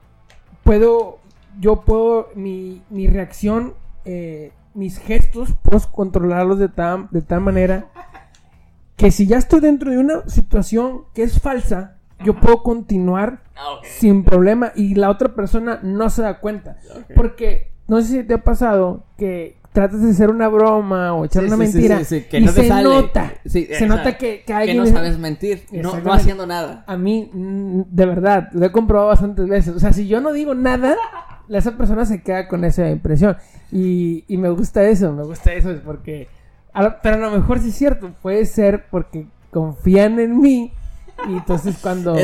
puedo, 0.64 1.20
yo 1.60 1.82
puedo, 1.82 2.30
mi, 2.36 2.82
mi 2.90 3.08
reacción, 3.08 3.74
eh, 4.06 4.52
mis 4.74 5.00
gestos, 5.00 5.54
puedo 5.64 5.80
controlarlos 5.92 6.60
de 6.60 6.70
tal, 6.70 7.08
de 7.12 7.22
tal 7.22 7.42
manera 7.42 7.88
que 8.96 9.12
si 9.12 9.28
ya 9.28 9.38
estoy 9.38 9.60
dentro 9.60 9.92
de 9.92 9.98
una 10.00 10.28
situación 10.28 11.04
que 11.14 11.24
es 11.24 11.40
falsa, 11.40 11.98
yo 12.24 12.40
puedo 12.40 12.64
continuar 12.64 13.42
Ah, 13.56 13.80
sin 13.84 14.24
problema 14.24 14.72
y 14.76 14.94
la 14.96 15.10
otra 15.10 15.34
persona 15.34 15.80
no 15.82 16.10
se 16.12 16.22
da 16.22 16.40
cuenta. 16.40 16.78
Porque 17.16 17.72
no 17.88 18.02
sé 18.02 18.08
si 18.08 18.24
te 18.24 18.36
ha 18.36 18.44
pasado 18.44 19.04
que 19.18 19.58
tratas 19.72 20.02
de 20.04 20.12
hacer 20.12 20.30
una 20.30 20.48
broma 20.48 21.14
o 21.14 21.26
echar 21.26 21.44
Sí, 21.44 21.48
una 21.52 21.56
sí, 21.66 21.74
mentira 21.74 22.04
sí, 22.04 22.22
que 22.30 22.38
y 22.40 22.46
no 22.46 22.52
se 22.52 22.70
nota. 22.84 23.34
Se 23.46 23.88
nota 23.88 24.18
que, 24.18 24.40
que 24.40 24.46
Que 24.46 24.54
alguien 24.54 24.78
no 24.78 24.84
es- 24.84 24.92
sabes 24.92 25.18
mentir, 25.20 25.66
no, 25.72 26.00
no 26.00 26.14
haciendo 26.14 26.46
nada. 26.48 26.84
A 26.88 26.98
mí, 26.98 27.30
de 27.34 28.06
verdad, 28.06 28.50
lo 28.54 28.66
he 28.66 28.72
comprobado 28.72 29.10
bastantes 29.10 29.48
veces. 29.48 29.76
O 29.76 29.80
sea, 29.80 29.94
si 29.94 30.08
yo 30.08 30.22
no 30.22 30.34
digo 30.34 30.54
nada, 30.56 30.96
esa 31.50 31.78
persona 31.78 32.06
se 32.06 32.22
queda 32.22 32.48
con 32.48 32.64
esa 32.66 32.90
impresión. 32.90 33.38
Y, 33.72 34.24
y 34.28 34.38
me 34.38 34.50
gusta 34.50 34.84
eso, 34.84 35.12
me 35.14 35.24
gusta 35.24 35.54
eso, 35.54 35.72
es 35.72 35.80
porque... 35.82 36.28
a 36.74 37.02
pero 37.02 37.16
a 37.16 37.20
lo 37.20 37.32
mejor 37.32 37.60
sí 37.60 37.70
es 37.70 37.76
cierto, 37.76 38.12
puede 38.22 38.46
ser 38.46 38.86
porque 38.90 39.28
confían 39.52 40.20
en 40.20 40.40
mí. 40.40 40.72
Y 41.30 41.34
entonces 41.34 41.78
cuando... 41.82 42.16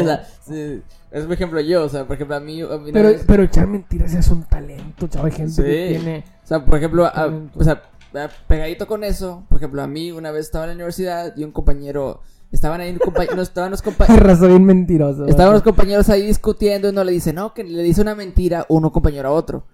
Sí. 0.43 0.82
Es 1.11 1.26
por 1.26 1.34
ejemplo 1.34 1.61
yo, 1.61 1.84
o 1.84 1.89
sea, 1.89 2.05
por 2.05 2.15
ejemplo 2.15 2.36
a 2.36 2.39
mí, 2.39 2.61
a 2.61 2.78
mí 2.80 2.91
Pero, 2.91 3.09
vez- 3.09 3.24
pero 3.28 3.43
echar 3.43 3.67
mentiras 3.67 4.13
es 4.15 4.30
un 4.30 4.43
talento. 4.45 5.07
Hay 5.24 5.32
gente 5.32 5.63
que 5.63 5.88
tiene... 5.89 6.24
O 6.43 6.47
sea, 6.47 6.65
por 6.65 6.78
ejemplo, 6.78 7.05
a- 7.05 7.32
o 7.55 7.63
sea, 7.63 7.84
a- 8.15 8.30
pegadito 8.47 8.88
con 8.88 9.03
eso, 9.03 9.43
por 9.47 9.57
ejemplo, 9.59 9.84
a 9.84 9.88
mí 9.88 10.11
una 10.11 10.32
vez 10.32 10.45
estaba 10.45 10.63
en 10.65 10.69
la 10.71 10.76
universidad 10.76 11.34
y 11.38 11.43
un 11.43 11.51
compañero, 11.51 12.21
estaban 12.54 12.82
ahí, 12.82 12.93
no, 13.36 13.41
estaban 13.41 13.72
los 13.72 13.82
compañeros, 13.82 14.39
bien 14.47 14.64
mentiroso. 14.64 15.26
estaban 15.26 15.54
los 15.54 15.64
compañeros 15.64 16.08
ahí 16.10 16.26
discutiendo 16.26 16.88
y 16.88 16.91
uno 16.91 17.04
le 17.04 17.12
dice, 17.12 17.34
no, 17.34 17.54
que 17.54 17.64
le 17.64 17.82
dice 17.84 18.01
una 18.01 18.16
mentira 18.16 18.66
uno 18.70 18.91
compañero 18.91 19.30
a 19.30 19.32
otro. 19.32 19.66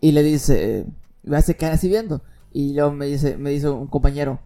Y 0.00 0.12
le 0.12 0.22
dice, 0.22 0.86
va 1.30 1.42
se 1.42 1.56
quedan 1.56 1.74
así 1.74 1.88
viendo. 1.88 2.22
Y 2.52 2.74
luego 2.74 2.92
me 2.92 3.06
dice, 3.06 3.36
me 3.36 3.50
dice 3.50 3.68
un 3.68 3.86
compañero, 3.88 4.40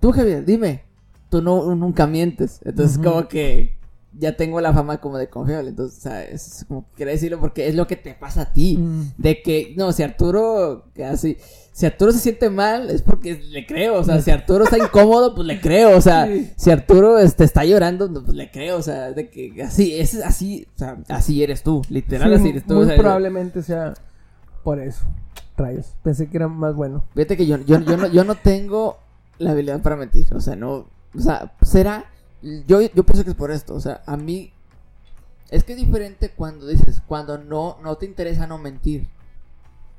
tú 0.00 0.12
Javier, 0.12 0.44
dime, 0.44 0.84
tú 1.30 1.42
no, 1.42 1.74
nunca 1.74 2.06
mientes. 2.06 2.60
Entonces 2.64 2.96
Ujú. 2.96 3.04
como 3.10 3.28
que 3.28 3.73
ya 4.18 4.36
tengo 4.36 4.60
la 4.60 4.72
fama 4.72 5.00
como 5.00 5.18
de 5.18 5.28
confiable. 5.28 5.70
Entonces, 5.70 5.98
o 5.98 6.00
sea, 6.02 6.22
es 6.24 6.64
como 6.68 6.86
que 6.88 6.96
quería 6.98 7.12
decirlo 7.14 7.40
porque 7.40 7.68
es 7.68 7.74
lo 7.74 7.86
que 7.86 7.96
te 7.96 8.14
pasa 8.14 8.42
a 8.42 8.52
ti. 8.52 8.76
Mm. 8.78 9.12
De 9.18 9.42
que, 9.42 9.74
no, 9.76 9.92
si 9.92 10.02
Arturo, 10.02 10.86
casi, 10.94 11.36
si 11.72 11.86
Arturo 11.86 12.12
se 12.12 12.18
siente 12.20 12.50
mal, 12.50 12.90
es 12.90 13.02
porque 13.02 13.34
le 13.34 13.66
creo, 13.66 13.94
o 13.98 14.04
sea, 14.04 14.20
si 14.20 14.30
Arturo 14.30 14.64
está 14.64 14.78
incómodo, 14.78 15.34
pues 15.34 15.46
le 15.46 15.60
creo, 15.60 15.96
o 15.96 16.00
sea, 16.00 16.26
Sí. 16.26 16.50
si 16.56 16.70
Arturo 16.70 17.18
este, 17.18 17.44
está 17.44 17.64
llorando, 17.64 18.08
pues 18.24 18.36
le 18.36 18.50
creo, 18.50 18.76
o 18.76 18.82
sea, 18.82 19.10
de 19.12 19.28
que 19.30 19.62
así, 19.62 19.94
es 19.96 20.14
así, 20.22 20.66
o 20.76 20.78
sea, 20.78 20.98
así 21.08 21.42
eres 21.42 21.62
tú, 21.62 21.82
literal, 21.88 22.28
Sí, 22.30 22.34
así 22.36 22.48
eres 22.50 22.66
tú. 22.66 22.74
muy 22.74 22.84
o 22.84 22.86
sea, 22.86 22.96
probablemente 22.96 23.62
sea 23.62 23.94
por 24.62 24.78
eso. 24.80 25.04
Rayos. 25.56 25.94
Pensé 26.02 26.28
que 26.28 26.36
era 26.36 26.48
más 26.48 26.74
bueno. 26.74 27.04
Fíjate 27.14 27.36
que 27.36 27.46
yo, 27.46 27.58
yo, 27.58 27.78
yo, 27.80 27.96
no, 27.96 28.06
yo 28.08 28.24
no 28.24 28.34
tengo 28.34 28.98
la 29.38 29.50
habilidad 29.52 29.80
para 29.82 29.96
mentir, 29.96 30.26
o 30.34 30.40
sea, 30.40 30.56
no, 30.56 30.86
o 31.16 31.20
sea, 31.20 31.52
será, 31.62 32.06
yo, 32.66 32.80
yo 32.80 33.04
pienso 33.04 33.24
que 33.24 33.30
es 33.30 33.36
por 33.36 33.50
esto, 33.50 33.74
o 33.74 33.80
sea, 33.80 34.02
a 34.06 34.16
mí, 34.16 34.52
es 35.50 35.64
que 35.64 35.72
es 35.72 35.78
diferente 35.78 36.30
cuando 36.30 36.66
dices, 36.66 37.02
cuando 37.06 37.38
no, 37.38 37.78
no 37.82 37.96
te 37.96 38.06
interesa 38.06 38.46
no 38.46 38.58
mentir, 38.58 39.08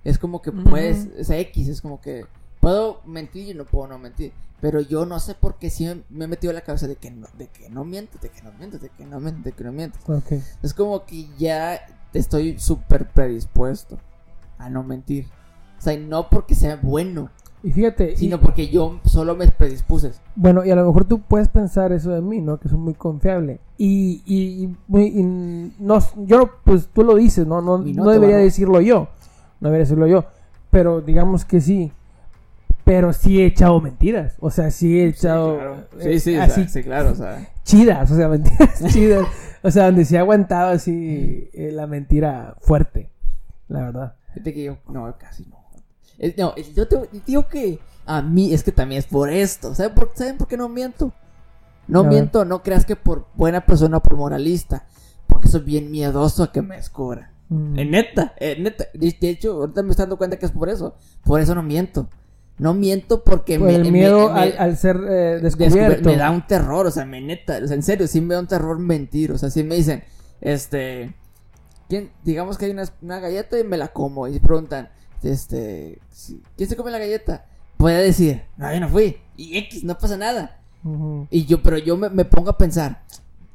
es 0.03 0.19
como 0.19 0.41
que 0.41 0.51
puedes, 0.51 1.07
es 1.17 1.29
X, 1.29 1.67
es 1.67 1.81
como 1.81 1.99
que 1.99 2.25
puedo 2.59 3.01
mentir 3.05 3.49
y 3.49 3.53
no 3.53 3.65
puedo 3.65 3.87
no 3.87 3.97
mentir, 3.97 4.33
pero 4.61 4.79
yo 4.79 5.05
no 5.05 5.19
sé 5.19 5.33
por 5.33 5.57
qué 5.57 5.69
sí 5.69 5.87
me 6.09 6.25
he 6.25 6.27
metido 6.27 6.51
en 6.51 6.55
la 6.55 6.61
cabeza 6.61 6.87
de 6.87 6.95
que 6.95 7.11
no, 7.11 7.27
de 7.37 7.47
que 7.47 7.69
no 7.69 7.83
mientes, 7.83 8.21
de 8.21 8.29
que 8.29 8.41
no 8.43 8.51
mientes, 8.53 8.81
de 8.81 8.89
que 8.89 9.05
no 9.05 9.19
mientes, 9.19 9.43
de 9.43 9.51
que 9.51 9.63
no 9.63 9.71
mientes. 9.71 10.01
Ok. 10.07 10.33
Es 10.61 10.73
como 10.73 11.05
que 11.05 11.27
ya 11.37 11.85
estoy 12.13 12.59
súper 12.59 13.09
predispuesto 13.09 13.99
a 14.57 14.69
no 14.69 14.83
mentir. 14.83 15.27
O 15.77 15.81
sea, 15.81 15.93
y 15.93 15.97
no 15.97 16.29
porque 16.29 16.55
sea 16.55 16.79
bueno, 16.81 17.29
Y 17.65 17.71
fíjate, 17.71 18.11
y- 18.11 18.17
sino 18.17 18.39
porque 18.39 18.67
yo 18.67 18.99
solo 19.05 19.35
me 19.35 19.47
predispuse. 19.47 20.11
bueno, 20.35 20.63
y 20.63 20.69
a 20.69 20.75
lo 20.75 20.85
mejor 20.85 21.05
tú 21.05 21.21
puedes 21.21 21.47
pensar 21.47 21.91
eso 21.93 22.11
de 22.11 22.21
mí, 22.21 22.39
¿no? 22.39 22.59
Que 22.59 22.69
soy 22.69 22.77
muy 22.77 22.93
confiable. 22.93 23.59
Y, 23.75 24.21
y, 24.27 24.65
y 24.95 25.23
no, 25.79 25.97
yo, 26.27 26.51
pues 26.63 26.87
tú 26.93 27.03
lo 27.03 27.15
dices, 27.15 27.47
¿no? 27.47 27.61
No, 27.61 27.79
no, 27.79 28.09
debería 28.11 28.37
decirlo 28.37 28.81
yo. 28.81 29.07
No 29.59 29.69
debería 29.69 29.85
decirlo 29.85 30.05
yo. 30.05 30.25
Pero 30.69 31.01
digamos 31.01 31.43
que 31.43 31.59
sí. 31.59 31.91
Pero 32.83 33.13
sí 33.13 33.41
he 33.41 33.47
echado 33.47 33.81
mentiras. 33.81 34.35
O 34.41 34.51
sea, 34.51 34.69
sí 34.69 34.99
he 34.99 35.07
echado. 35.07 35.57
Sí, 35.99 36.07
eh, 36.09 36.19
sí, 36.19 36.37
o 36.37 36.41
así 36.43 36.61
sea, 36.61 36.67
sí, 36.67 36.83
claro, 36.83 37.11
o 37.13 37.15
sea. 37.15 37.49
chidas, 37.63 38.11
o 38.11 38.15
sea, 38.15 38.27
mentiras 38.29 38.83
chidas. 38.93 39.25
O 39.63 39.71
sea, 39.71 39.85
donde 39.85 40.05
se 40.05 40.17
ha 40.19 40.21
aguantado 40.21 40.69
así 40.69 41.49
eh, 41.51 41.71
la 41.73 41.87
mentira 41.87 42.55
fuerte. 42.61 43.09
La 43.69 43.79
verdad. 43.81 44.15
Fíjate 44.35 44.53
que 44.53 44.63
yo, 44.65 44.77
no, 44.87 45.11
casi 45.17 45.47
no. 45.47 45.64
Es- 46.17 46.37
no, 46.37 46.53
es- 46.55 46.73
yo 46.75 46.87
te 46.87 46.97
digo 47.25 47.47
que 47.47 47.79
a 48.05 48.21
mí 48.21 48.53
es 48.53 48.63
que 48.63 48.71
también 48.71 48.99
es 48.99 49.05
por 49.07 49.29
esto. 49.29 49.73
¿Saben 49.75 49.93
por, 49.95 50.11
¿saben 50.15 50.37
por 50.37 50.47
qué 50.47 50.57
no 50.57 50.69
miento? 50.69 51.11
No 51.87 51.99
A 51.99 52.03
ver. 52.03 52.11
miento, 52.11 52.45
no 52.45 52.63
creas 52.63 52.85
que 52.85 52.95
por 52.95 53.27
buena 53.35 53.65
persona 53.65 53.97
o 53.97 54.03
por 54.03 54.15
moralista. 54.15 54.85
Porque 55.27 55.47
soy 55.47 55.61
bien 55.61 55.91
miedoso 55.91 56.43
a 56.43 56.51
que 56.51 56.61
me 56.61 56.77
descubran. 56.77 57.29
Mm. 57.49 57.79
Eh, 57.79 57.85
neta, 57.85 58.33
eh, 58.37 58.57
neta. 58.59 58.85
De 58.93 59.15
hecho, 59.29 59.53
ahorita 59.53 59.83
me 59.83 59.91
estoy 59.91 60.03
dando 60.03 60.17
cuenta 60.17 60.37
que 60.37 60.45
es 60.45 60.51
por 60.51 60.69
eso. 60.69 60.95
Por 61.23 61.39
eso 61.41 61.53
no 61.55 61.63
miento. 61.63 62.07
No 62.57 62.73
miento 62.73 63.23
porque 63.23 63.59
Por 63.59 63.67
me, 63.67 63.75
el 63.75 63.83
me- 63.83 63.91
miedo 63.91 64.31
me- 64.31 64.39
al, 64.39 64.55
al 64.57 64.77
ser 64.77 64.95
eh, 65.07 65.39
descubierto. 65.41 66.07
me 66.09 66.15
da 66.15 66.31
un 66.31 66.47
terror, 66.47 66.85
o 66.85 66.91
sea, 66.91 67.05
me 67.05 67.19
neta, 67.19 67.59
o 67.61 67.67
sea, 67.67 67.75
en 67.75 67.83
serio, 67.83 68.07
sí 68.07 68.21
me 68.21 68.33
da 68.33 68.39
un 68.39 68.47
terror 68.47 68.79
mentir, 68.79 69.33
o 69.33 69.37
sea, 69.37 69.49
sí 69.49 69.61
me 69.63 69.75
dicen, 69.75 70.05
este, 70.39 71.13
¿quién, 71.89 72.11
digamos 72.23 72.57
que 72.57 72.65
hay 72.65 72.71
una, 72.71 72.85
una 73.01 73.19
galleta 73.19 73.59
y 73.59 73.65
me 73.65 73.75
la 73.77 73.89
como 73.89 74.27
y 74.29 74.39
preguntan, 74.39 74.89
este, 75.31 75.99
¿quién 76.57 76.69
se 76.69 76.75
come 76.75 76.91
la 76.91 76.99
galleta? 76.99 77.45
Puede 77.77 78.03
decir, 78.03 78.43
no, 78.57 78.73
yo 78.73 78.79
no 78.79 78.89
fui. 78.89 79.17
Y 79.37 79.57
X, 79.57 79.83
no 79.83 79.97
pasa 79.97 80.17
nada. 80.17 80.59
Y 81.31 81.45
yo, 81.45 81.63
pero 81.63 81.77
yo 81.79 81.97
me, 81.97 82.09
me 82.09 82.25
pongo 82.25 82.51
a 82.51 82.57
pensar, 82.57 83.03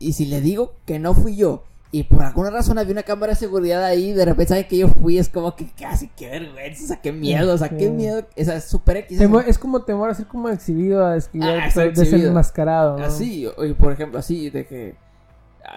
y 0.01 0.15
si 0.15 0.27
le 0.27 0.41
digo 0.41 0.75
que 0.85 0.99
no 0.99 1.15
fui 1.15 1.37
yo, 1.37 1.65
y 1.93 2.03
por 2.05 2.23
alguna 2.23 2.51
razón 2.51 2.79
había 2.79 2.93
una 2.93 3.03
cámara 3.05 3.33
de 3.33 3.39
seguridad 3.39 3.85
ahí, 3.85 4.13
de 4.13 4.25
repente 4.25 4.49
saben 4.49 4.67
que 4.69 4.79
yo 4.79 4.89
fui, 4.89 5.17
es 5.19 5.29
como 5.29 5.55
que 5.57 5.69
casi, 5.79 6.09
qué 6.17 6.29
vergüenza, 6.29 6.85
o 6.85 6.87
sea, 6.89 7.01
qué 7.01 7.13
miedo, 7.13 7.55
o 7.55 7.59
sea, 7.59 7.69
qué 7.69 7.89
miedo, 7.91 8.27
esa 8.37 8.57
es 8.57 8.65
súper 8.65 8.97
X. 8.99 9.21
Es 9.47 9.59
como 9.59 9.83
temor 9.85 10.11
a 10.11 10.15
ser 10.15 10.27
como 10.27 10.49
exhibido, 10.49 11.05
a 11.07 11.15
Ah, 11.15 11.21
ser 11.21 11.89
exhibido. 11.89 11.95
desenmascarado. 12.19 12.99
¿no? 12.99 13.05
Así, 13.05 13.47
o- 13.47 13.65
y 13.65 13.75
por 13.75 13.93
ejemplo, 13.93 14.19
así, 14.19 14.51
de 14.51 14.67
que. 14.67 14.95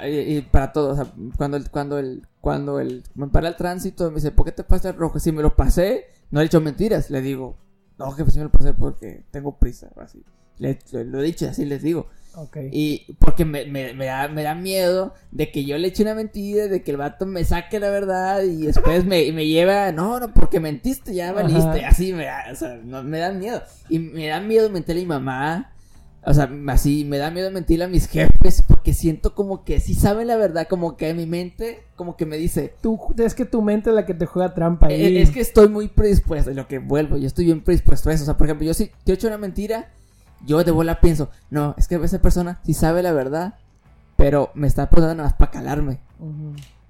Y, 0.06 0.42
para 0.42 0.72
todos, 0.74 1.00
o 1.00 1.04
sea, 1.04 1.14
cuando 1.38 1.58
el, 1.58 1.70
cuando 1.70 2.00
el, 2.00 2.28
cuando 2.42 2.80
el, 2.80 3.04
me 3.16 3.28
para 3.28 3.50
el 3.50 3.56
tránsito, 3.56 4.10
me 4.10 4.16
dice, 4.16 4.32
¿por 4.32 4.46
qué 4.46 4.52
te 4.52 4.64
pasaste 4.64 4.90
el 4.90 4.96
rojo? 4.96 5.20
Si 5.20 5.32
me 5.32 5.44
lo 5.44 5.56
pasé, 5.56 6.08
no 6.32 6.40
he 6.40 6.44
dicho 6.44 6.62
mentiras, 6.62 7.10
le 7.10 7.22
digo, 7.22 7.58
no, 8.00 8.16
que 8.16 8.30
sí 8.32 8.40
me 8.40 8.46
lo 8.46 8.52
pasé 8.52 8.74
porque 8.74 9.24
tengo 9.32 9.58
prisa, 9.58 9.90
así. 9.98 10.24
Le, 10.58 10.80
lo 10.92 11.20
he 11.20 11.24
dicho, 11.24 11.48
así 11.48 11.66
les 11.66 11.82
digo. 11.82 12.08
Ok. 12.36 12.58
Y 12.72 13.16
porque 13.20 13.46
me, 13.46 13.66
me, 13.66 13.94
me 13.94 14.06
da, 14.06 14.28
me 14.28 14.42
da 14.42 14.56
miedo 14.56 15.14
de 15.32 15.52
que 15.52 15.66
yo 15.66 15.78
le 15.78 15.90
eche 15.90 16.02
una 16.02 16.16
mentira, 16.16 16.68
de 16.68 16.82
que 16.82 16.92
el 16.92 16.98
vato 16.98 17.28
me 17.28 17.46
saque 17.46 17.80
la 17.80 17.92
verdad 17.92 18.42
y 18.42 18.66
después 18.66 19.06
me, 19.06 19.32
me 19.32 19.46
lleva, 19.46 19.92
no, 19.92 20.20
no, 20.20 20.34
porque 20.34 20.60
mentiste, 20.60 21.14
ya 21.14 21.32
valiste, 21.32 21.86
así 21.86 22.14
me 22.14 22.26
da, 22.26 22.46
o 22.52 22.56
sea, 22.56 22.80
no, 22.84 23.04
me 23.04 23.20
da 23.20 23.32
miedo. 23.32 23.62
Y 23.90 24.00
me 24.00 24.28
da 24.28 24.42
miedo 24.42 24.70
mentirle 24.72 25.02
a 25.02 25.06
mi 25.06 25.10
mamá, 25.10 25.74
o 26.26 26.34
sea, 26.34 26.50
así, 26.70 27.06
me 27.06 27.20
da 27.20 27.30
miedo 27.30 27.52
mentirle 27.52 27.86
a 27.86 27.90
mis 27.90 28.08
jefes, 28.08 28.63
porque 28.84 28.94
siento 28.94 29.34
como 29.34 29.64
que 29.64 29.80
sí 29.80 29.94
saben 29.96 30.28
la 30.28 30.36
verdad, 30.36 30.68
como 30.70 30.98
que 30.98 31.14
mi 31.14 31.26
mente, 31.26 31.84
como 31.96 32.18
que 32.18 32.26
me 32.26 32.36
dice, 32.36 32.74
Tú, 32.82 33.00
es 33.18 33.34
que 33.34 33.46
tu 33.46 33.62
mente 33.62 33.90
es 33.92 33.96
la 33.96 34.06
que 34.06 34.14
te 34.14 34.26
juega 34.26 34.54
trampa 34.54 34.88
ahí. 34.88 35.02
"Eh, 35.02 35.22
es 35.22 35.32
que 35.32 35.40
estoy 35.40 35.70
muy 35.70 35.88
predispuesto, 35.88 36.50
es 36.50 36.58
lo 36.58 36.68
que 36.68 36.80
vuelvo, 36.80 37.16
yo 37.16 37.26
estoy 37.28 37.46
bien 37.46 37.62
predispuesto 37.64 38.10
a 38.10 38.14
eso, 38.14 38.24
o 38.24 38.26
sea, 38.26 38.36
por 38.36 38.46
ejemplo, 38.46 38.68
yo 38.68 38.74
si 38.74 38.92
te 39.06 39.14
he 39.14 39.16
hecho 39.16 39.28
una 39.28 39.38
mentira, 39.38 39.88
yo 40.46 40.62
de 40.66 40.72
bola 40.72 41.00
pienso, 41.00 41.30
no, 41.50 41.74
es 41.78 41.88
que 41.88 41.96
esa 41.96 42.22
persona 42.22 42.60
sí 42.66 42.74
sabe 42.74 43.02
la 43.04 43.14
verdad, 43.14 43.54
pero 44.18 44.52
me 44.54 44.68
está 44.68 44.90
preguntando 44.90 45.24
nada 45.24 45.30
más 45.30 45.38
para 45.38 45.52
calarme. 45.52 46.00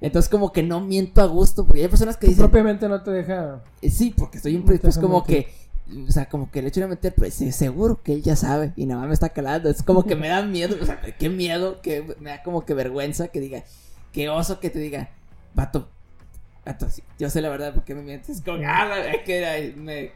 Entonces 0.01 0.29
como 0.31 0.51
que 0.51 0.63
no 0.63 0.81
miento 0.81 1.21
a 1.21 1.25
gusto, 1.27 1.63
porque 1.67 1.83
hay 1.83 1.89
personas 1.89 2.17
que 2.17 2.25
dicen, 2.25 2.41
propiamente 2.41 2.89
no 2.89 3.03
te 3.03 3.11
deja. 3.11 3.61
eh, 3.83 3.91
sí, 3.91 4.15
porque 4.17 4.37
estoy 4.37 4.53
No 4.53 4.61
te 4.61 4.65
predispuesto, 4.65 4.99
deja 4.99 5.07
como 5.07 5.19
mentir. 5.19 5.45
que, 5.45 5.53
o 6.07 6.11
sea, 6.11 6.25
como 6.27 6.49
que 6.49 6.61
le 6.61 6.69
echo 6.69 6.79
una 6.79 6.87
mentira, 6.87 7.13
pero 7.17 7.29
sí, 7.31 7.51
seguro 7.51 8.01
que 8.01 8.13
él 8.13 8.23
ya 8.23 8.35
sabe 8.35 8.71
y 8.75 8.85
nada 8.85 9.01
más 9.01 9.07
me 9.09 9.13
está 9.13 9.29
calando. 9.29 9.69
Es 9.69 9.83
como 9.83 10.03
que 10.05 10.15
me 10.15 10.29
da 10.29 10.41
miedo, 10.43 10.75
o 10.81 10.85
sea, 10.85 11.01
qué 11.01 11.29
miedo, 11.29 11.81
que 11.81 12.15
me 12.19 12.29
da 12.31 12.43
como 12.43 12.65
que 12.65 12.73
vergüenza 12.73 13.27
que 13.27 13.39
diga, 13.39 13.63
qué 14.11 14.29
oso 14.29 14.59
que 14.59 14.69
te 14.69 14.79
diga, 14.79 15.09
vato, 15.53 15.89
vato, 16.65 16.89
sí, 16.89 17.03
yo 17.19 17.29
sé 17.29 17.41
la 17.41 17.49
verdad, 17.49 17.73
¿por 17.73 17.83
qué 17.83 17.93
me 17.95 18.01
mientes? 18.01 18.41
Como, 18.41 18.59
ah, 18.65 18.85
la- 18.85 19.13
es 19.13 19.23
que 19.23 19.45
ay, 19.45 19.73
me, 19.75 20.11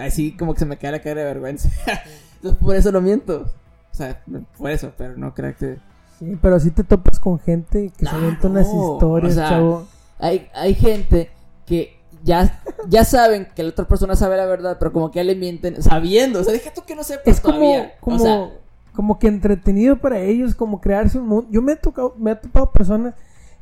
así 0.00 0.32
como 0.36 0.54
que 0.54 0.60
se 0.60 0.66
me 0.66 0.76
cae 0.76 0.90
la 0.92 1.00
cara 1.00 1.20
de 1.20 1.26
vergüenza. 1.26 1.68
Entonces 2.36 2.60
por 2.60 2.74
eso 2.74 2.90
lo 2.90 3.00
miento. 3.00 3.52
O 3.92 3.94
sea, 3.94 4.22
por 4.58 4.70
eso, 4.70 4.92
pero 4.96 5.16
no 5.16 5.34
creo 5.34 5.54
que... 5.56 5.76
Sí, 6.18 6.36
pero 6.40 6.58
si 6.58 6.70
te 6.70 6.82
topas 6.82 7.20
con 7.20 7.38
gente 7.38 7.90
que 7.90 7.90
se 7.90 8.10
Claro, 8.10 8.18
avienta 8.18 8.48
unas 8.48 8.66
historias, 8.72 9.32
o 9.32 9.34
sea, 9.34 9.48
chavo. 9.50 9.86
hay, 10.18 10.48
hay 10.54 10.74
gente 10.74 11.30
que 11.66 11.96
ya, 12.24 12.60
ya 12.88 13.04
saben 13.04 13.48
que 13.54 13.62
la 13.62 13.70
otra 13.70 13.86
persona 13.86 14.16
sabe 14.16 14.36
la 14.36 14.46
verdad, 14.46 14.76
pero 14.78 14.92
como 14.92 15.10
que 15.10 15.18
ya 15.18 15.24
le 15.24 15.34
mienten 15.36 15.82
sabiendo. 15.82 16.40
O 16.40 16.44
sea, 16.44 16.52
deja 16.52 16.72
tú 16.72 16.82
que 16.86 16.94
no 16.96 17.02
sepas 17.04 17.26
Es 17.26 17.40
como, 17.40 17.58
todavía. 17.58 17.92
como, 18.00 18.16
O 18.16 18.18
sea, 18.18 18.50
como 18.94 19.18
que 19.18 19.28
entretenido 19.28 19.96
para 19.98 20.18
ellos, 20.20 20.54
como 20.54 20.80
crearse 20.80 21.18
un 21.18 21.26
mundo. 21.28 21.48
Yo 21.50 21.62
me 21.62 21.72
he 21.72 21.76
tocado, 21.76 22.14
me 22.18 22.32
he 22.32 22.36
topado 22.36 22.70
personas, 22.72 23.14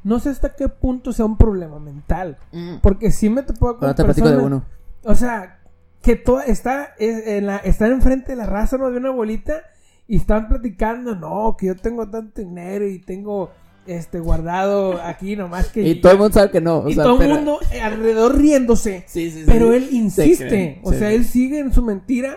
no 0.02 0.18
sé 0.18 0.30
hasta 0.30 0.54
qué 0.54 0.68
punto 0.68 1.12
sea 1.12 1.24
un 1.26 1.36
problema 1.36 1.78
mental. 1.78 2.36
mm, 2.52 2.76
Porque 2.82 3.10
sí 3.10 3.28
me 3.30 3.42
he 3.42 3.44
topado 3.44 3.74
con 3.78 3.84
ahora 3.84 3.94
te 3.94 4.04
platico 4.04 4.28
de 4.28 4.34
personas, 4.36 4.62
uno. 5.04 5.10
o 5.10 5.14
sea, 5.14 5.58
que 6.02 6.16
toda, 6.16 6.44
está, 6.44 6.94
es- 6.98 7.26
en 7.26 7.46
la, 7.46 7.58
están 7.58 7.92
enfrente 7.92 8.32
de 8.32 8.36
la 8.36 8.46
raza, 8.46 8.76
¿no? 8.78 8.90
De 8.90 8.96
una 8.96 9.10
bolita 9.10 9.62
y 10.08 10.16
están 10.16 10.48
platicando, 10.48 11.14
no, 11.14 11.56
que 11.58 11.66
yo 11.66 11.76
tengo 11.76 12.08
tanto 12.08 12.40
dinero 12.40 12.86
y 12.88 12.98
tengo 12.98 13.50
este 13.86 14.20
guardado 14.20 15.00
aquí 15.02 15.36
nomás 15.36 15.68
que... 15.68 15.82
Y 15.86 16.00
todo 16.00 16.12
el 16.12 16.18
mundo 16.18 16.34
sabe 16.34 16.50
que 16.50 16.60
no. 16.60 16.78
o 16.78 16.88
y 16.88 16.94
sea, 16.94 17.04
todo 17.04 17.14
el 17.14 17.18
pero- 17.20 17.34
mundo 17.36 17.58
alrededor 17.82 18.36
riéndose. 18.38 19.04
Sí, 19.06 19.30
sí, 19.30 19.40
sí. 19.40 19.44
Pero 19.46 19.72
él 19.72 19.88
insiste, 19.92 20.80
o 20.84 20.92
sea, 20.92 21.10
él 21.12 21.24
sigue 21.24 21.58
en 21.60 21.72
su 21.72 21.82
mentira 21.82 22.36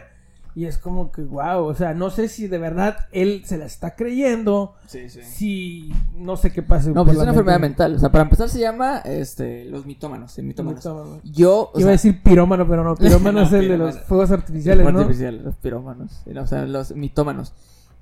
y 0.55 0.65
es 0.65 0.77
como 0.77 1.11
que, 1.11 1.23
wow, 1.23 1.63
o 1.65 1.73
sea, 1.73 1.95
no 1.95 2.11
sé 2.11 2.27
si 2.27 2.47
de 2.47 2.59
verdad 2.59 2.95
él 3.11 3.41
se 3.43 3.57
la 3.57 3.65
está 3.65 3.95
creyendo, 3.95 4.75
Sí, 4.85 5.09
sí. 5.09 5.21
si 5.23 5.93
no 6.15 6.37
sé 6.37 6.51
qué 6.53 6.61
pasa. 6.61 6.91
No, 6.91 7.03
pues 7.03 7.17
es 7.17 7.21
una 7.23 7.31
enfermedad 7.31 7.59
mental. 7.59 7.95
O 7.95 7.99
sea, 7.99 8.11
para 8.11 8.25
empezar 8.25 8.49
se 8.49 8.59
llama 8.59 8.99
este, 8.99 9.65
los 9.65 9.87
mitómanos. 9.87 10.31
sí, 10.31 10.43
mitómanos. 10.43 10.77
Mitómano. 10.85 11.21
Yo, 11.23 11.71
o 11.73 11.79
Iba 11.79 11.89
a 11.89 11.93
decir 11.93 12.21
pirómano, 12.21 12.67
pero 12.67 12.83
no, 12.83 12.95
pirómano 12.97 13.39
No, 13.41 13.47
es 13.47 13.53
el 13.53 13.67
de 13.67 13.77
los 13.79 13.99
fuegos 14.01 14.29
artificiales, 14.29 14.85
los 14.85 14.93
¿no? 14.93 14.99
artificiales, 14.99 15.41
los 15.43 15.55
pirómanos. 15.55 16.21
O 16.39 16.45
sea, 16.47 16.67
los 16.67 16.91
mitómanos. 16.95 17.51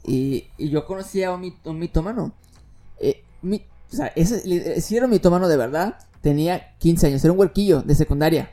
Y, 0.06 0.48
y 0.58 0.70
yo 0.70 0.86
conocí 0.86 1.24
a 1.24 1.32
un, 1.34 1.42
mit- 1.44 1.66
un 1.66 1.80
mitómano. 1.80 2.34
Mi- 3.42 3.66
o 3.92 3.96
sea, 3.96 4.08
ese, 4.16 4.80
si 4.82 4.96
era 4.96 5.06
un 5.06 5.12
mitómano 5.12 5.48
de 5.48 5.58
verdad, 5.58 5.98
tenía 6.22 6.76
15 6.80 7.08
años, 7.08 7.24
era 7.24 7.34
un 7.34 7.40
huerquillo 7.40 7.82
de 7.82 7.96
secundaria. 7.96 8.52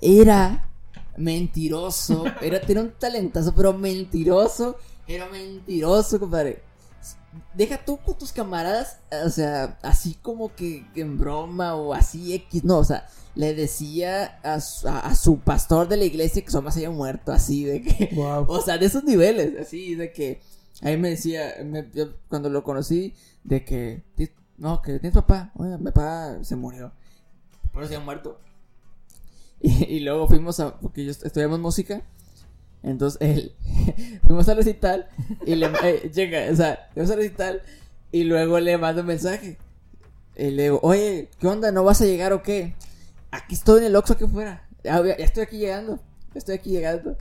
Era 0.00 0.68
mentiroso, 1.16 2.24
era, 2.40 2.60
tenía 2.60 2.82
un 2.82 2.92
talentazo, 2.98 3.54
pero 3.54 3.72
mentiroso, 3.72 4.76
era 5.06 5.28
mentiroso, 5.28 6.18
compadre. 6.18 6.62
Deja 7.54 7.82
tú 7.82 7.98
con 7.98 8.18
tus 8.18 8.30
camaradas, 8.32 8.98
o 9.24 9.30
sea, 9.30 9.78
así 9.82 10.14
como 10.20 10.54
que 10.54 10.84
en 10.94 11.18
broma 11.18 11.74
o 11.74 11.94
así 11.94 12.34
X, 12.34 12.62
no, 12.64 12.78
o 12.78 12.84
sea, 12.84 13.06
le 13.34 13.54
decía 13.54 14.38
a 14.42 14.60
su, 14.60 14.86
a- 14.88 15.00
a 15.00 15.14
su 15.14 15.38
pastor 15.38 15.88
de 15.88 15.96
la 15.96 16.04
iglesia 16.04 16.42
que 16.44 16.50
su 16.50 16.58
mamá 16.58 16.70
se 16.72 16.80
había 16.80 16.90
muerto, 16.90 17.32
así 17.32 17.64
de 17.64 17.82
que, 17.82 18.10
Wow. 18.14 18.44
o 18.48 18.60
sea, 18.60 18.76
de 18.76 18.86
esos 18.86 19.04
niveles, 19.04 19.54
así 19.60 19.94
de 19.94 20.12
que, 20.12 20.42
ahí 20.82 20.98
me 20.98 21.10
decía, 21.10 21.54
me- 21.64 21.88
yo 21.94 22.08
cuando 22.28 22.50
lo 22.50 22.62
conocí, 22.64 23.14
de 23.44 23.64
que, 23.64 24.02
"Ti- 24.16 24.30
no, 24.58 24.80
que 24.82 24.98
tienes 24.98 25.14
papá, 25.14 25.52
oye, 25.56 25.76
mi 25.78 25.84
papá 25.86 26.38
se 26.42 26.56
murió, 26.56 26.92
por 27.72 27.82
eso 27.82 27.90
se 27.90 27.96
había 27.96 28.04
muerto. 28.04 28.38
Y, 29.60 30.00
luego 30.00 30.26
fuimos 30.28 30.58
a, 30.60 30.78
porque 30.80 31.04
yo 31.04 31.10
est- 31.12 31.24
estudiamos 31.24 31.60
música, 31.60 32.02
entonces 32.82 33.20
él, 33.20 33.52
fuimos 34.26 34.48
al 34.48 34.56
recital 34.56 35.08
y 35.46 35.54
le, 35.54 35.66
eh, 35.84 36.10
llega, 36.12 36.50
o 36.52 36.56
sea, 36.56 36.88
fuimos 36.94 37.10
al 37.12 37.18
recital 37.18 37.62
y 38.10 38.24
luego 38.24 38.58
le 38.58 38.76
mando 38.78 39.02
un 39.02 39.06
mensaje. 39.06 39.56
Y 40.36 40.50
le 40.50 40.64
digo, 40.64 40.80
oye, 40.82 41.28
¿qué 41.38 41.46
onda? 41.46 41.70
¿No 41.72 41.84
vas 41.84 42.00
a 42.00 42.06
llegar 42.06 42.32
o 42.32 42.42
qué? 42.42 42.74
Aquí 43.30 43.54
estoy 43.54 43.80
en 43.80 43.84
el 43.86 43.96
Oxxo 43.96 44.14
aquí 44.14 44.26
fuera. 44.26 44.66
Ya, 44.82 45.00
ya 45.04 45.12
estoy 45.24 45.42
aquí 45.44 45.58
llegando. 45.58 46.00
Estoy 46.34 46.54
aquí 46.56 46.70
llegando. 46.70 47.16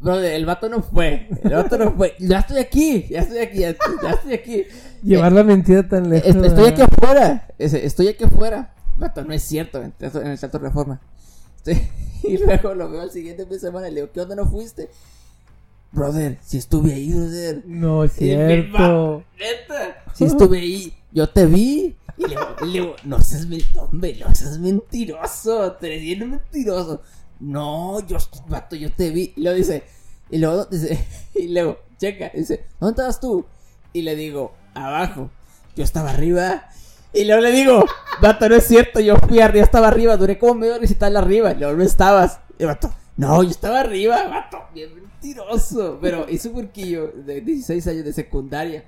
Brother, 0.00 0.32
el 0.34 0.46
vato 0.46 0.68
no 0.68 0.82
fue. 0.82 1.28
El 1.42 1.50
vato 1.54 1.76
no 1.76 1.92
fue. 1.92 2.14
Ya 2.20 2.38
estoy 2.40 2.58
aquí. 2.58 3.06
Ya 3.10 3.20
estoy 3.20 3.38
aquí. 3.38 3.58
Ya, 3.58 3.76
ya 4.02 4.10
estoy 4.10 4.32
aquí. 4.34 4.64
Llevar 5.02 5.32
la 5.32 5.42
mentira 5.44 5.88
tan 5.88 6.08
lejos. 6.08 6.28
Est- 6.28 6.44
estoy 6.44 6.66
aquí 6.68 6.82
afuera. 6.82 7.48
Estoy 7.58 8.08
aquí 8.08 8.24
afuera. 8.24 8.74
Vato, 8.96 9.24
no 9.24 9.32
es 9.34 9.42
cierto. 9.42 9.82
En 9.82 9.92
el 10.00 10.38
Teatro 10.38 10.60
Reforma. 10.60 11.00
Estoy- 11.56 11.82
Y 12.24 12.36
luego 12.38 12.74
lo 12.74 12.90
veo 12.90 13.02
al 13.02 13.10
siguiente 13.12 13.44
fin 13.44 13.52
de 13.52 13.60
semana 13.60 13.88
y 13.88 13.92
le 13.92 14.00
digo, 14.00 14.12
¿qué 14.12 14.20
onda 14.20 14.34
no 14.34 14.44
fuiste? 14.46 14.88
Brother, 15.92 16.36
si 16.44 16.58
estuve 16.58 16.92
ahí, 16.92 17.12
brother. 17.12 17.62
No 17.64 18.04
es 18.04 18.12
cierto. 18.12 19.22
Neta. 19.38 20.04
Si 20.14 20.24
estuve 20.24 20.58
ahí, 20.58 20.92
yo 21.12 21.28
te 21.28 21.46
vi. 21.46 21.96
Y 22.16 22.26
le 22.26 22.36
digo, 22.72 22.96
no 23.04 23.20
seas 23.22 23.46
hombre, 23.76 24.16
no 24.18 24.34
seas 24.34 24.58
mentiroso. 24.58 25.72
Te 25.74 25.86
eres 25.86 26.02
bien 26.02 26.30
mentiroso. 26.30 27.00
No, 27.40 28.00
yo, 28.06 28.18
vato, 28.48 28.76
yo 28.76 28.92
te 28.92 29.10
vi. 29.10 29.32
Y 29.36 29.42
luego 29.42 29.56
dice, 29.56 29.84
y 30.30 30.38
luego 30.38 30.64
dice, 30.66 31.06
y 31.34 31.48
luego, 31.48 31.78
checa, 31.98 32.30
dice, 32.34 32.64
¿dónde 32.80 32.92
estabas 32.92 33.20
tú? 33.20 33.46
Y 33.92 34.02
le 34.02 34.16
digo, 34.16 34.52
abajo. 34.74 35.30
Yo 35.76 35.84
estaba 35.84 36.10
arriba. 36.10 36.68
Y 37.12 37.24
luego 37.24 37.40
le 37.40 37.52
digo, 37.52 37.84
vato, 38.20 38.48
no 38.48 38.56
es 38.56 38.66
cierto, 38.66 39.00
yo 39.00 39.16
fui 39.16 39.40
arriba, 39.40 39.64
estaba 39.64 39.88
arriba, 39.88 40.16
duré 40.16 40.38
como 40.38 40.54
medio 40.54 40.78
recital 40.78 41.16
arriba. 41.16 41.52
Y 41.52 41.58
luego 41.58 41.76
no 41.76 41.84
estabas. 41.84 42.40
Y 42.58 42.64
vato, 42.64 42.92
no, 43.16 43.42
yo 43.42 43.50
estaba 43.50 43.80
arriba, 43.80 44.26
vato, 44.28 44.58
bien 44.74 44.94
mentiroso. 44.94 45.98
Pero 46.00 46.26
es 46.26 46.44
un 46.46 46.54
burquillo 46.54 47.08
de 47.08 47.40
16 47.40 47.86
años 47.86 48.04
de 48.04 48.12
secundaria. 48.12 48.84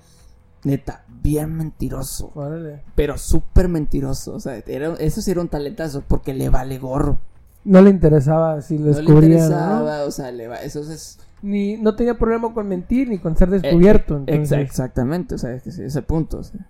Neta, 0.62 1.04
bien 1.08 1.56
mentiroso. 1.56 2.32
Órale. 2.34 2.82
Pero 2.94 3.16
súper 3.16 3.68
mentiroso. 3.68 4.34
O 4.34 4.40
sea, 4.40 4.62
era, 4.66 4.94
eso 4.98 5.22
sí 5.22 5.30
era 5.30 5.40
un 5.40 5.48
talentazo 5.48 6.02
porque 6.06 6.34
le 6.34 6.50
vale 6.50 6.78
gorro. 6.78 7.18
No 7.64 7.82
le 7.82 7.90
interesaba 7.90 8.60
si 8.62 8.78
lo 8.78 8.86
No 8.86 8.90
le 8.92 8.96
descubrían. 8.96 9.30
¿no? 9.40 9.44
interesaba, 9.46 10.04
o 10.04 10.10
sea, 10.10 10.32
le 10.32 10.48
va, 10.48 10.56
eso 10.62 10.80
es... 10.80 11.18
Ni, 11.42 11.76
no 11.78 11.94
tenía 11.94 12.18
problema 12.18 12.52
con 12.52 12.68
mentir 12.68 13.08
ni 13.08 13.18
con 13.18 13.36
ser 13.36 13.48
descubierto. 13.50 14.16
Eh, 14.16 14.24
entonces, 14.26 14.58
exa- 14.58 14.60
exactamente, 14.62 15.34
o 15.34 15.38
sea, 15.38 15.52
es 15.54 15.62
que 15.62 15.72
sí, 15.72 15.82
ese 15.82 16.02
punto. 16.02 16.38
o 16.38 16.42
sea, 16.42 16.66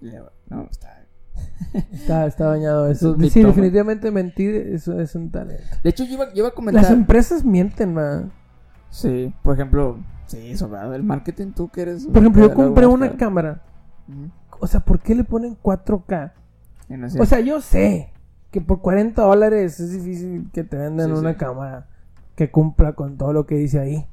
le 0.00 0.20
no, 0.48 0.68
está... 0.70 0.92
Está, 1.92 2.26
está 2.26 2.46
dañado 2.46 2.88
eso. 2.88 3.14
Es 3.20 3.32
Sí, 3.32 3.42
definitivamente 3.42 4.10
mentir 4.10 4.54
eso 4.54 4.98
es 4.98 5.14
un 5.14 5.30
talento. 5.30 5.64
De 5.82 5.90
hecho, 5.90 6.04
yo 6.04 6.14
iba, 6.14 6.28
yo 6.32 6.38
iba 6.38 6.48
a 6.48 6.52
comentar... 6.52 6.82
Las 6.82 6.92
empresas 6.92 7.44
mienten, 7.44 7.92
man. 7.94 8.32
Sí, 8.90 9.34
por 9.42 9.54
ejemplo, 9.54 9.98
sí, 10.26 10.50
eso, 10.50 10.70
el 10.94 11.02
marketing, 11.02 11.52
tú 11.52 11.68
que 11.68 11.82
eres... 11.82 12.06
Por 12.06 12.18
ejemplo, 12.18 12.42
yo 12.42 12.54
compré 12.54 12.86
una 12.86 13.16
cámara. 13.16 13.62
O 14.58 14.66
sea, 14.66 14.80
¿por 14.80 15.00
qué 15.00 15.14
le 15.14 15.24
ponen 15.24 15.56
4K? 15.62 16.32
Y 16.88 16.96
no 16.96 17.06
es 17.06 17.20
O 17.20 17.26
sea, 17.26 17.40
yo 17.40 17.60
sé 17.60 18.12
que 18.50 18.60
por 18.60 18.80
40 18.80 19.20
dólares 19.22 19.80
es 19.80 19.92
difícil 19.92 20.50
que 20.52 20.64
te 20.64 20.76
vendan 20.76 21.06
Sí, 21.12 21.18
una 21.18 21.32
sí. 21.32 21.36
cámara 21.36 21.86
que 22.34 22.50
cumpla 22.50 22.92
con 22.94 23.16
todo 23.16 23.32
lo 23.32 23.46
que 23.46 23.56
dice 23.56 23.78
ahí. 23.80 24.06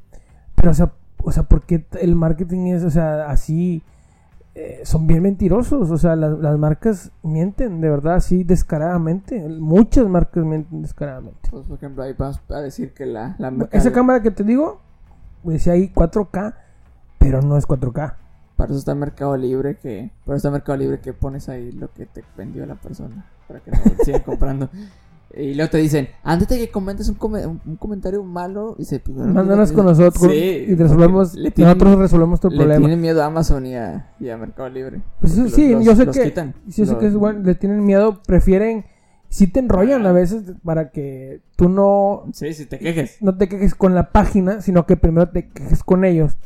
Pero, 0.56 0.72
o 0.72 0.74
sea, 0.74 0.94
o 1.24 1.32
sea 1.32 1.44
¿por 1.44 1.62
qué 1.66 1.86
el 2.02 2.16
marketing 2.16 2.68
es, 2.68 2.84
o 2.84 2.90
sea, 2.90 3.30
así? 3.30 3.84
eh, 4.56 4.82
son 4.84 5.08
bien 5.08 5.24
mentirosos. 5.24 5.90
O 5.90 5.98
sea, 5.98 6.16
las, 6.16 6.38
las 6.40 6.58
marcas 6.60 7.12
mienten, 7.24 7.82
de 7.82 7.90
verdad, 7.90 8.16
así 8.16 8.44
descaradamente. 8.44 9.40
Muchas 9.50 10.08
marcas 10.08 10.44
mienten 10.46 10.82
descaradamente. 10.84 11.50
Pues, 11.50 11.66
por 11.66 11.78
ejemplo, 11.78 12.04
ahí 12.04 12.14
vamos 12.18 12.40
a 12.50 12.60
decir 12.62 12.94
que 12.94 13.06
la, 13.06 13.36
la 13.40 13.52
Esa 13.72 13.92
cámara 13.92 14.22
que 14.22 14.30
te 14.32 14.44
digo, 14.44 14.80
decía 15.44 15.74
ahí 15.74 15.92
4K, 15.94 16.54
pero 17.18 17.42
no 17.42 17.58
es 17.58 17.68
4K. 17.68 18.16
Para 18.56 18.70
eso 18.70 18.78
está 18.78 18.94
Mercado 18.94 19.36
Libre 19.36 19.78
que... 19.78 20.12
Para 20.26 20.38
eso 20.38 20.48
está 20.48 20.52
Mercado 20.52 20.78
Libre 20.78 21.00
que 21.00 21.14
pones 21.14 21.50
ahí 21.50 21.72
lo 21.72 21.92
que 21.92 22.06
te 22.06 22.24
vendió 22.38 22.64
la 22.68 22.76
persona. 22.76 23.26
Para 23.48 23.60
que 23.60 23.72
no 23.72 23.78
sigan 24.04 24.22
comprando. 24.22 24.70
Y 25.36 25.56
luego 25.56 25.72
te 25.72 25.80
dicen, 25.80 26.10
antes 26.24 26.48
de 26.48 26.60
que 26.60 26.70
comentes 26.70 27.10
un, 27.10 27.16
come- 27.16 27.46
un- 27.48 27.60
comentario 27.78 28.24
malo, 28.24 28.76
dice, 28.78 29.00
pues, 29.00 29.18
bueno, 29.18 29.34
Mándanos 29.34 29.70
pues, 29.70 29.76
con 29.76 29.86
nosotros 29.88 30.32
Sí, 30.32 30.38
y 30.68 30.76
resolvemos, 30.76 31.34
le 31.34 31.50
tienen- 31.50 31.76
nosotros 31.76 31.98
resolvemos 32.00 32.40
tu 32.40 32.50
Le 32.52 32.58
problema. 32.58 32.80
tienen 32.80 33.02
miedo 33.02 33.24
a 33.24 33.26
Amazon 33.26 33.66
y 33.66 33.76
a, 33.76 34.12
y 34.20 34.30
a 34.30 34.38
Mercado 34.38 34.70
Libre. 34.70 35.02
Pues 35.20 35.34
sí, 35.34 35.42
Los- 35.42 35.52
sí, 35.54 35.72
los- 35.72 35.84
yo 35.86 35.96
sé 35.96 36.06
los 36.06 36.16
que, 36.16 36.24
quitan. 36.26 36.54
yo 36.68 36.86
sé 36.86 36.92
Los- 36.92 37.00
que 37.00 37.08
es 37.08 37.16
bueno, 37.16 37.40
le 37.40 37.56
tienen 37.56 37.84
miedo, 37.84 38.22
prefieren, 38.28 38.86
si 39.30 39.48
te 39.48 39.60
enrollan 39.60 40.06
a 40.06 40.12
veces 40.12 40.44
para 40.64 40.92
que 40.92 41.42
tú 41.56 41.68
no, 41.68 42.26
Sí, 42.34 42.54
si 42.54 42.68
te 42.68 42.78
quejes. 42.78 43.18
no 43.20 43.36
te 43.36 43.50
quejes 43.50 43.74
con 43.74 43.96
la 43.96 44.12
página, 44.12 44.62
sino 44.62 44.86
que 44.86 44.98
primero 44.98 45.30
te 45.30 45.50
quejes 45.50 45.84
con 45.84 46.06
ellos. 46.06 46.38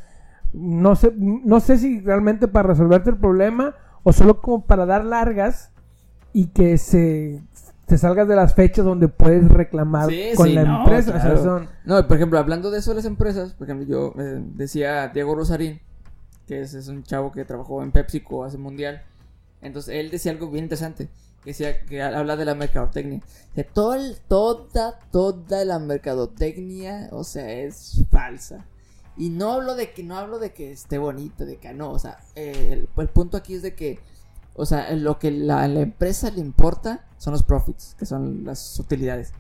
No 0.54 0.96
sé, 0.96 1.12
no 1.18 1.60
sé 1.60 1.78
si 1.78 2.00
realmente 2.00 2.48
para 2.48 2.70
resolverte 2.70 3.10
el 3.10 3.18
problema 3.18 3.76
o 4.04 4.14
solo 4.14 4.40
como 4.40 4.66
para 4.66 4.86
dar 4.86 5.04
largas 5.04 5.72
y 6.40 6.48
que 6.48 6.78
se 6.78 7.42
te 7.88 7.98
salgas 7.98 8.28
de 8.28 8.36
las 8.36 8.54
fechas 8.54 8.86
donde 8.86 9.08
puedes 9.08 9.48
reclamar 9.50 10.10
Sí, 10.10 10.32
con 10.36 10.48
sí, 10.48 10.54
la 10.54 10.64
no, 10.66 10.80
empresa. 10.80 11.16
O 11.16 11.22
sea, 11.22 11.38
son- 11.38 11.70
No, 11.86 12.06
por 12.08 12.18
ejemplo, 12.18 12.38
hablando 12.38 12.70
de 12.70 12.80
eso 12.80 12.92
de 12.92 12.98
las 12.98 13.06
empresas, 13.06 13.54
por 13.54 13.66
ejemplo, 13.68 13.88
yo 13.88 14.14
eh, 14.22 14.42
decía 14.56 15.08
Diego 15.08 15.34
Rosarín, 15.36 15.80
que 16.48 16.62
es, 16.62 16.74
es 16.74 16.90
un 16.90 17.04
chavo 17.04 17.32
que 17.32 17.46
trabajó 17.46 17.82
en 17.82 17.92
PepsiCo 17.92 18.44
hace 18.44 18.58
mundial. 18.58 19.02
Entonces, 19.62 19.96
él 19.96 20.12
decía 20.12 20.32
algo 20.34 20.52
bien 20.52 20.66
interesante, 20.66 21.08
que 21.44 21.50
decía 21.52 21.82
que 21.86 22.02
ha- 22.02 22.18
habla 22.20 22.36
de 22.36 22.46
la 22.46 22.56
mercadotecnia. 22.56 23.22
Que 23.56 23.64
todo 23.64 23.96
el- 23.96 24.18
toda, 24.28 25.00
toda 25.12 25.66
la 25.66 25.80
mercadotecnia, 25.80 27.10
o 27.12 27.24
sea, 27.24 27.52
es 27.52 28.04
falsa. 28.12 28.66
Y 29.16 29.30
no 29.30 29.54
hablo 29.54 29.76
de 29.76 29.92
que 29.94 30.04
no 30.04 30.18
hablo 30.18 30.38
de 30.40 30.52
que 30.54 30.72
esté 30.72 30.98
bonito, 31.00 31.46
de 31.46 31.56
que 31.58 31.74
no, 31.74 31.92
o 31.92 31.98
sea, 32.00 32.20
eh, 32.36 32.70
el, 32.74 32.90
el 33.02 33.08
punto 33.10 33.38
aquí 33.38 33.56
es 33.56 33.64
de 33.64 33.74
que 33.74 34.00
o 34.58 34.66
sea, 34.66 34.92
lo 34.96 35.18
que 35.20 35.32
la, 35.32 35.66
la 35.68 35.80
empresa 35.80 36.30
le 36.32 36.42
importa 36.42 37.06
son 37.18 37.32
los 37.34 37.44
profits, 37.44 37.96
que 37.98 38.06
son 38.06 38.44
las 38.44 38.78
utilidades. 38.80 39.32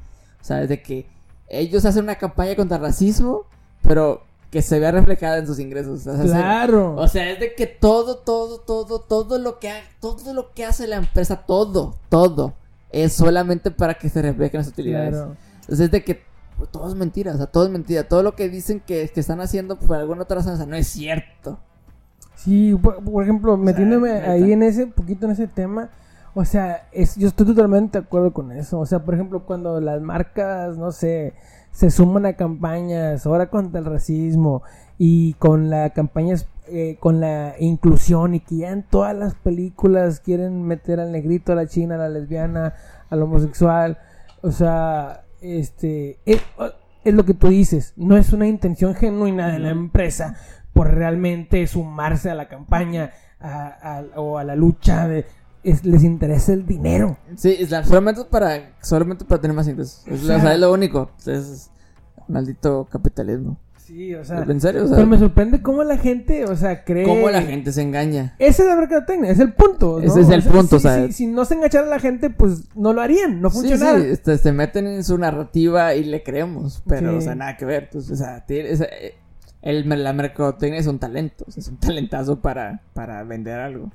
O 0.41 0.43
sea, 0.45 0.61
es 0.63 0.69
de 0.69 0.81
que 0.81 1.07
ellos 1.49 1.83
hacen 1.85 2.03
una 2.03 2.15
campaña 2.15 2.55
contra 2.55 2.77
el 2.77 2.83
racismo, 2.83 3.45
pero 3.81 4.21
que 4.51 4.61
se 4.61 4.79
vea 4.79 4.91
reflejada 4.91 5.39
en 5.39 5.47
sus 5.47 5.59
ingresos. 5.59 6.07
O 6.07 6.15
sea, 6.15 6.23
es- 6.23 6.31
Claro. 6.31 6.95
o 6.95 7.07
sea, 7.09 7.29
es 7.31 7.39
de 7.39 7.53
que 7.53 7.67
todo, 7.67 8.17
todo, 8.19 8.59
todo, 8.61 8.99
todo 9.01 9.37
lo 9.39 9.59
que 9.59 9.69
ha- 9.69 9.81
todo 9.99 10.33
lo 10.33 10.53
que 10.53 10.63
hace 10.65 10.87
la 10.87 10.95
empresa, 10.97 11.43
todo, 11.45 11.95
todo, 12.09 12.53
es 12.91 13.11
solamente 13.13 13.71
para 13.71 13.95
que 13.95 14.07
se 14.09 14.21
reflejen 14.21 14.59
las 14.59 14.67
utilidades. 14.69 15.11
claro. 15.15 15.35
Entonces 15.61 15.79
es 15.87 15.91
de 15.91 16.03
que 16.03 16.23
pues, 16.57 16.71
todo 16.71 16.87
es 16.87 16.95
mentira, 16.95 17.33
o 17.33 17.37
sea, 17.37 17.45
todo 17.47 17.65
es 17.65 17.69
mentira. 17.69 18.07
Todo 18.07 18.23
lo 18.23 18.35
que 18.35 18.49
dicen 18.49 18.79
que, 18.79 19.07
que 19.09 19.19
están 19.19 19.41
haciendo 19.41 19.77
por 19.77 19.97
alguna 19.97 20.23
otra 20.23 20.37
razón, 20.37 20.53
o 20.53 20.57
sea, 20.57 20.65
no 20.65 20.75
es 20.75 20.87
cierto. 20.87 21.59
Sí, 22.37 22.75
por, 22.81 23.03
por 23.03 23.23
ejemplo, 23.23 23.57
metiéndome 23.57 24.11
ahí 24.11 24.51
en 24.51 24.63
ese 24.63 24.87
poquito 24.87 25.25
en 25.25 25.33
ese 25.33 25.47
tema, 25.47 25.89
o 26.35 26.45
sea, 26.45 26.87
es, 26.91 27.15
yo 27.15 27.27
estoy 27.27 27.47
totalmente 27.47 27.99
de 27.99 28.05
acuerdo 28.05 28.31
con 28.31 28.51
eso. 28.51 28.79
O 28.79 28.85
sea, 28.85 28.99
por 29.03 29.15
ejemplo, 29.15 29.43
cuando 29.43 29.81
las 29.81 30.01
marcas, 30.01 30.77
no 30.77 30.91
sé, 30.91 31.33
se 31.71 31.89
suman 31.89 32.27
a 32.27 32.33
campañas 32.33 33.25
ahora 33.25 33.49
contra 33.49 33.79
el 33.79 33.85
racismo 33.85 34.61
y 34.99 35.33
con 35.33 35.71
la 35.71 35.89
campañas 35.91 36.47
eh, 36.67 36.97
con 36.99 37.19
la 37.21 37.55
inclusión 37.59 38.35
y 38.35 38.39
que 38.39 38.57
ya 38.57 38.71
en 38.71 38.83
todas 38.83 39.15
las 39.15 39.33
películas 39.35 40.19
quieren 40.19 40.63
meter 40.63 40.99
al 40.99 41.11
negrito, 41.11 41.53
a 41.53 41.55
la 41.55 41.65
china, 41.65 41.95
a 41.95 41.99
la 41.99 42.09
lesbiana, 42.09 42.73
al 43.09 43.23
homosexual, 43.23 43.97
o 44.41 44.51
sea, 44.51 45.23
este 45.41 46.19
es, 46.25 46.41
es 47.03 47.13
lo 47.13 47.25
que 47.25 47.33
tú 47.33 47.47
dices, 47.47 47.93
no 47.95 48.17
es 48.17 48.33
una 48.33 48.47
intención 48.47 48.95
genuina 48.95 49.47
de 49.47 49.59
la 49.59 49.69
empresa 49.69 50.35
por 50.77 50.93
realmente 50.93 51.65
sumarse 51.67 52.29
a 52.29 52.35
la 52.35 52.47
campaña 52.47 53.11
a- 53.39 53.97
a- 54.13 54.19
o 54.19 54.37
a 54.37 54.43
la 54.43 54.55
lucha 54.55 55.07
de 55.07 55.25
es- 55.63 55.83
les 55.83 56.03
interesa 56.03 56.53
el 56.53 56.65
dinero. 56.65 57.17
Sí, 57.35 57.55
es 57.59 57.71
la- 57.71 57.83
solamente 57.83 58.23
para 58.25 58.73
solamente 58.81 59.25
para 59.25 59.41
tener 59.41 59.55
más 59.55 59.67
ingresos. 59.67 60.03
Es, 60.07 60.23
O 60.23 60.27
sea- 60.27 60.37
o 60.37 60.39
sea, 60.41 60.53
es 60.53 60.59
lo 60.59 60.71
único. 60.71 61.11
Es 61.25 61.69
maldito 62.27 62.87
capitalismo. 62.89 63.57
Sí, 63.77 64.13
o 64.15 64.23
sea, 64.25 64.39
en 64.43 64.59
serio, 64.59 64.83
o 64.83 64.87
sea, 64.87 64.97
pero 64.97 65.07
me 65.07 65.17
sorprende 65.17 65.61
cómo 65.61 65.81
la 65.85 65.97
gente, 65.97 66.43
o 66.43 66.57
sea, 66.57 66.83
cree 66.83 67.05
cómo 67.05 67.29
la 67.29 67.41
gente 67.41 67.71
se 67.71 67.81
engaña. 67.81 68.35
Esa 68.37 68.63
es 68.63 68.67
la 68.69 68.75
mercadotecnia, 68.75 69.31
es 69.31 69.39
el 69.39 69.53
punto. 69.53 69.99
¿no? 70.01 70.05
Ese 70.05 70.19
es 70.21 70.29
el 70.29 70.43
punto, 70.43 70.67
si, 70.71 70.75
o 70.75 70.79
sea- 70.91 71.05
si- 71.07 71.13
si 71.13 71.27
no 71.27 71.45
se 71.45 71.53
enganchara 71.53 71.87
la 71.87 71.97
gente, 71.99 72.29
pues 72.29 72.65
no 72.75 72.91
lo 72.91 72.99
harían, 73.01 73.39
no 73.41 73.49
Sí, 73.49 73.59
funcionara. 73.59 73.99
sí, 74.01 74.07
este, 74.09 74.37
se 74.39 74.51
meten 74.51 74.87
en 74.87 75.05
su 75.05 75.17
narrativa 75.17 75.95
y 75.95 76.03
le 76.03 76.21
creemos, 76.21 76.83
pero, 76.85 77.11
Sí. 77.11 77.17
o 77.17 77.21
sea, 77.21 77.35
nada 77.35 77.55
que 77.55 77.63
ver. 77.63 77.89
Pues, 77.89 78.11
o 78.11 78.15
sea, 78.17 78.45
tiene- 78.45 78.71
eh, 78.73 79.15
el, 79.61 79.87
la 80.03 80.13
mercadotecnia 80.13 80.79
es 80.79 80.87
un 80.87 80.99
talento, 80.99 81.45
o 81.47 81.51
sea, 81.51 81.61
es 81.61 81.67
un 81.67 81.77
talentazo 81.77 82.39
para, 82.41 82.81
para 82.93 83.23
vender 83.23 83.59
algo. 83.59 83.91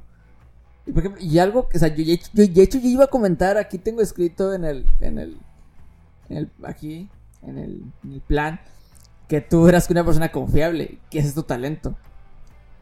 Y, 0.86 0.92
por 0.92 1.00
ejemplo, 1.00 1.22
y 1.22 1.38
algo, 1.38 1.68
que, 1.68 1.76
o 1.76 1.80
sea, 1.80 1.88
yo, 1.88 2.02
yo, 2.02 2.14
yo- 2.32 2.46
de 2.52 2.62
hecho 2.62 2.78
yo 2.78 2.88
iba 2.88 3.04
a 3.04 3.08
comentar, 3.08 3.56
aquí 3.56 3.78
tengo 3.78 4.00
escrito 4.00 4.52
en 4.52 4.64
el, 4.64 4.86
en 5.00 5.18
el, 5.18 5.36
en 6.28 6.36
el 6.38 6.50
aquí, 6.64 7.08
en 7.42 7.58
el, 7.58 7.82
en 8.04 8.12
el 8.12 8.20
plan, 8.20 8.60
que 9.28 9.40
tú 9.40 9.68
eras 9.68 9.88
una 9.90 10.04
persona 10.04 10.30
confiable, 10.32 10.98
que 11.10 11.20
ese 11.20 11.28
es 11.28 11.34
tu 11.34 11.44
talento. 11.44 11.96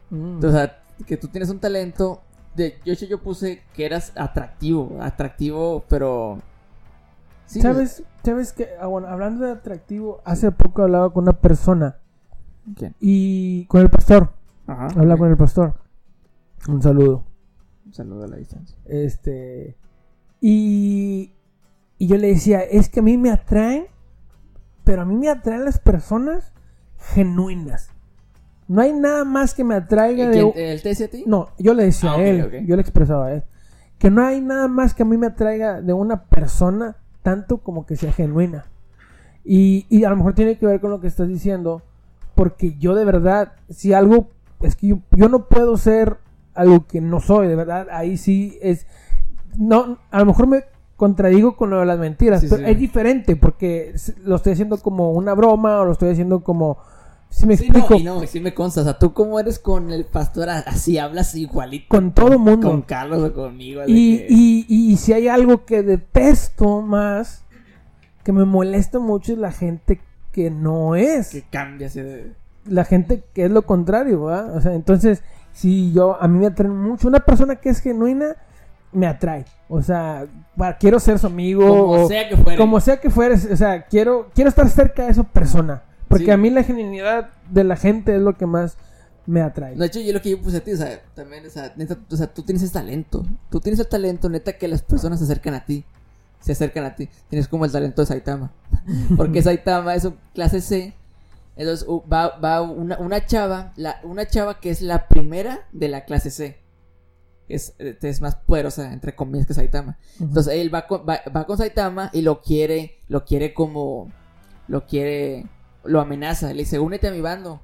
Mm. 0.09 0.43
O 0.43 0.51
sea, 0.51 0.79
que 1.05 1.17
tú 1.17 1.27
tienes 1.27 1.49
un 1.49 1.59
talento. 1.59 2.21
De, 2.55 2.79
yo, 2.83 2.93
yo 2.93 3.21
puse 3.21 3.61
que 3.73 3.85
eras 3.85 4.11
atractivo, 4.15 4.97
atractivo, 4.99 5.85
pero. 5.87 6.39
Sí, 7.45 7.61
¿Sabes? 7.61 8.03
¿Sabes 8.23 8.51
que 8.51 8.69
ah, 8.81 8.87
bueno, 8.87 9.07
hablando 9.07 9.45
de 9.45 9.51
atractivo, 9.53 10.21
hace 10.25 10.51
poco 10.51 10.83
hablaba 10.83 11.11
con 11.13 11.23
una 11.23 11.33
persona 11.33 11.97
¿Quién? 12.75 12.95
y 12.99 13.65
con 13.65 13.81
el 13.81 13.89
pastor. 13.89 14.31
Ajá. 14.67 14.87
Hablaba 14.87 15.17
con 15.17 15.29
el 15.31 15.37
pastor. 15.37 15.73
Un 16.67 16.81
saludo. 16.81 17.23
Un 17.85 17.93
saludo 17.93 18.23
a 18.25 18.27
la 18.27 18.37
distancia. 18.37 18.77
Este. 18.85 19.77
Y. 20.39 21.33
Y 21.97 22.07
yo 22.07 22.17
le 22.17 22.29
decía, 22.29 22.61
es 22.61 22.89
que 22.89 22.99
a 22.99 23.03
mí 23.03 23.15
me 23.17 23.29
atraen, 23.29 23.85
pero 24.83 25.03
a 25.03 25.05
mí 25.05 25.15
me 25.15 25.29
atraen 25.29 25.65
las 25.65 25.77
personas 25.79 26.51
genuinas. 26.97 27.91
No 28.67 28.81
hay 28.81 28.93
nada 28.93 29.23
más 29.23 29.53
que 29.53 29.63
me 29.63 29.75
atraiga 29.75 30.29
de. 30.29 30.31
¿Quién, 30.31 30.51
¿Él 30.55 30.81
te 30.81 30.89
decía 30.89 31.07
a 31.07 31.09
ti? 31.09 31.25
No, 31.27 31.49
yo 31.59 31.73
le 31.73 31.83
decía 31.83 32.13
Ah, 32.13 32.15
a 32.15 32.23
él, 32.23 32.65
yo 32.65 32.75
le 32.75 32.81
expresaba 32.81 33.27
a 33.27 33.33
él, 33.33 33.43
que 33.99 34.09
no 34.09 34.25
hay 34.25 34.41
nada 34.41 34.67
más 34.67 34.93
que 34.93 35.03
a 35.03 35.05
mí 35.05 35.17
me 35.17 35.27
atraiga 35.27 35.81
de 35.81 35.93
una 35.93 36.23
persona 36.23 36.95
tanto 37.21 37.59
como 37.59 37.85
que 37.85 37.95
sea 37.95 38.11
genuina. 38.13 38.65
Y, 39.43 39.85
y 39.89 40.03
a 40.03 40.09
lo 40.09 40.15
mejor 40.15 40.33
tiene 40.33 40.57
que 40.57 40.65
ver 40.65 40.79
con 40.79 40.89
lo 40.89 41.01
que 41.01 41.07
estás 41.07 41.27
diciendo, 41.27 41.83
porque 42.41 42.75
yo 42.79 42.95
de 42.95 43.05
verdad, 43.05 43.51
si 43.69 43.93
algo, 43.93 44.29
es 44.61 44.75
que 44.75 44.87
yo, 44.87 44.97
yo 45.11 45.29
no 45.29 45.47
puedo 45.47 45.77
ser 45.77 46.17
algo 46.55 46.87
que 46.87 46.99
no 47.01 47.19
soy, 47.19 47.47
de 47.47 47.55
verdad, 47.55 47.85
ahí 47.91 48.17
sí 48.17 48.57
es, 48.63 48.87
no, 49.59 49.99
a 50.09 50.17
lo 50.17 50.25
mejor 50.25 50.47
me 50.47 50.63
contradigo 50.95 51.55
con 51.55 51.69
lo 51.69 51.79
de 51.81 51.85
las 51.85 51.99
mentiras, 51.99 52.41
Sí, 52.41 52.47
pero 52.49 52.65
sí. 52.65 52.71
es 52.71 52.79
diferente, 52.79 53.35
porque 53.35 53.93
lo 54.25 54.37
estoy 54.37 54.53
haciendo 54.53 54.77
como 54.77 55.11
una 55.11 55.35
broma 55.35 55.81
o 55.81 55.85
lo 55.85 55.91
estoy 55.91 56.09
haciendo 56.09 56.43
como, 56.43 56.79
si 57.29 57.45
me 57.45 57.55
Sí, 57.57 57.65
explico, 57.65 57.89
no, 57.93 57.99
y 57.99 58.03
no, 58.03 58.23
y 58.23 58.27
sí 58.27 58.39
me 58.39 58.55
consta. 58.55 58.81
O 58.81 58.83
sea, 58.85 58.97
tú 58.97 59.13
como 59.13 59.39
eres 59.39 59.59
con 59.59 59.91
el 59.91 60.05
pastor, 60.05 60.49
así 60.49 60.97
hablas 60.97 61.35
igualito. 61.35 61.85
con 61.89 62.11
todo 62.11 62.39
mundo. 62.39 62.69
Con 62.71 62.81
Carlos 62.81 63.21
o 63.21 63.33
conmigo. 63.33 63.83
Y, 63.85 64.17
que- 64.17 64.27
y, 64.29 64.65
y 64.67 64.97
si 64.97 65.13
hay 65.13 65.27
algo 65.27 65.63
que 65.65 65.83
detesto 65.83 66.81
más, 66.81 67.45
que 68.23 68.31
me 68.33 68.45
molesta 68.45 68.97
mucho, 68.97 69.31
es 69.33 69.37
la 69.37 69.51
gente 69.51 70.01
que 70.31 70.49
no 70.51 70.95
es. 70.95 71.29
que 71.29 71.43
cambia. 71.43 71.89
La 72.65 72.85
gente 72.85 73.23
que 73.33 73.45
es 73.45 73.51
lo 73.51 73.63
contrario, 73.63 74.25
¿verdad? 74.25 74.55
O 74.55 74.61
sea, 74.61 74.73
entonces, 74.73 75.23
si 75.51 75.91
yo, 75.93 76.21
a 76.21 76.27
mí 76.27 76.37
me 76.39 76.47
atrae 76.47 76.69
mucho, 76.69 77.07
una 77.07 77.19
persona 77.19 77.55
que 77.55 77.69
es 77.69 77.79
genuina, 77.81 78.35
me 78.91 79.07
atrae. 79.07 79.45
O 79.69 79.81
sea, 79.81 80.25
para- 80.57 80.77
quiero 80.77 80.99
ser 80.99 81.17
su 81.17 81.27
amigo. 81.27 81.67
Como 81.67 82.03
o- 82.03 82.07
sea 82.07 82.27
que 82.29 82.37
fuera. 82.37 82.57
como 82.57 82.79
sea 82.79 82.99
que 82.99 83.09
fueres, 83.09 83.47
o 83.51 83.55
sea, 83.55 83.85
quiero, 83.85 84.29
quiero 84.35 84.49
estar 84.49 84.69
cerca 84.69 85.05
de 85.05 85.11
esa 85.11 85.23
persona. 85.23 85.83
Porque 86.07 86.25
Sí. 86.25 86.31
a 86.31 86.37
mí 86.37 86.49
la 86.49 86.63
genuinidad 86.63 87.29
de 87.49 87.63
la 87.63 87.77
gente 87.77 88.15
es 88.15 88.21
lo 88.21 88.37
que 88.37 88.45
más 88.45 88.77
me 89.25 89.41
atrae. 89.41 89.75
De 89.75 89.85
hecho, 89.85 90.01
yo 90.01 90.11
lo 90.13 90.21
que 90.21 90.31
yo 90.31 90.41
puse 90.41 90.57
a 90.57 90.59
ti, 90.59 90.73
o 90.73 90.77
sea, 90.77 90.99
también, 91.15 91.45
o 91.45 91.49
sea, 91.49 91.71
neta, 91.77 91.97
o 92.11 92.15
sea, 92.17 92.27
tú 92.27 92.43
tienes 92.43 92.61
ese 92.63 92.73
talento. 92.73 93.23
Tú 93.49 93.59
tienes 93.61 93.79
el 93.79 93.87
talento, 93.87 94.27
neta, 94.29 94.53
que 94.53 94.67
las 94.67 94.81
personas 94.81 95.19
se 95.19 95.25
acercan 95.25 95.53
a 95.53 95.63
ti. 95.65 95.85
Se 96.41 96.51
acercan 96.51 96.85
a 96.85 96.95
ti. 96.95 97.09
Tienes 97.29 97.47
como 97.47 97.65
el 97.65 97.71
talento 97.71 98.01
de 98.01 98.07
Saitama. 98.07 98.51
Porque 99.17 99.41
Saitama 99.41 99.95
es 99.95 100.05
un 100.05 100.17
clase 100.33 100.61
C. 100.61 100.93
Entonces 101.55 101.87
va, 102.11 102.39
va 102.39 102.61
una, 102.61 102.97
una 102.97 103.25
chava, 103.25 103.73
la, 103.75 103.99
una 104.03 104.27
chava 104.27 104.59
que 104.59 104.69
es 104.69 104.81
la 104.81 105.07
primera 105.07 105.67
de 105.71 105.89
la 105.89 106.05
clase 106.05 106.31
C. 106.31 106.57
es, 107.47 107.75
es 107.77 108.21
más 108.21 108.35
poderosa, 108.35 108.91
entre 108.93 109.15
comillas, 109.15 109.45
que 109.45 109.53
Saitama. 109.53 109.97
Entonces 110.19 110.53
él 110.55 110.73
va 110.73 110.87
con, 110.87 111.01
va, 111.07 111.21
va 111.35 111.45
con 111.45 111.57
Saitama 111.57 112.09
y 112.13 112.21
lo 112.21 112.41
quiere, 112.41 112.99
lo 113.07 113.25
quiere 113.25 113.53
como, 113.53 114.11
lo 114.67 114.85
quiere, 114.87 115.45
lo 115.83 116.01
amenaza. 116.01 116.53
Le 116.53 116.63
dice, 116.63 116.79
únete 116.79 117.09
a 117.09 117.11
mi 117.11 117.21
bando. 117.21 117.61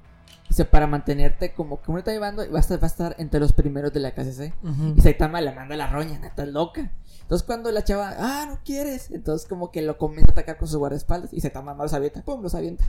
Dice, 0.49 0.65
para 0.65 0.87
mantenerte 0.87 1.53
como 1.53 1.81
que 1.81 1.91
mi 1.91 2.17
bando 2.19 2.45
y 2.45 2.47
vas 2.47 2.71
a, 2.71 2.77
va 2.77 2.83
a 2.83 2.87
estar 2.87 3.15
entre 3.19 3.39
los 3.39 3.51
primeros 3.51 3.91
de 3.91 3.99
la 3.99 4.11
clase 4.11 4.33
C. 4.33 4.53
Ujú. 4.63 4.93
Y 4.97 5.01
Saitama 5.01 5.41
le 5.41 5.51
manda 5.53 5.75
la 5.75 5.87
roña, 5.87 6.19
neta 6.19 6.45
loca. 6.45 6.91
Entonces 7.21 7.45
cuando 7.45 7.71
la 7.71 7.83
chava, 7.83 8.15
ah, 8.17 8.45
no 8.47 8.59
quieres. 8.63 9.11
Entonces 9.11 9.47
como 9.47 9.71
que 9.71 9.81
lo 9.81 9.97
comienza 9.97 10.31
a 10.31 10.33
atacar 10.33 10.57
con 10.57 10.67
sus 10.67 10.77
guardaespaldas. 10.77 11.33
Y 11.33 11.41
Saitama 11.41 11.73
más 11.73 11.85
los 11.85 11.93
avienta, 11.93 12.23
pum, 12.23 12.41
los 12.41 12.55
avienta. 12.55 12.85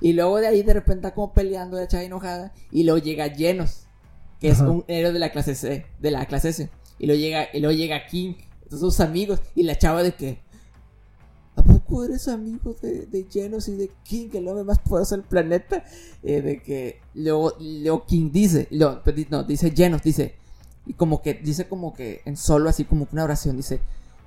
Y 0.00 0.12
luego 0.12 0.38
de 0.38 0.48
ahí 0.48 0.62
de 0.62 0.74
repente 0.74 1.06
está 1.06 1.14
como 1.14 1.32
peleando 1.32 1.78
la 1.78 1.88
chava 1.88 2.04
enojada. 2.04 2.52
Y 2.70 2.84
luego 2.84 2.98
llega 2.98 3.26
Llenos, 3.28 3.86
que 4.40 4.48
es 4.48 4.60
un 4.60 4.84
héroe 4.88 5.12
de 5.12 5.18
la 5.18 5.30
clase 5.30 5.54
C, 5.54 5.86
de 5.98 6.10
la 6.10 6.26
clase 6.26 6.50
S. 6.50 6.70
Y 6.98 7.06
luego 7.06 7.20
llega, 7.20 7.48
y 7.52 7.60
luego 7.60 7.76
llega 7.76 8.06
King, 8.06 8.34
sus 8.70 9.00
amigos. 9.00 9.40
Y 9.54 9.62
la 9.62 9.76
chava 9.78 10.02
de 10.02 10.12
que, 10.12 10.42
¿a 11.90 11.92
poco 11.92 12.04
eres 12.04 12.28
amigo 12.28 12.76
de, 12.80 13.06
de 13.06 13.26
Genos 13.30 13.68
y 13.68 13.74
de 13.76 13.90
King, 14.04 14.28
el 14.34 14.48
hombre 14.48 14.64
más 14.64 14.78
poderoso 14.78 15.16
del 15.16 15.24
planeta? 15.24 15.84
Eh, 16.22 16.40
de 16.40 16.62
que 16.62 17.00
luego, 17.14 17.52
luego 17.60 18.06
King 18.06 18.30
dice, 18.32 18.68
lo- 18.70 19.02
no, 19.30 19.42
dice 19.44 19.70
Genos, 19.72 20.02
dice, 20.02 20.34
y 20.86 20.94
como 20.94 21.20
que, 21.22 21.34
dice 21.34 21.66
como 21.68 21.92
que 21.94 22.20
en 22.24 22.36
solo 22.36 22.68
así 22.68 22.84
como 22.84 23.06
que 23.08 23.14
una 23.16 23.24
oración, 23.24 23.56
dice, 23.56 23.80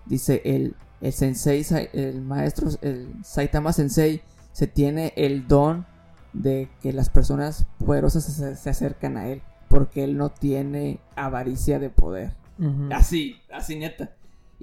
dice 0.06 0.42
el, 0.46 0.76
el 1.02 1.14
sensei, 1.14 1.66
el 1.94 2.22
maestro, 2.22 2.70
el 2.82 3.08
Saitama 3.24 3.72
sensei, 3.74 4.22
se 4.52 4.68
tiene 4.68 5.14
el 5.16 5.48
don 5.48 5.86
de 6.34 6.70
que 6.82 6.94
las 6.94 7.10
personas 7.10 7.66
poderosas 7.86 8.24
se, 8.26 8.56
se 8.56 8.70
acercan 8.70 9.18
a 9.18 9.30
él, 9.30 9.42
porque 9.70 10.04
él 10.04 10.18
no 10.18 10.30
tiene 10.30 11.00
avaricia 11.16 11.80
de 11.80 11.90
poder. 11.90 12.34
Ujú. 12.60 12.90
Así, 12.92 13.38
así 13.52 13.76
neta. 13.76 14.12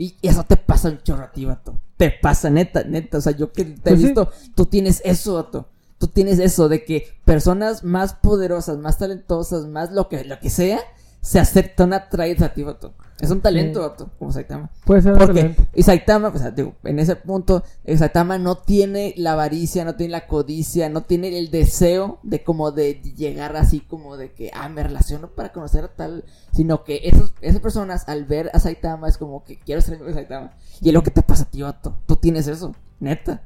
Y 0.00 0.16
eso 0.22 0.44
te 0.44 0.56
pasa 0.56 0.88
un 0.88 1.02
chorro 1.02 1.24
a 1.24 1.30
ti, 1.30 1.44
vato. 1.44 1.78
Te 1.98 2.10
pasa, 2.10 2.48
neta, 2.48 2.84
neta. 2.84 3.18
O 3.18 3.20
sea, 3.20 3.32
yo 3.36 3.52
que 3.52 3.66
te 3.66 3.72
he 3.72 3.92
Pues 3.92 4.00
sí. 4.00 4.06
visto, 4.06 4.30
tú 4.54 4.64
tienes 4.64 5.02
eso, 5.04 5.34
vato. 5.34 5.68
Tú 5.98 6.08
tienes 6.08 6.38
eso 6.38 6.70
de 6.70 6.86
que 6.86 7.06
personas 7.26 7.84
más 7.84 8.14
poderosas, 8.14 8.78
más 8.78 8.96
talentosas, 8.96 9.66
más 9.66 9.92
lo 9.92 10.08
que, 10.08 10.24
lo 10.24 10.40
que 10.40 10.48
sea, 10.48 10.80
se 11.20 11.38
aceptan 11.38 11.92
a 11.92 12.08
traer 12.08 12.42
a 12.42 12.54
ti, 12.54 12.62
vato. 12.62 12.94
Es 13.20 13.30
un 13.30 13.40
talento, 13.40 13.80
vato, 13.80 14.10
como 14.18 14.32
Saitama. 14.32 14.70
Puede 14.84 15.02
ser 15.02 15.16
Porque, 15.18 15.40
talento. 15.40 15.62
y 15.74 15.82
Saitama, 15.82 16.28
o 16.28 16.38
sea, 16.38 16.50
digo, 16.50 16.74
en 16.84 16.98
ese 16.98 17.16
punto, 17.16 17.62
eh, 17.84 17.96
Saitama 17.96 18.38
no 18.38 18.56
tiene 18.56 19.14
la 19.16 19.32
avaricia, 19.32 19.84
no 19.84 19.94
tiene 19.94 20.12
la 20.12 20.26
codicia, 20.26 20.88
no 20.88 21.02
tiene 21.02 21.38
el 21.38 21.50
deseo 21.50 22.18
de 22.22 22.42
como 22.42 22.72
de 22.72 22.94
llegar 22.94 23.56
así 23.56 23.80
como 23.80 24.16
de 24.16 24.32
que, 24.32 24.50
ah, 24.54 24.68
me 24.68 24.82
relaciono 24.82 25.28
para 25.28 25.52
conocer 25.52 25.84
a 25.84 25.88
tal, 25.88 26.24
sino 26.52 26.84
que 26.84 27.02
esos, 27.04 27.34
esas 27.40 27.60
personas 27.60 28.08
al 28.08 28.24
ver 28.24 28.50
a 28.54 28.58
Saitama 28.60 29.08
es 29.08 29.18
como 29.18 29.44
que 29.44 29.58
quiero 29.58 29.82
ser 29.82 29.94
amigo 29.94 30.08
de 30.08 30.14
Saitama. 30.14 30.52
Y 30.80 30.88
es 30.88 30.94
lo 30.94 31.02
que 31.02 31.10
te 31.10 31.22
pasa 31.22 31.44
a 31.44 31.50
ti, 31.50 31.62
vato. 31.62 31.96
Tú 32.06 32.16
tienes 32.16 32.46
eso, 32.48 32.74
neta. 33.00 33.42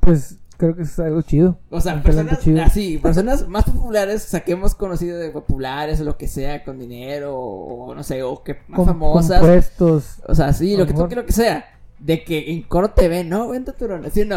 Pues 0.00 0.36
creo 0.60 0.76
que 0.76 0.82
es 0.82 0.98
algo 0.98 1.22
chido. 1.22 1.58
O 1.70 1.80
sea, 1.80 2.00
personas 2.02 2.38
así, 2.64 2.98
personas 2.98 3.48
más 3.48 3.64
populares, 3.64 4.26
o 4.26 4.28
sea, 4.28 4.40
que 4.40 4.52
hemos 4.52 4.74
conocido 4.74 5.18
de 5.18 5.30
populares 5.30 6.00
o 6.00 6.04
lo 6.04 6.16
que 6.18 6.28
sea, 6.28 6.62
con 6.62 6.78
dinero 6.78 7.34
o, 7.34 7.94
no 7.94 8.02
sé, 8.02 8.22
o 8.22 8.42
que 8.44 8.58
más 8.68 8.76
Con- 8.76 8.86
famosas. 8.86 9.40
Compuestos. 9.40 10.22
O 10.28 10.34
sea, 10.34 10.52
sí, 10.52 10.72
lo 10.74 10.80
lo 10.80 10.86
que 10.86 10.92
tú 10.92 11.06
quiero 11.06 11.24
que 11.24 11.32
sea. 11.32 11.64
De 11.98 12.22
que 12.22 12.52
en 12.52 12.62
coro 12.62 12.90
te 12.90 13.08
ven, 13.08 13.28
no, 13.28 13.48
vente 13.48 13.72
turón. 13.72 14.04
Así 14.04 14.24
no. 14.24 14.36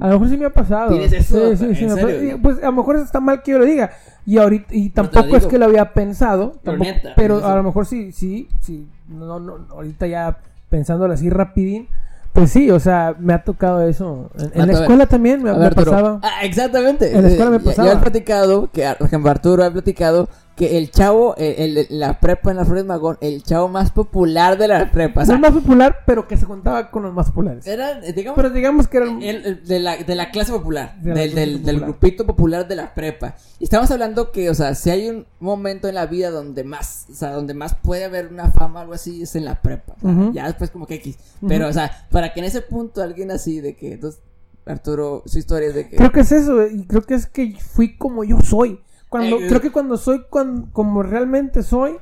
A 0.00 0.08
lo 0.08 0.14
mejor 0.14 0.28
sí 0.28 0.36
me 0.36 0.46
ha 0.46 0.50
pasado. 0.50 0.90
¿Tienes 0.90 1.12
eso? 1.12 1.50
Sí, 1.50 1.56
sí, 1.68 1.74
sí. 1.74 1.84
¿En 1.84 1.94
me 1.94 2.00
serio? 2.00 2.38
Pues 2.42 2.58
a 2.62 2.66
lo 2.66 2.72
mejor 2.72 2.96
está 2.96 3.20
mal 3.20 3.42
que 3.42 3.52
yo 3.52 3.58
lo 3.58 3.64
diga. 3.64 3.90
Y 4.26 4.38
ahorita, 4.38 4.74
y 4.74 4.88
lo 4.88 4.94
tampoco 4.94 5.36
es 5.36 5.46
que 5.46 5.58
lo 5.58 5.66
había 5.66 5.92
pensado. 5.92 6.58
Pero 6.64 6.78
tampoco- 6.78 6.90
neta, 6.90 7.12
pero 7.14 7.46
a 7.46 7.54
lo 7.54 7.62
mejor 7.62 7.86
sí, 7.86 8.10
sí, 8.12 8.48
sí. 8.60 8.88
No, 9.08 9.38
no, 9.38 9.66
ahorita 9.70 10.06
ya 10.06 10.38
pensándolo 10.68 11.12
así 11.14 11.30
rapidín. 11.30 11.88
Pues 12.34 12.50
sí, 12.50 12.68
o 12.70 12.80
sea, 12.80 13.14
me 13.18 13.32
ha 13.32 13.44
tocado 13.44 13.80
eso. 13.88 14.28
En, 14.54 14.66
la 14.66 14.72
escuela 14.72 15.06
también 15.06 15.40
me, 15.40 15.52
me 15.52 15.56
ver, 15.58 15.68
Arturo. 15.68 15.92
pasaba. 15.92 16.20
Ah, 16.22 16.44
exactamente. 16.44 17.16
En 17.16 17.22
la 17.22 17.28
escuela 17.28 17.50
me 17.52 17.56
Eh, 17.56 17.60
ya- 17.60 17.64
pasaba. 17.70 17.88
Ya 17.88 17.94
he 17.94 17.98
platicado, 17.98 18.70
que, 18.72 18.94
por 18.98 19.06
ejemplo, 19.06 19.30
Arturo 19.30 19.64
ha 19.64 19.70
platicado 19.70 20.28
que 20.56 20.78
el 20.78 20.90
chavo, 20.92 21.34
eh, 21.36 21.56
el, 21.58 21.76
el- 21.78 21.86
la 21.90 22.20
prepa 22.20 22.50
en 22.52 22.56
la 22.58 22.64
Flores 22.64 22.84
Magón, 22.84 23.18
el 23.20 23.42
chavo 23.42 23.68
más 23.68 23.90
popular 23.90 24.56
de 24.56 24.68
la 24.68 24.90
prepa. 24.92 25.22
O 25.22 25.26
No 25.26 25.34
el 25.34 25.40
más 25.40 25.52
popular, 25.52 25.98
pero 26.06 26.28
que 26.28 26.36
se 26.36 26.46
contaba 26.46 26.90
con 26.92 27.02
los 27.02 27.12
más 27.12 27.26
populares. 27.30 27.66
era, 27.66 27.98
eh, 28.04 28.12
digamos, 28.12 28.36
Pero 28.36 28.50
digamos 28.50 28.86
que 28.86 28.98
era 28.98 29.06
el- 29.06 29.22
el- 29.46 29.64
de, 29.64 29.80
la, 29.80 29.96
de 29.96 30.14
la 30.14 30.30
clase 30.30 30.52
popular, 30.52 30.96
De 31.00 31.08
la 31.10 31.14
del, 31.20 31.30
clase 31.32 31.58
del, 31.58 31.80
grupito 31.80 32.24
popular 32.24 32.68
de 32.68 32.76
la 32.76 32.94
prepa. 32.94 33.34
Y 33.58 33.64
estamos 33.64 33.90
hablando 33.90 34.30
que, 34.30 34.48
o 34.48 34.54
sea, 34.54 34.74
si 34.76 34.90
hay 34.90 35.08
un 35.08 35.26
momento 35.40 35.88
en 35.88 35.96
la 35.96 36.06
vida 36.06 36.30
donde 36.30 36.62
más, 36.62 37.06
o 37.10 37.14
sea, 37.14 37.32
donde 37.32 37.54
más 37.54 37.74
puede 37.74 38.04
haber 38.04 38.28
una 38.28 38.50
fama 38.52 38.78
o 38.78 38.82
algo 38.82 38.94
así, 38.94 39.22
es 39.22 39.34
en 39.34 39.44
la 39.46 39.60
prepa. 39.60 39.96
Ya 40.32 40.46
después 40.46 40.70
como 40.70 40.86
que 40.86 40.94
X. 40.96 41.18
Pero, 41.48 41.66
o 41.68 41.72
sea, 41.72 42.06
para 42.12 42.32
que 42.32 42.40
en 42.40 42.46
ese 42.46 42.60
punto 42.62 43.02
alguien 43.02 43.30
así 43.32 43.60
de 43.60 43.74
que, 43.74 43.94
entonces, 43.94 44.20
Arturo, 44.66 45.22
su 45.26 45.38
historia 45.38 45.68
es 45.68 45.74
de 45.74 45.88
que... 45.88 45.96
Creo 45.96 46.10
que 46.12 46.20
es 46.20 46.32
eso, 46.32 46.66
y 46.66 46.84
creo 46.86 47.02
que 47.02 47.14
es 47.14 47.26
que 47.26 47.54
fui 47.60 47.96
como 47.98 48.24
yo 48.24 48.40
soy. 48.40 48.80
Cuando, 49.14 49.36
Eh, 49.38 49.46
creo 49.48 49.60
que 49.60 49.70
cuando 49.70 49.96
soy 49.96 50.24
como 50.28 51.04
realmente 51.04 51.62
soy, 51.62 51.92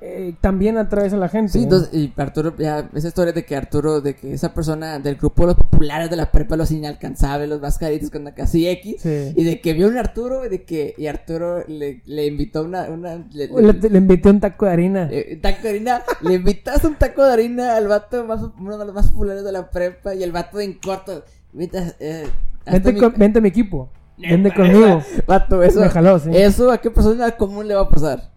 eh, 0.00 0.34
también 0.40 0.76
atraes 0.76 1.12
a 1.12 1.16
la 1.16 1.28
gente. 1.28 1.52
Sí, 1.52 1.62
entonces, 1.62 1.94
y 1.94 2.12
Arturo, 2.16 2.52
ya, 2.56 2.88
esa 2.94 3.06
historia 3.06 3.32
de 3.32 3.44
que 3.44 3.54
Arturo, 3.54 4.00
de 4.00 4.16
que 4.16 4.32
esa 4.32 4.52
persona 4.54 4.98
del 4.98 5.14
grupo 5.14 5.42
de 5.42 5.46
los 5.48 5.56
populares 5.56 6.10
de 6.10 6.16
la 6.16 6.32
prepa, 6.32 6.56
los 6.56 6.72
inalcanzables, 6.72 7.48
los 7.48 7.60
mascaritos 7.60 8.10
con 8.10 8.24
la 8.24 8.34
casi 8.34 8.66
X, 8.68 8.96
Sí. 9.02 9.32
y 9.36 9.44
de 9.44 9.60
que 9.60 9.72
vio 9.72 9.86
un 9.86 9.96
Arturo, 9.98 10.44
y 10.44 10.48
de 10.48 10.64
que, 10.64 10.94
y 10.98 11.06
Arturo 11.06 11.62
le, 11.68 12.02
le 12.06 12.26
invitó 12.26 12.64
una, 12.64 12.88
una, 12.90 13.24
le, 13.32 13.46
Le, 13.48 13.72
le 13.90 13.98
invité 13.98 14.28
un 14.30 14.40
taco 14.40 14.66
de 14.66 14.72
harina. 14.72 15.08
eh, 15.12 15.38
taco 15.40 15.62
de 15.62 15.68
harina, 15.68 16.02
le 16.22 16.34
invitaste 16.34 16.88
un 16.88 16.96
taco 16.96 17.24
de 17.24 17.32
harina 17.34 17.76
al 17.76 17.86
vato 17.86 18.24
más, 18.24 18.40
uno 18.58 18.78
de 18.78 18.84
los 18.84 18.94
más 18.94 19.12
populares 19.12 19.44
de 19.44 19.52
la 19.52 19.70
prepa, 19.70 20.12
y 20.12 20.24
el 20.24 20.32
vato 20.32 20.58
en 20.58 20.72
corto, 20.74 21.22
"Vente, 21.52 21.94
eh, 22.00 22.26
vente, 22.66 22.92
mi- 22.92 22.98
con- 23.00 23.14
vente 23.16 23.38
a 23.38 23.42
mi 23.42 23.48
equipo. 23.48 23.88
Neta, 24.18 24.54
conmigo. 24.54 25.02
Vato, 25.26 25.62
eso, 25.62 25.80
Me 25.80 25.88
jaló, 25.88 26.18
sí. 26.18 26.30
eso 26.32 26.70
a 26.72 26.78
qué 26.78 26.90
persona 26.90 27.30
común 27.32 27.68
le 27.68 27.74
va 27.74 27.82
a 27.82 27.88
pasar. 27.88 28.30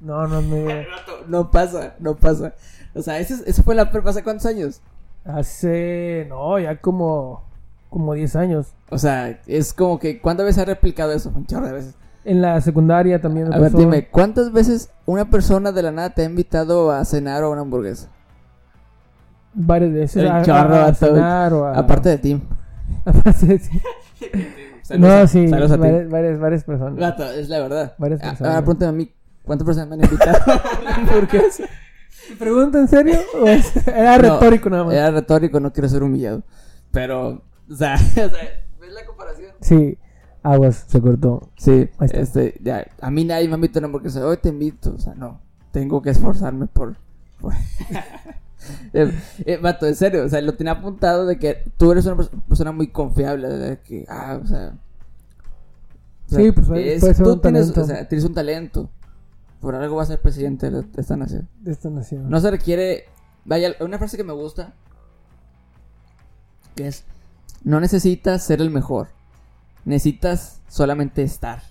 No, 0.00 0.26
no 0.26 0.42
me. 0.42 0.64
Vato, 0.88 1.24
No 1.28 1.50
pasa, 1.50 1.94
no 1.98 2.14
pasa. 2.16 2.54
O 2.94 3.02
sea, 3.02 3.18
eso, 3.18 3.34
eso 3.46 3.62
fue 3.62 3.74
la 3.74 3.90
prepa 3.90 4.10
hace 4.10 4.22
cuántos 4.22 4.46
años. 4.46 4.80
Hace. 5.24 6.26
No, 6.28 6.58
ya 6.58 6.76
como. 6.80 7.42
Como 7.90 8.12
10 8.14 8.34
años. 8.36 8.74
O 8.90 8.98
sea, 8.98 9.40
es 9.46 9.72
como 9.72 9.98
que 10.00 10.20
¿cuántas 10.20 10.44
veces 10.46 10.62
ha 10.62 10.64
replicado 10.64 11.12
eso? 11.12 11.30
Un 11.34 11.46
chorro 11.46 11.66
de 11.66 11.72
veces. 11.72 11.94
En 12.24 12.42
la 12.42 12.60
secundaria 12.60 13.20
también 13.20 13.48
me 13.48 13.54
A 13.54 13.58
ver, 13.60 13.70
dime, 13.72 14.08
¿cuántas 14.08 14.50
veces 14.50 14.90
una 15.06 15.26
persona 15.30 15.70
de 15.72 15.82
la 15.82 15.92
nada 15.92 16.10
te 16.10 16.22
ha 16.22 16.24
invitado 16.24 16.90
a 16.90 17.04
cenar 17.04 17.44
o 17.44 17.46
a 17.46 17.50
una 17.50 17.60
hamburguesa? 17.60 18.08
Varias 19.52 19.92
veces. 19.92 20.22
El 20.24 20.28
a, 20.30 20.42
chorro, 20.42 20.74
a, 20.74 20.78
a 20.82 20.84
vato. 20.86 21.06
cenar 21.06 21.52
o 21.52 21.64
a- 21.66 21.78
Aparte 21.78 22.08
de 22.08 22.18
ti. 22.18 22.42
Aparte, 23.04 23.58
sí. 23.60 23.80
Saludos 24.84 25.10
no, 25.20 25.26
sí. 25.26 25.48
Saludos 25.48 25.70
a 25.72 25.74
ti. 25.76 25.80
varias, 26.10 26.38
varias, 26.38 26.64
personas. 26.64 27.20
Es 27.36 27.48
la 27.48 27.60
verdad. 27.60 27.94
Varias 27.98 28.20
Ah, 28.22 28.28
personas. 28.30 28.50
Ahora 28.50 28.60
pregúntame 28.64 28.88
a 28.88 28.92
mí, 28.92 29.12
¿cuántas 29.44 29.64
personas 29.66 29.88
me 29.88 29.94
han 29.96 30.04
invitado 30.04 30.38
hamburguesa? 30.94 31.64
¿Pregunta 32.38 32.78
en 32.78 32.88
serio? 32.88 33.18
¿O 33.40 33.46
es- 33.46 33.86
Era 33.88 34.16
No, 34.18 34.22
retórico 34.34 34.70
nada 34.70 34.84
más. 34.84 34.94
Era 34.94 35.10
retórico, 35.10 35.58
no 35.60 35.72
quiero 35.72 35.88
ser 35.88 36.02
humillado. 36.02 36.42
Pero, 36.90 37.42
o 37.70 37.74
sea, 37.74 37.94
o 37.98 37.98
sea, 37.98 38.28
¿ves 38.80 38.92
la 38.92 39.04
comparación? 39.06 39.50
Sí. 39.60 39.98
Aguas, 40.42 40.84
se 40.88 41.00
cortó. 41.00 41.48
Sí, 41.56 41.88
este, 42.12 42.54
ya, 42.62 42.86
a 43.00 43.10
mí 43.10 43.24
nadie 43.24 43.48
me 43.48 43.54
invita 43.54 43.78
a 43.78 43.80
una 43.80 43.86
hamburguesa. 43.86 44.26
Hoy 44.26 44.36
te 44.36 44.50
invito, 44.50 44.92
o 44.94 44.98
sea, 44.98 45.14
no. 45.14 45.40
Tengo 45.72 46.02
que 46.02 46.10
esforzarme 46.10 46.66
por. 46.66 46.96
por- 47.40 47.54
eh, 48.92 49.56
vato, 49.62 49.86
en 49.86 49.94
serio, 49.94 50.24
o 50.24 50.28
sea, 50.28 50.40
lo 50.40 50.54
tenía 50.54 50.72
apuntado 50.74 51.26
de 51.26 51.38
que 51.38 51.64
tú 51.76 51.92
eres 51.92 52.06
una 52.06 52.16
pers- 52.16 52.30
persona 52.48 52.72
muy 52.72 52.88
confiable, 52.88 53.48
de 53.48 53.78
que, 53.80 54.04
ah, 54.08 54.38
o 54.42 54.46
sea. 54.46 54.74
o 56.26 56.28
sea, 56.30 56.38
Sí, 56.40 56.52
pues, 56.52 56.66
puede- 56.68 57.00
puede 57.00 57.14
ser 57.14 57.24
tú 57.24 57.32
un 57.34 57.40
tienes, 57.40 57.60
talento. 57.72 57.80
o 57.82 57.84
sea, 57.86 58.08
tienes 58.08 58.24
un 58.24 58.34
talento. 58.34 58.90
Por 59.60 59.74
algo 59.74 59.96
vas 59.96 60.08
a 60.10 60.12
ser 60.12 60.20
presidente 60.22 60.70
de 60.70 60.82
de 60.82 61.00
esta 61.00 61.16
nación. 61.16 61.48
De 61.60 61.72
esta 61.72 61.88
nación. 61.90 62.28
No 62.28 62.38
se 62.40 62.50
requiere. 62.50 63.04
Vaya, 63.46 63.74
una 63.80 63.98
frase 63.98 64.16
que 64.16 64.24
me 64.24 64.32
gusta. 64.34 64.74
Que 66.76 66.88
es: 66.88 67.04
No 67.62 67.80
necesitas 67.80 68.42
ser 68.42 68.60
el 68.60 68.70
mejor. 68.70 69.08
Necesitas 69.86 70.60
solamente 70.68 71.22
estar. 71.22 71.62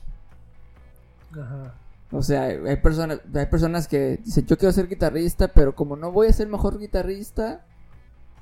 Ajá. 1.33 1.75
O 2.13 2.21
sea, 2.21 2.43
hay 2.43 2.75
personas, 2.77 3.21
hay 3.33 3.47
personas 3.47 3.87
que 3.87 4.19
dicen, 4.23 4.45
yo 4.45 4.55
quiero 4.55 4.71
ser 4.71 4.87
guitarrista, 4.87 5.47
pero 5.47 5.73
como 5.73 5.95
no 5.95 6.11
voy 6.11 6.27
a 6.27 6.31
ser 6.33 6.47
mejor 6.47 6.77
guitarrista, 6.77 7.65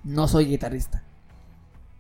no 0.04 0.28
soy 0.28 0.46
guitarrista. 0.46 1.06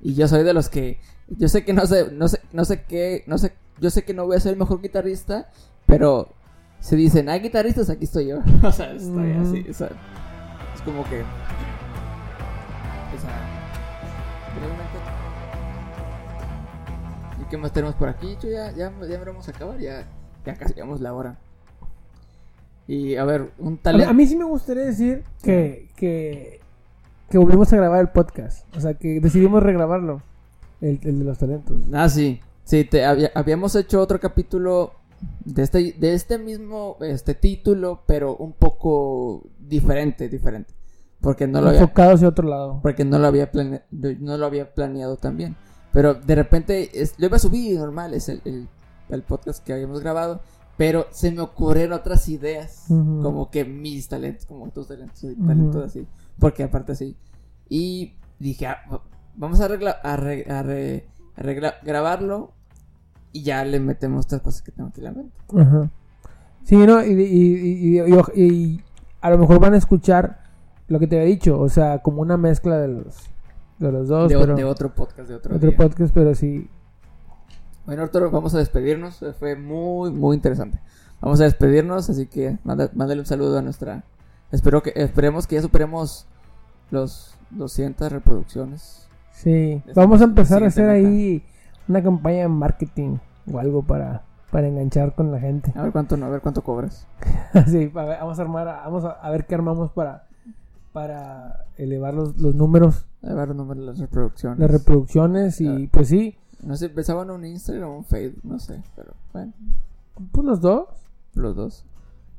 Y 0.01 0.13
yo 0.15 0.27
soy 0.27 0.43
de 0.43 0.53
los 0.53 0.67
que, 0.67 0.99
yo 1.29 1.47
sé 1.47 1.63
que 1.63 1.71
no 1.71 1.85
sé, 1.85 2.11
no 2.11 2.27
sé, 2.27 2.41
no 2.51 2.65
sé 2.65 2.83
qué, 2.83 3.23
no 3.25 3.37
sé, 3.37 3.53
yo 3.79 3.89
sé 3.89 4.03
que 4.03 4.13
no 4.13 4.25
voy 4.25 4.35
a 4.35 4.41
ser 4.41 4.51
el 4.51 4.59
mejor 4.59 4.81
guitarrista, 4.81 5.49
pero 5.85 6.33
se 6.81 6.97
dicen, 6.97 7.29
hay 7.29 7.39
guitarristas, 7.39 7.89
aquí 7.89 8.03
estoy 8.03 8.27
yo. 8.27 8.39
o 8.63 8.71
sea, 8.73 8.91
estoy 8.91 9.31
así, 9.31 9.65
o 9.69 9.73
sea, 9.73 9.91
es 10.75 10.81
como 10.81 11.05
que, 11.05 11.21
o 11.21 11.25
sea, 13.21 13.47
realmente. 14.59 14.97
¿Y 17.41 17.45
qué 17.49 17.57
más 17.57 17.71
tenemos 17.71 17.95
por 17.95 18.09
aquí? 18.09 18.37
Yo 18.43 18.49
ya, 18.49 18.71
ya, 18.71 18.91
ya 19.07 19.23
vamos 19.23 19.47
a 19.47 19.51
acabar, 19.51 19.79
ya, 19.79 20.05
ya 20.45 20.55
casi 20.55 20.73
llegamos 20.73 20.99
la 20.99 21.13
hora. 21.13 21.39
Y 22.93 23.15
a 23.15 23.23
ver, 23.23 23.51
un 23.59 23.77
talento. 23.77 24.09
a 24.09 24.13
mí 24.13 24.25
sí 24.27 24.35
me 24.35 24.43
gustaría 24.43 24.83
decir 24.83 25.23
que, 25.43 25.89
que, 25.95 26.59
que 27.29 27.37
volvimos 27.37 27.71
a 27.71 27.77
grabar 27.77 28.01
el 28.01 28.09
podcast. 28.09 28.65
O 28.75 28.81
sea, 28.81 28.95
que 28.95 29.19
decidimos 29.21 29.63
regrabarlo. 29.63 30.21
El, 30.81 30.99
el 31.03 31.19
de 31.19 31.25
los 31.25 31.37
talentos. 31.37 31.77
Ah, 31.93 32.09
sí. 32.09 32.41
Sí, 32.65 32.83
te, 32.83 33.05
había- 33.05 33.31
habíamos 33.35 33.75
hecho 33.75 34.01
otro 34.01 34.19
capítulo 34.19 34.93
de 35.45 35.61
este, 35.63 35.93
de 35.97 36.13
este 36.15 36.37
mismo 36.37 36.97
este 37.01 37.33
título, 37.35 38.03
pero 38.07 38.35
un 38.35 38.53
poco 38.53 39.43
diferente, 39.59 40.27
diferente. 40.27 40.73
Porque 41.21 41.47
no 41.47 41.61
lo 41.61 41.67
había, 41.69 41.81
Enfocado 41.81 42.15
hacia 42.15 42.27
otro 42.27 42.47
lado. 42.49 42.79
porque 42.81 43.05
no 43.05 43.19
lo 43.19 43.27
había 43.27 43.51
plane- 43.51 43.83
no 43.91 44.37
lo 44.37 44.45
había 44.45 44.73
planeado 44.73 45.15
también. 45.17 45.55
Pero 45.93 46.15
de 46.15 46.35
repente 46.35 46.89
es- 46.99 47.13
lo 47.19 47.27
iba 47.27 47.35
a 47.37 47.39
subir 47.39 47.77
normal, 47.79 48.13
es 48.15 48.27
el, 48.27 48.41
el, 48.45 48.67
el 49.09 49.21
podcast 49.23 49.63
que 49.63 49.73
habíamos 49.73 50.01
grabado. 50.01 50.41
Pero 50.81 51.05
se 51.11 51.31
me 51.31 51.41
ocurrieron 51.41 51.93
otras 51.93 52.27
ideas, 52.27 52.85
como 53.21 53.51
que 53.51 53.65
mis 53.65 54.07
talentos, 54.09 54.47
como 54.47 54.67
tus 54.71 54.87
talentos, 54.87 55.23
y 55.23 55.35
talentos 55.35 55.85
así. 55.85 56.07
Porque 56.39 56.63
aparte 56.63 56.93
así. 56.93 57.15
Y 57.69 58.15
dije, 58.39 58.65
ah, 58.65 58.77
va- 58.91 59.03
vamos 59.35 59.61
a, 59.61 59.65
arregla- 59.67 59.99
a, 60.01 60.15
re- 60.17 60.45
a 60.49 60.63
re- 60.63 61.05
a 61.35 61.41
regla- 61.43 61.75
grabarlo 61.83 62.53
y 63.31 63.43
ya 63.43 63.63
le 63.63 63.79
metemos 63.79 64.25
otras 64.25 64.41
cosas 64.41 64.63
que 64.63 64.71
tengo 64.71 64.89
aquí 64.89 65.01
en 65.01 65.03
la 65.05 65.11
mente. 65.11 65.37
Sí, 66.63 66.75
¿no? 66.77 67.03
Y, 67.05 67.11
y, 67.13 67.99
y- 68.35 68.81
a 69.21 69.29
lo 69.29 69.37
mejor 69.37 69.59
van 69.59 69.75
a 69.75 69.77
escuchar 69.77 70.39
lo 70.87 70.97
que 70.99 71.05
te 71.05 71.15
había 71.17 71.27
dicho. 71.27 71.59
O 71.59 71.69
sea, 71.69 71.99
como 71.99 72.23
una 72.23 72.37
mezcla 72.37 72.79
de 72.79 72.87
los, 72.87 73.17
de 73.77 73.91
los 73.91 74.07
dos. 74.07 74.29
De, 74.29 74.37
pero, 74.37 74.55
de 74.55 74.63
otro 74.63 74.95
podcast, 74.95 75.29
de 75.29 75.35
otro, 75.35 75.55
otro 75.57 75.69
día. 75.69 75.77
podcast, 75.77 76.11
pero 76.11 76.33
sí. 76.33 76.67
Bueno, 77.85 78.03
Arturo, 78.03 78.29
vamos 78.31 78.53
a 78.55 78.59
despedirnos. 78.59 79.23
Fue 79.39 79.55
muy, 79.55 80.11
muy 80.11 80.35
interesante. 80.35 80.79
Vamos 81.19 81.39
a 81.41 81.43
despedirnos, 81.45 82.09
así 82.09 82.27
que 82.27 82.57
mándale 82.63 83.19
un 83.19 83.25
saludo 83.25 83.57
a 83.57 83.61
nuestra... 83.61 84.03
Espero 84.51 84.81
que, 84.83 84.91
esperemos 84.95 85.47
que 85.47 85.55
ya 85.55 85.61
superemos 85.61 86.27
los 86.89 87.35
200 87.51 88.11
reproducciones. 88.11 89.07
Sí. 89.31 89.81
Esa 89.87 90.01
Vamos 90.01 90.21
a 90.21 90.25
empezar 90.25 90.63
a 90.63 90.67
hacer 90.67 90.89
ahí 90.89 91.43
una 91.87 92.03
campaña 92.03 92.39
de 92.39 92.47
marketing 92.49 93.17
o 93.51 93.59
algo 93.59 93.81
para, 93.83 94.23
para 94.51 94.67
enganchar 94.67 95.15
con 95.15 95.31
la 95.31 95.39
gente. 95.39 95.71
A 95.75 95.83
ver 95.83 95.91
cuánto, 95.91 96.15
a 96.15 96.29
ver 96.29 96.41
cuánto 96.41 96.63
cobras. 96.63 97.07
sí, 97.67 97.91
a 97.95 98.03
ver, 98.05 98.17
vamos 98.19 98.39
a 98.39 98.41
armar, 98.41 98.67
vamos 98.67 99.05
a, 99.05 99.11
a 99.11 99.29
ver 99.29 99.45
qué 99.45 99.55
armamos 99.55 99.91
para, 99.91 100.27
para 100.91 101.65
elevar 101.77 102.13
los, 102.13 102.37
los 102.37 102.53
números, 102.53 103.05
A 103.23 103.33
ver 103.33 103.49
el 103.49 103.57
número 103.57 103.79
de 103.79 103.85
las 103.87 103.99
reproducciones. 103.99 104.59
las 104.59 104.71
reproducciones 104.71 105.61
y 105.61 105.85
Ah. 105.85 105.89
pues 105.91 106.09
sí, 106.09 106.37
No 106.63 106.75
sé, 106.77 106.89
pensaban 106.89 107.29
en 107.29 107.35
un 107.35 107.45
Instagram 107.45 107.89
o 107.89 107.97
un 107.97 108.05
Facebook, 108.05 108.41
no 108.43 108.59
sé, 108.59 108.81
pero 108.95 109.13
bueno, 109.33 109.53
pues 110.31 110.45
los 110.45 110.61
dos. 110.61 110.87
los 111.33 111.55
dos. 111.55 111.85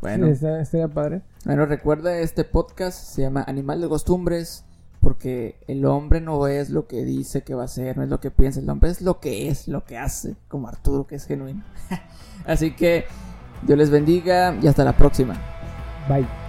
Bueno, 0.01 0.27
Sí, 0.35 0.47
estaría 0.47 0.89
padre. 0.89 1.23
bueno, 1.45 1.65
recuerda 1.67 2.19
este 2.19 2.45
podcast 2.45 2.99
se 2.99 3.23
llama 3.23 3.45
Animal 3.47 3.81
de 3.81 3.89
Costumbres 3.89 4.65
porque 5.01 5.57
el 5.69 5.85
hombre 5.85 6.21
no 6.21 6.47
es 6.47 6.71
lo 6.71 6.87
que 6.87 7.05
dice 7.05 7.43
que 7.43 7.55
va 7.55 7.65
a 7.65 7.69
ser, 7.69 7.97
no 7.97 8.03
es 8.05 8.09
lo 8.09 8.21
que 8.21 8.31
piensa, 8.31 8.61
el 8.61 8.69
hombre 8.71 8.91
es 8.91 9.01
lo 9.01 9.19
que 9.21 9.49
es, 9.49 9.67
lo 9.69 9.85
que 9.85 9.99
hace, 9.99 10.37
como 10.49 10.69
Arturo 10.69 11.07
que 11.07 11.17
es 11.17 11.27
genuino. 11.27 11.63
Así 12.47 12.75
que 12.75 13.05
Dios 13.67 13.79
les 13.79 13.91
bendiga 13.91 14.57
y 14.61 14.67
hasta 14.67 14.85
la 14.85 14.97
próxima. 14.97 15.35
Bye. 16.09 16.42